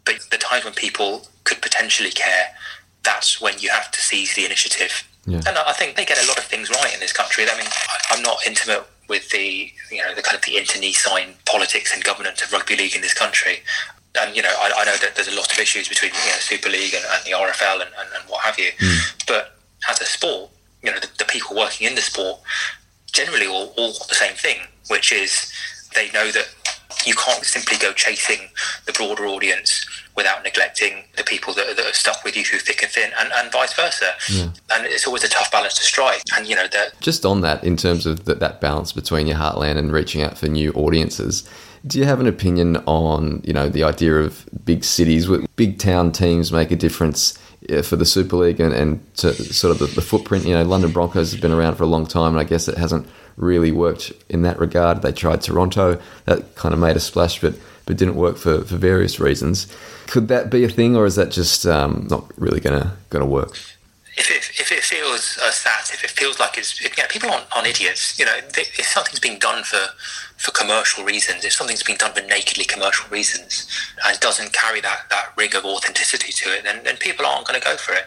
but 0.04 0.16
the 0.30 0.38
times 0.38 0.64
when 0.64 0.74
people 0.74 1.26
could 1.44 1.62
potentially 1.62 2.10
care, 2.10 2.54
that's 3.04 3.40
when 3.40 3.58
you 3.58 3.70
have 3.70 3.90
to 3.90 4.00
seize 4.00 4.34
the 4.34 4.44
initiative. 4.44 5.04
Yeah. 5.26 5.42
And 5.46 5.58
I 5.58 5.72
think 5.72 5.96
they 5.96 6.06
get 6.06 6.22
a 6.22 6.26
lot 6.26 6.38
of 6.38 6.44
things 6.44 6.70
right 6.70 6.92
in 6.92 7.00
this 7.00 7.12
country. 7.12 7.44
I 7.50 7.56
mean, 7.58 7.68
I'm 8.10 8.22
not 8.22 8.38
intimate 8.46 8.86
with 9.08 9.30
the 9.30 9.72
you 9.90 9.98
know 10.02 10.14
the 10.14 10.22
kind 10.22 10.36
of 10.36 10.42
the 10.42 10.56
internecine 10.56 11.34
politics 11.46 11.94
and 11.94 12.04
governance 12.04 12.42
of 12.42 12.52
rugby 12.52 12.76
league 12.76 12.94
in 12.94 13.00
this 13.00 13.14
country. 13.14 13.62
And 14.20 14.34
you 14.34 14.42
know, 14.42 14.48
I, 14.48 14.72
I 14.76 14.84
know 14.84 14.96
that 14.96 15.14
there's 15.14 15.28
a 15.28 15.36
lot 15.36 15.52
of 15.52 15.58
issues 15.58 15.88
between 15.88 16.12
you 16.12 16.30
know 16.30 16.38
Super 16.38 16.68
League 16.68 16.94
and, 16.94 17.04
and 17.04 17.24
the 17.24 17.32
RFL 17.32 17.74
and, 17.82 17.90
and, 17.98 18.08
and 18.14 18.28
what 18.28 18.42
have 18.42 18.58
you. 18.58 18.70
Hmm. 18.78 18.98
But 19.26 19.58
as 19.88 20.00
a 20.00 20.06
sport, 20.06 20.50
you 20.82 20.90
know, 20.90 20.98
the, 20.98 21.08
the 21.18 21.24
people 21.24 21.56
working 21.56 21.86
in 21.86 21.94
the 21.94 22.00
sport 22.00 22.40
generally 23.12 23.46
all, 23.46 23.72
all 23.76 23.92
the 24.08 24.14
same 24.14 24.34
thing, 24.34 24.58
which 24.88 25.12
is 25.12 25.52
they 25.94 26.10
know 26.12 26.30
that 26.30 26.48
you 27.06 27.14
can't 27.14 27.44
simply 27.44 27.76
go 27.78 27.92
chasing 27.92 28.48
the 28.86 28.92
broader 28.92 29.26
audience 29.26 29.86
without 30.18 30.42
neglecting 30.42 31.04
the 31.16 31.22
people 31.22 31.54
that, 31.54 31.76
that 31.76 31.86
are 31.86 31.92
stuck 31.92 32.24
with 32.24 32.36
you 32.36 32.44
through 32.44 32.58
thick 32.58 32.82
and 32.82 32.90
thin, 32.90 33.10
and, 33.20 33.30
and 33.36 33.52
vice 33.52 33.72
versa. 33.72 34.10
And 34.74 34.84
it's 34.84 35.06
always 35.06 35.22
a 35.22 35.28
tough 35.28 35.50
balance 35.52 35.74
to 35.74 35.84
strike. 35.84 36.20
And 36.36 36.48
you 36.48 36.56
know 36.56 36.66
that 36.72 37.00
Just 37.00 37.24
on 37.24 37.40
that, 37.42 37.62
in 37.62 37.76
terms 37.76 38.04
of 38.04 38.24
that 38.24 38.40
that 38.40 38.60
balance 38.60 38.92
between 38.92 39.28
your 39.28 39.38
heartland 39.38 39.78
and 39.78 39.92
reaching 39.92 40.20
out 40.20 40.36
for 40.36 40.48
new 40.48 40.72
audiences, 40.72 41.48
do 41.86 42.00
you 42.00 42.04
have 42.04 42.18
an 42.18 42.26
opinion 42.26 42.78
on 42.86 43.40
you 43.44 43.52
know 43.52 43.68
the 43.68 43.84
idea 43.84 44.16
of 44.16 44.44
big 44.64 44.82
cities 44.82 45.28
big 45.54 45.78
town 45.78 46.10
teams 46.10 46.52
make 46.52 46.72
a 46.72 46.76
difference 46.76 47.38
uh, 47.70 47.82
for 47.82 47.94
the 47.94 48.04
Super 48.04 48.36
League 48.36 48.58
and, 48.58 48.74
and 48.74 49.14
to 49.18 49.32
sort 49.32 49.70
of 49.70 49.78
the, 49.78 49.86
the 49.86 50.02
footprint? 50.02 50.44
You 50.44 50.54
know, 50.54 50.64
London 50.64 50.90
Broncos 50.90 51.30
has 51.30 51.40
been 51.40 51.52
around 51.52 51.76
for 51.76 51.84
a 51.84 51.92
long 51.94 52.06
time, 52.06 52.32
and 52.32 52.40
I 52.40 52.44
guess 52.44 52.66
it 52.66 52.76
hasn't 52.76 53.06
really 53.36 53.70
worked 53.70 54.12
in 54.28 54.42
that 54.42 54.58
regard. 54.58 55.02
They 55.02 55.12
tried 55.12 55.42
Toronto, 55.42 56.00
that 56.24 56.56
kind 56.56 56.74
of 56.74 56.80
made 56.80 56.96
a 56.96 57.00
splash, 57.00 57.40
but 57.40 57.54
but 57.88 57.96
didn't 57.96 58.16
work 58.16 58.36
for, 58.36 58.60
for 58.64 58.76
various 58.76 59.18
reasons. 59.18 59.66
Could 60.08 60.28
that 60.28 60.50
be 60.50 60.62
a 60.62 60.68
thing, 60.68 60.94
or 60.94 61.06
is 61.06 61.16
that 61.16 61.30
just 61.30 61.64
um, 61.64 62.06
not 62.10 62.30
really 62.38 62.60
gonna 62.60 62.94
gonna 63.08 63.26
work? 63.26 63.56
if 64.18 64.30
it, 64.32 64.60
if 64.60 64.72
it 64.72 64.82
feels 64.82 65.38
uh, 65.40 65.50
that, 65.64 65.90
if 65.94 66.02
it 66.02 66.10
feels 66.10 66.40
like 66.40 66.58
it's, 66.58 66.80
you 66.80 66.90
know, 66.98 67.04
people 67.08 67.30
aren't, 67.30 67.46
aren't 67.54 67.68
idiots. 67.68 68.18
You 68.18 68.26
know, 68.26 68.36
if 68.36 68.84
something's 68.84 69.20
being 69.20 69.38
done 69.38 69.62
for 69.64 69.80
for 70.36 70.50
commercial 70.52 71.04
reasons, 71.04 71.44
if 71.44 71.52
something's 71.52 71.82
being 71.82 71.98
done 71.98 72.12
for 72.12 72.20
nakedly 72.22 72.64
commercial 72.64 73.08
reasons, 73.10 73.66
and 74.04 74.20
doesn't 74.20 74.52
carry 74.52 74.80
that 74.82 75.08
that 75.10 75.32
ring 75.36 75.54
of 75.54 75.64
authenticity 75.64 76.32
to 76.32 76.50
it, 76.50 76.64
then 76.64 76.82
then 76.84 76.96
people 76.96 77.24
aren't 77.24 77.46
going 77.46 77.58
to 77.58 77.64
go 77.64 77.76
for 77.76 77.94
it. 77.94 78.06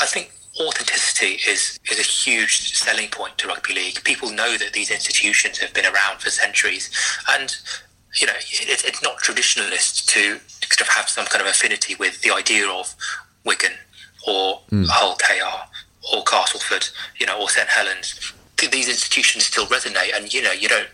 I 0.00 0.06
think 0.06 0.32
authenticity 0.60 1.40
is 1.48 1.78
is 1.90 1.98
a 1.98 2.02
huge 2.02 2.74
selling 2.74 3.08
point 3.08 3.38
to 3.38 3.46
rugby 3.46 3.74
league. 3.74 4.02
People 4.04 4.30
know 4.30 4.56
that 4.58 4.72
these 4.72 4.90
institutions 4.90 5.58
have 5.58 5.72
been 5.72 5.86
around 5.86 6.18
for 6.18 6.30
centuries, 6.30 6.90
and 7.30 7.56
you 8.16 8.26
know 8.26 8.32
it, 8.36 8.84
it's 8.84 9.02
not 9.02 9.18
traditionalist 9.18 10.06
to 10.06 10.38
sort 10.78 10.80
of 10.80 10.88
have 10.88 11.08
some 11.08 11.26
kind 11.26 11.42
of 11.42 11.48
affinity 11.48 11.94
with 11.96 12.20
the 12.22 12.32
idea 12.32 12.68
of 12.68 12.94
Wigan 13.44 13.72
or 14.26 14.60
hmm. 14.70 14.84
Hull 14.88 15.16
KR 15.16 15.68
or 16.12 16.22
Castleford, 16.24 16.88
you 17.18 17.26
know, 17.26 17.40
or 17.40 17.48
St 17.48 17.68
Helens. 17.68 18.32
These 18.56 18.88
institutions 18.88 19.44
still 19.44 19.66
resonate, 19.66 20.16
and 20.16 20.32
you 20.32 20.42
know, 20.42 20.52
you 20.52 20.68
don't 20.68 20.88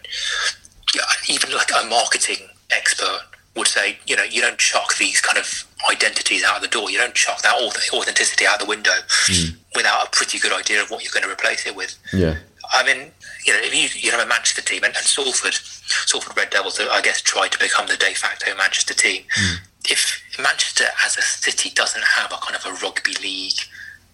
even 1.28 1.52
like 1.52 1.70
a 1.70 1.86
marketing 1.86 2.48
expert 2.70 3.20
would 3.56 3.68
say, 3.68 3.98
you 4.06 4.16
know, 4.16 4.24
you 4.24 4.40
don't 4.40 4.58
chuck 4.58 4.96
these 4.98 5.20
kind 5.20 5.38
of 5.38 5.64
identities 5.90 6.44
out 6.44 6.56
of 6.56 6.62
the 6.62 6.68
door. 6.68 6.90
You 6.90 6.98
don't 6.98 7.14
chuck 7.14 7.40
that 7.42 7.54
authenticity 7.54 8.46
out 8.46 8.60
the 8.60 8.66
window 8.66 8.92
hmm. 9.08 9.54
without 9.74 10.06
a 10.06 10.10
pretty 10.10 10.38
good 10.38 10.52
idea 10.52 10.82
of 10.82 10.90
what 10.90 11.04
you're 11.04 11.12
going 11.12 11.24
to 11.24 11.30
replace 11.30 11.66
it 11.66 11.74
with. 11.74 11.96
Yeah, 12.12 12.36
I 12.72 12.84
mean, 12.84 13.10
you 13.44 13.52
know, 13.52 13.60
if 13.62 13.74
you, 13.74 14.00
you 14.00 14.10
have 14.10 14.24
a 14.24 14.28
Manchester 14.28 14.62
team 14.62 14.84
and, 14.84 14.94
and 14.96 15.04
Salford, 15.04 15.54
Salford 15.54 16.36
Red 16.36 16.50
Devils, 16.50 16.80
I 16.80 17.00
guess, 17.02 17.20
try 17.20 17.48
to 17.48 17.58
become 17.58 17.86
the 17.86 17.96
de 17.96 18.14
facto 18.14 18.54
Manchester 18.56 18.94
team. 18.94 19.24
Hmm. 19.34 19.56
If 19.84 20.22
Manchester 20.38 20.84
as 21.04 21.16
a 21.18 21.22
city 21.22 21.70
doesn't 21.70 22.04
have 22.04 22.32
a 22.32 22.36
kind 22.36 22.56
of 22.56 22.64
a 22.64 22.72
rugby 22.84 23.14
league 23.22 23.60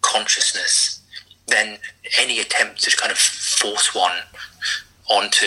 consciousness, 0.00 1.00
then 1.46 1.78
any 2.18 2.40
attempt 2.40 2.82
to 2.82 2.96
kind 2.96 3.12
of 3.12 3.18
force 3.18 3.94
one 3.94 4.18
onto 5.08 5.46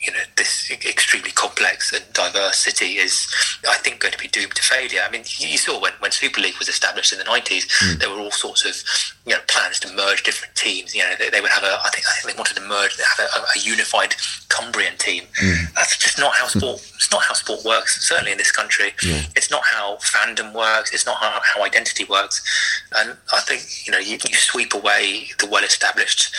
you 0.00 0.12
know 0.12 0.20
this 0.36 0.70
extremely 0.70 1.30
complex 1.30 1.92
and 1.92 2.04
diverse 2.12 2.58
city 2.58 2.98
is 2.98 3.26
I 3.68 3.76
think 3.76 4.00
going 4.00 4.12
to 4.12 4.18
be 4.18 4.28
doomed 4.28 4.54
to 4.54 4.62
failure. 4.62 5.00
I 5.06 5.10
mean 5.10 5.24
you 5.38 5.58
saw 5.58 5.80
when, 5.80 5.92
when 5.98 6.12
Super 6.12 6.40
League 6.40 6.58
was 6.58 6.68
established 6.68 7.12
in 7.12 7.18
the 7.18 7.24
nineties 7.24 7.66
hmm. 7.80 7.98
there 7.98 8.10
were 8.10 8.20
all 8.20 8.30
sorts 8.30 8.64
of 8.64 8.74
you 9.26 9.34
know 9.34 9.40
plans 9.48 9.80
to 9.80 9.94
merge 9.94 10.22
different 10.22 10.54
teams. 10.54 10.94
You 10.94 11.02
know 11.02 11.14
they, 11.18 11.30
they 11.30 11.40
would 11.40 11.50
have 11.50 11.64
a 11.64 11.78
I 11.84 11.90
think 11.90 12.06
I 12.06 12.12
think 12.20 12.34
they 12.34 12.38
wanted 12.38 12.56
to 12.56 12.66
merge 12.66 12.96
have 12.96 13.28
a, 13.36 13.40
a 13.58 13.60
unified 13.60 14.14
Cumbrian 14.48 14.96
team. 14.98 15.24
Hmm. 15.36 15.64
That's 15.74 15.96
just 15.96 16.18
not 16.18 16.34
how 16.34 16.46
hmm. 16.46 16.58
sport 16.58 16.80
it's 16.94 17.12
not 17.12 17.22
how 17.22 17.34
sport 17.34 17.64
works, 17.64 18.06
certainly 18.06 18.32
in 18.32 18.38
this 18.38 18.52
country. 18.52 18.92
It's 19.36 19.50
not 19.50 19.62
how 19.64 19.96
fandom 19.96 20.52
works, 20.52 20.92
it's 20.92 21.06
not 21.06 21.16
how, 21.18 21.40
how 21.42 21.64
identity 21.64 22.04
works. 22.04 22.42
And 22.96 23.16
I 23.32 23.40
think, 23.40 23.86
you 23.86 23.92
know, 23.92 23.98
you, 23.98 24.18
you 24.28 24.34
sweep 24.34 24.74
away 24.74 25.28
the 25.38 25.46
well 25.46 25.64
established 25.64 26.34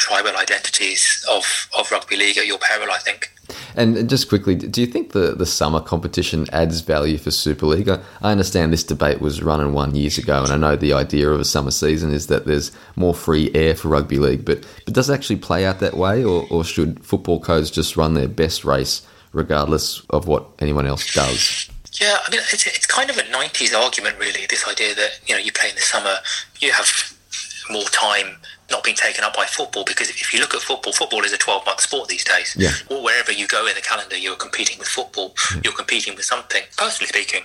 tribal 0.00 0.34
identities 0.36 1.24
of, 1.30 1.68
of 1.78 1.90
rugby 1.92 2.16
league 2.16 2.38
at 2.38 2.46
your 2.46 2.58
peril, 2.58 2.90
I 2.90 2.98
think. 2.98 3.30
And 3.76 4.08
just 4.08 4.28
quickly, 4.28 4.54
do 4.54 4.80
you 4.80 4.86
think 4.86 5.12
the, 5.12 5.34
the 5.34 5.44
summer 5.44 5.80
competition 5.80 6.46
adds 6.52 6.80
value 6.80 7.18
for 7.18 7.30
Super 7.30 7.66
League? 7.66 7.88
I 7.88 8.00
I 8.22 8.32
understand 8.32 8.72
this 8.72 8.82
debate 8.82 9.20
was 9.20 9.42
run 9.42 9.60
and 9.60 9.74
won 9.74 9.94
years 9.94 10.18
ago, 10.18 10.42
and 10.42 10.52
I 10.52 10.56
know 10.56 10.76
the 10.76 10.94
idea 10.94 11.28
of 11.30 11.38
a 11.38 11.44
summer 11.44 11.70
season 11.70 12.12
is 12.12 12.28
that 12.28 12.46
there's 12.46 12.72
more 12.96 13.14
free 13.14 13.50
air 13.54 13.74
for 13.76 13.88
rugby 13.88 14.18
league, 14.18 14.44
but, 14.44 14.64
but 14.84 14.94
does 14.94 15.10
it 15.10 15.14
actually 15.14 15.36
play 15.36 15.66
out 15.66 15.80
that 15.80 15.96
way, 15.96 16.24
or, 16.24 16.46
or 16.50 16.64
should 16.64 17.04
football 17.04 17.40
codes 17.40 17.70
just 17.70 17.96
run 17.96 18.14
their 18.14 18.28
best 18.28 18.64
race 18.64 19.02
regardless 19.32 20.00
of 20.10 20.26
what 20.26 20.46
anyone 20.60 20.86
else 20.86 21.12
does? 21.12 21.70
Yeah, 22.00 22.16
I 22.26 22.30
mean, 22.30 22.40
it's, 22.52 22.66
it's 22.66 22.86
kind 22.86 23.10
of 23.10 23.18
a 23.18 23.22
90s 23.22 23.76
argument, 23.76 24.18
really, 24.18 24.46
this 24.48 24.66
idea 24.66 24.94
that, 24.94 25.20
you 25.26 25.34
know, 25.34 25.40
you 25.40 25.52
play 25.52 25.68
in 25.68 25.74
the 25.74 25.82
summer, 25.82 26.14
you 26.60 26.72
have 26.72 26.88
more 27.70 27.84
time 27.84 28.36
not 28.70 28.84
being 28.84 28.96
taken 28.96 29.24
up 29.24 29.34
by 29.34 29.46
football 29.46 29.84
because 29.84 30.10
if 30.10 30.32
you 30.32 30.40
look 30.40 30.54
at 30.54 30.60
football, 30.60 30.92
football 30.92 31.24
is 31.24 31.32
a 31.32 31.38
12 31.38 31.66
month 31.66 31.80
sport 31.80 32.08
these 32.08 32.24
days. 32.24 32.56
Yeah. 32.58 32.72
Or 32.88 33.02
wherever 33.02 33.32
you 33.32 33.46
go 33.46 33.66
in 33.66 33.74
the 33.74 33.80
calendar, 33.80 34.16
you're 34.16 34.36
competing 34.36 34.78
with 34.78 34.88
football, 34.88 35.30
mm. 35.30 35.64
you're 35.64 35.74
competing 35.74 36.14
with 36.14 36.24
something. 36.24 36.62
Personally 36.76 37.08
speaking, 37.08 37.42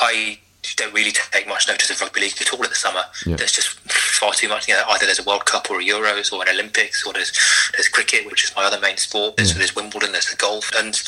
I 0.00 0.38
don't 0.76 0.94
really 0.94 1.12
take 1.12 1.46
much 1.46 1.68
notice 1.68 1.90
of 1.90 2.00
rugby 2.00 2.20
league 2.20 2.32
at 2.40 2.52
all 2.52 2.62
in 2.62 2.68
the 2.68 2.74
summer. 2.74 3.02
Yeah. 3.26 3.36
There's 3.36 3.52
just 3.52 3.78
far 3.90 4.32
too 4.32 4.48
much. 4.48 4.66
You 4.66 4.74
know, 4.74 4.82
either 4.90 5.04
there's 5.04 5.18
a 5.18 5.24
World 5.24 5.44
Cup 5.44 5.70
or 5.70 5.80
a 5.80 5.84
Euros 5.84 6.32
or 6.32 6.42
an 6.42 6.48
Olympics, 6.48 7.06
or 7.06 7.12
there's 7.12 7.32
there's 7.72 7.88
cricket, 7.88 8.26
which 8.26 8.44
is 8.44 8.52
my 8.56 8.64
other 8.64 8.80
main 8.80 8.96
sport. 8.96 9.36
There's, 9.36 9.54
there's 9.54 9.76
Wimbledon, 9.76 10.12
there's 10.12 10.30
the 10.30 10.36
golf, 10.36 10.70
and 10.76 11.00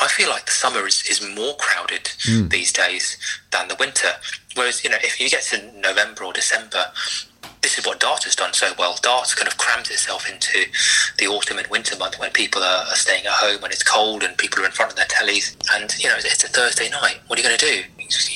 I 0.00 0.08
feel 0.08 0.28
like 0.28 0.46
the 0.46 0.52
summer 0.52 0.86
is, 0.86 1.04
is 1.08 1.20
more 1.36 1.54
crowded 1.56 2.04
mm. 2.26 2.50
these 2.50 2.72
days 2.72 3.18
than 3.50 3.68
the 3.68 3.76
winter. 3.78 4.08
Whereas 4.54 4.82
you 4.82 4.90
know, 4.90 4.98
if 5.02 5.20
you 5.20 5.28
get 5.28 5.42
to 5.44 5.80
November 5.80 6.24
or 6.24 6.32
December, 6.32 6.86
this 7.72 7.78
is 7.78 7.86
what 7.86 8.00
Dart 8.00 8.24
has 8.24 8.36
done 8.36 8.52
so 8.52 8.72
well. 8.78 8.98
Darts 9.00 9.34
kind 9.34 9.48
of 9.48 9.56
crams 9.56 9.88
itself 9.88 10.28
into 10.28 10.66
the 11.16 11.26
autumn 11.26 11.56
and 11.56 11.66
winter 11.68 11.96
month 11.96 12.18
when 12.18 12.30
people 12.30 12.62
are, 12.62 12.84
are 12.84 12.96
staying 12.96 13.24
at 13.24 13.32
home 13.32 13.62
when 13.62 13.70
it's 13.70 13.82
cold 13.82 14.22
and 14.22 14.36
people 14.36 14.62
are 14.62 14.66
in 14.66 14.72
front 14.72 14.92
of 14.92 14.96
their 14.96 15.06
tellies. 15.06 15.56
And 15.74 15.90
you 15.98 16.06
know, 16.10 16.16
it's 16.18 16.44
a 16.44 16.48
Thursday 16.48 16.90
night. 16.90 17.20
What 17.28 17.38
are 17.38 17.42
you 17.42 17.48
going 17.48 17.58
to 17.58 17.66
do? 17.66 17.82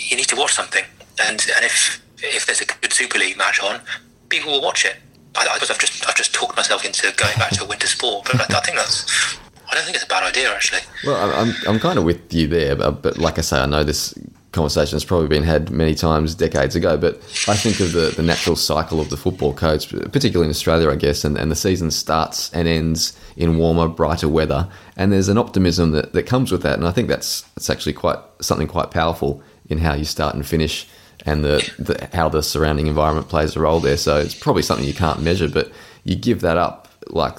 You 0.08 0.16
need 0.16 0.28
to 0.28 0.36
watch 0.36 0.54
something. 0.54 0.84
And 1.20 1.44
and 1.54 1.64
if 1.66 2.02
if 2.22 2.46
there's 2.46 2.62
a 2.62 2.64
good 2.64 2.94
Super 2.94 3.18
League 3.18 3.36
match 3.36 3.60
on, 3.60 3.82
people 4.30 4.52
will 4.52 4.62
watch 4.62 4.86
it. 4.86 4.96
I, 5.34 5.46
I, 5.46 5.54
I've 5.56 5.78
just 5.78 6.08
I've 6.08 6.16
just 6.16 6.32
talked 6.32 6.56
myself 6.56 6.86
into 6.86 7.12
going 7.16 7.36
back 7.36 7.50
to 7.52 7.64
a 7.64 7.68
winter 7.68 7.88
sport, 7.88 8.24
but 8.24 8.40
I, 8.40 8.56
I 8.56 8.60
think 8.62 8.78
that's. 8.78 9.36
I 9.68 9.74
don't 9.74 9.84
think 9.84 9.96
it's 9.96 10.04
a 10.04 10.08
bad 10.08 10.22
idea 10.22 10.50
actually. 10.50 10.80
Well, 11.04 11.16
I'm, 11.16 11.48
I'm, 11.48 11.54
I'm 11.68 11.80
kind 11.80 11.98
of 11.98 12.04
with 12.04 12.32
you 12.32 12.46
there, 12.46 12.76
but, 12.76 13.02
but 13.02 13.18
like 13.18 13.36
I 13.36 13.42
say, 13.42 13.58
I 13.58 13.66
know 13.66 13.82
this 13.82 14.14
conversation 14.56 14.96
has 14.96 15.04
probably 15.04 15.28
been 15.28 15.44
had 15.44 15.70
many 15.70 15.94
times 15.94 16.34
decades 16.34 16.74
ago, 16.74 16.96
but 16.96 17.16
I 17.46 17.54
think 17.54 17.78
of 17.78 17.92
the, 17.92 18.12
the 18.16 18.22
natural 18.22 18.56
cycle 18.56 19.00
of 19.00 19.10
the 19.10 19.16
football 19.16 19.54
codes, 19.54 19.86
particularly 19.86 20.46
in 20.46 20.50
Australia, 20.50 20.90
I 20.90 20.96
guess, 20.96 21.24
and, 21.24 21.36
and 21.36 21.50
the 21.50 21.56
season 21.56 21.90
starts 21.90 22.52
and 22.52 22.66
ends 22.66 23.16
in 23.36 23.58
warmer, 23.58 23.86
brighter 23.86 24.28
weather, 24.28 24.68
and 24.96 25.12
there's 25.12 25.28
an 25.28 25.38
optimism 25.38 25.92
that, 25.92 26.12
that 26.14 26.24
comes 26.24 26.50
with 26.50 26.62
that, 26.62 26.78
and 26.78 26.88
I 26.88 26.90
think 26.90 27.08
that's 27.08 27.44
it's 27.56 27.70
actually 27.70 27.92
quite 27.92 28.18
something 28.40 28.66
quite 28.66 28.90
powerful 28.90 29.42
in 29.68 29.78
how 29.78 29.94
you 29.94 30.04
start 30.04 30.34
and 30.34 30.44
finish, 30.44 30.88
and 31.24 31.44
the, 31.44 31.58
the 31.78 32.08
how 32.16 32.28
the 32.28 32.42
surrounding 32.42 32.86
environment 32.86 33.28
plays 33.28 33.54
a 33.54 33.60
role 33.60 33.80
there. 33.80 33.96
So 33.96 34.16
it's 34.18 34.34
probably 34.34 34.62
something 34.62 34.86
you 34.86 34.94
can't 34.94 35.22
measure, 35.22 35.48
but 35.48 35.70
you 36.04 36.16
give 36.16 36.40
that 36.40 36.56
up 36.56 36.88
like 37.08 37.36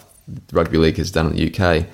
rugby 0.51 0.77
league 0.77 0.97
has 0.97 1.11
done 1.11 1.27
in 1.27 1.35
the 1.35 1.51
UK. 1.51 1.85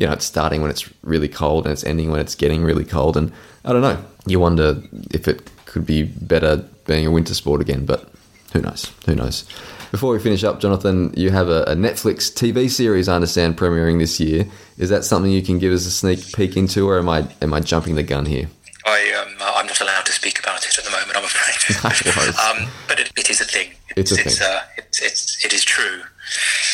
You 0.00 0.06
know, 0.06 0.14
it's 0.14 0.24
starting 0.24 0.62
when 0.62 0.70
it's 0.70 0.90
really 1.02 1.28
cold 1.28 1.66
and 1.66 1.72
it's 1.72 1.84
ending 1.84 2.10
when 2.10 2.20
it's 2.20 2.34
getting 2.34 2.64
really 2.64 2.84
cold, 2.84 3.16
and 3.16 3.30
I 3.64 3.72
don't 3.72 3.82
know. 3.82 4.02
You 4.26 4.40
wonder 4.40 4.82
if 5.12 5.28
it 5.28 5.48
could 5.66 5.86
be 5.86 6.02
better 6.02 6.64
being 6.86 7.06
a 7.06 7.10
winter 7.10 7.34
sport 7.34 7.60
again, 7.60 7.86
but 7.86 8.10
who 8.52 8.60
knows? 8.60 8.90
Who 9.06 9.14
knows? 9.14 9.44
Before 9.90 10.12
we 10.12 10.20
finish 10.20 10.44
up, 10.44 10.60
Jonathan, 10.60 11.12
you 11.16 11.30
have 11.30 11.48
a, 11.48 11.62
a 11.64 11.74
Netflix 11.74 12.32
TV 12.32 12.70
series, 12.70 13.08
I 13.08 13.14
understand, 13.16 13.56
premiering 13.56 13.98
this 13.98 14.20
year. 14.20 14.46
Is 14.78 14.88
that 14.88 15.04
something 15.04 15.30
you 15.30 15.42
can 15.42 15.58
give 15.58 15.72
us 15.72 15.84
a 15.84 15.90
sneak 15.90 16.32
peek 16.32 16.56
into, 16.56 16.88
or 16.88 16.98
am 16.98 17.08
I 17.08 17.26
am 17.42 17.52
I 17.52 17.60
jumping 17.60 17.96
the 17.96 18.02
gun 18.02 18.26
here? 18.26 18.48
I 18.86 19.12
um, 19.20 19.34
I'm 19.40 19.66
not 19.66 19.80
allowed 19.80 20.06
to 20.06 20.12
speak 20.12 20.38
about 20.38 20.64
it 20.64 20.78
at 20.78 20.84
the 20.84 20.90
moment. 20.90 21.16
I'm 21.16 21.24
afraid. 21.24 21.36
Um, 22.40 22.68
but 22.88 22.98
it, 22.98 23.12
it 23.16 23.30
is 23.30 23.40
a 23.40 23.44
thing. 23.44 23.72
It's 23.96 24.12
a 24.12 24.20
it's, 24.20 24.38
thing. 24.38 24.48
Uh, 24.48 24.60
it's, 24.76 25.02
it's 25.02 25.44
it 25.44 25.52
is 25.52 25.64
true. 25.64 26.02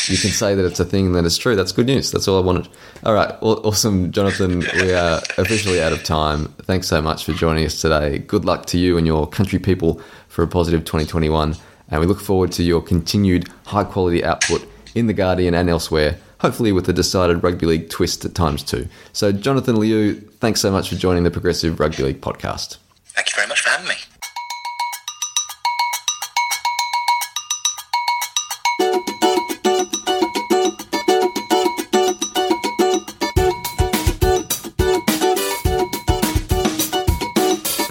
You 0.08 0.16
can 0.18 0.30
say 0.30 0.54
that 0.54 0.64
it's 0.64 0.78
a 0.78 0.84
thing 0.84 1.12
that 1.12 1.24
is 1.24 1.36
true. 1.36 1.56
That's 1.56 1.72
good 1.72 1.86
news. 1.86 2.12
That's 2.12 2.28
all 2.28 2.40
I 2.40 2.44
wanted. 2.44 2.68
All 3.04 3.14
right. 3.14 3.34
Awesome, 3.40 4.12
Jonathan. 4.12 4.60
We 4.60 4.92
are 4.92 5.20
officially 5.36 5.82
out 5.82 5.92
of 5.92 6.04
time. 6.04 6.46
Thanks 6.62 6.86
so 6.86 7.02
much 7.02 7.24
for 7.24 7.32
joining 7.32 7.64
us 7.64 7.80
today. 7.80 8.18
Good 8.18 8.44
luck 8.44 8.66
to 8.66 8.78
you 8.78 8.98
and 8.98 9.06
your 9.06 9.26
country 9.26 9.58
people 9.58 10.00
for 10.28 10.42
a 10.42 10.46
positive 10.46 10.84
2021. 10.84 11.56
And 11.88 12.00
we 12.00 12.06
look 12.06 12.20
forward 12.20 12.52
to 12.52 12.62
your 12.62 12.82
continued 12.82 13.48
high 13.64 13.84
quality 13.84 14.24
output 14.24 14.66
in 14.94 15.06
The 15.06 15.12
Guardian 15.12 15.54
and 15.54 15.68
elsewhere, 15.68 16.18
hopefully 16.40 16.72
with 16.72 16.88
a 16.88 16.92
decided 16.92 17.42
rugby 17.42 17.66
league 17.66 17.90
twist 17.90 18.24
at 18.24 18.34
times 18.34 18.62
too. 18.62 18.88
So, 19.12 19.32
Jonathan 19.32 19.76
Liew, 19.76 20.30
thanks 20.34 20.60
so 20.60 20.70
much 20.70 20.88
for 20.88 20.94
joining 20.96 21.24
the 21.24 21.30
Progressive 21.30 21.78
Rugby 21.78 22.02
League 22.02 22.20
podcast. 22.20 22.78
Thank 23.06 23.30
you 23.30 23.36
very 23.36 23.48
much 23.48 23.60
for 23.60 23.70
having 23.70 23.88
me. 23.88 23.94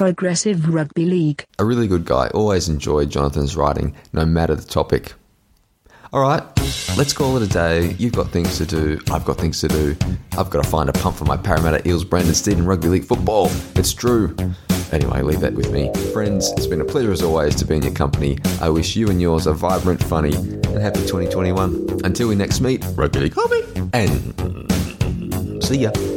Progressive 0.05 0.71
Rugby 0.71 1.03
League. 1.03 1.47
A 1.57 1.65
really 1.65 1.87
good 1.87 2.05
guy. 2.05 2.27
Always 2.27 2.69
enjoyed 2.69 3.09
Jonathan's 3.09 3.57
writing, 3.57 3.95
no 4.13 4.23
matter 4.23 4.53
the 4.53 4.63
topic. 4.63 5.13
All 6.13 6.21
right, 6.21 6.43
let's 6.95 7.11
call 7.11 7.35
it 7.37 7.41
a 7.41 7.47
day. 7.47 7.95
You've 7.97 8.13
got 8.13 8.29
things 8.29 8.59
to 8.59 8.67
do. 8.67 8.99
I've 9.09 9.25
got 9.25 9.39
things 9.39 9.59
to 9.61 9.67
do. 9.67 9.97
I've 10.37 10.51
got 10.51 10.63
to 10.63 10.69
find 10.69 10.89
a 10.89 10.93
pump 10.93 11.15
for 11.15 11.25
my 11.25 11.37
Parramatta 11.37 11.87
Eels 11.87 12.03
branded 12.03 12.35
Steeden 12.35 12.67
rugby 12.67 12.87
league 12.87 13.05
football. 13.05 13.49
It's 13.73 13.93
true. 13.93 14.35
Anyway, 14.91 15.23
leave 15.23 15.39
that 15.39 15.55
with 15.55 15.71
me. 15.71 15.91
Friends, 16.13 16.51
it's 16.51 16.67
been 16.67 16.81
a 16.81 16.85
pleasure 16.85 17.11
as 17.11 17.23
always 17.23 17.55
to 17.55 17.65
be 17.65 17.75
in 17.75 17.81
your 17.81 17.93
company. 17.93 18.37
I 18.61 18.69
wish 18.69 18.95
you 18.95 19.09
and 19.09 19.19
yours 19.19 19.47
a 19.47 19.53
vibrant, 19.53 20.03
funny, 20.03 20.35
and 20.35 20.77
happy 20.77 20.99
2021. 20.99 22.01
Until 22.03 22.27
we 22.27 22.35
next 22.35 22.61
meet, 22.61 22.85
rugby 22.93 23.21
league 23.21 23.33
hobby, 23.35 23.63
and 23.91 25.63
see 25.63 25.79
ya. 25.79 26.14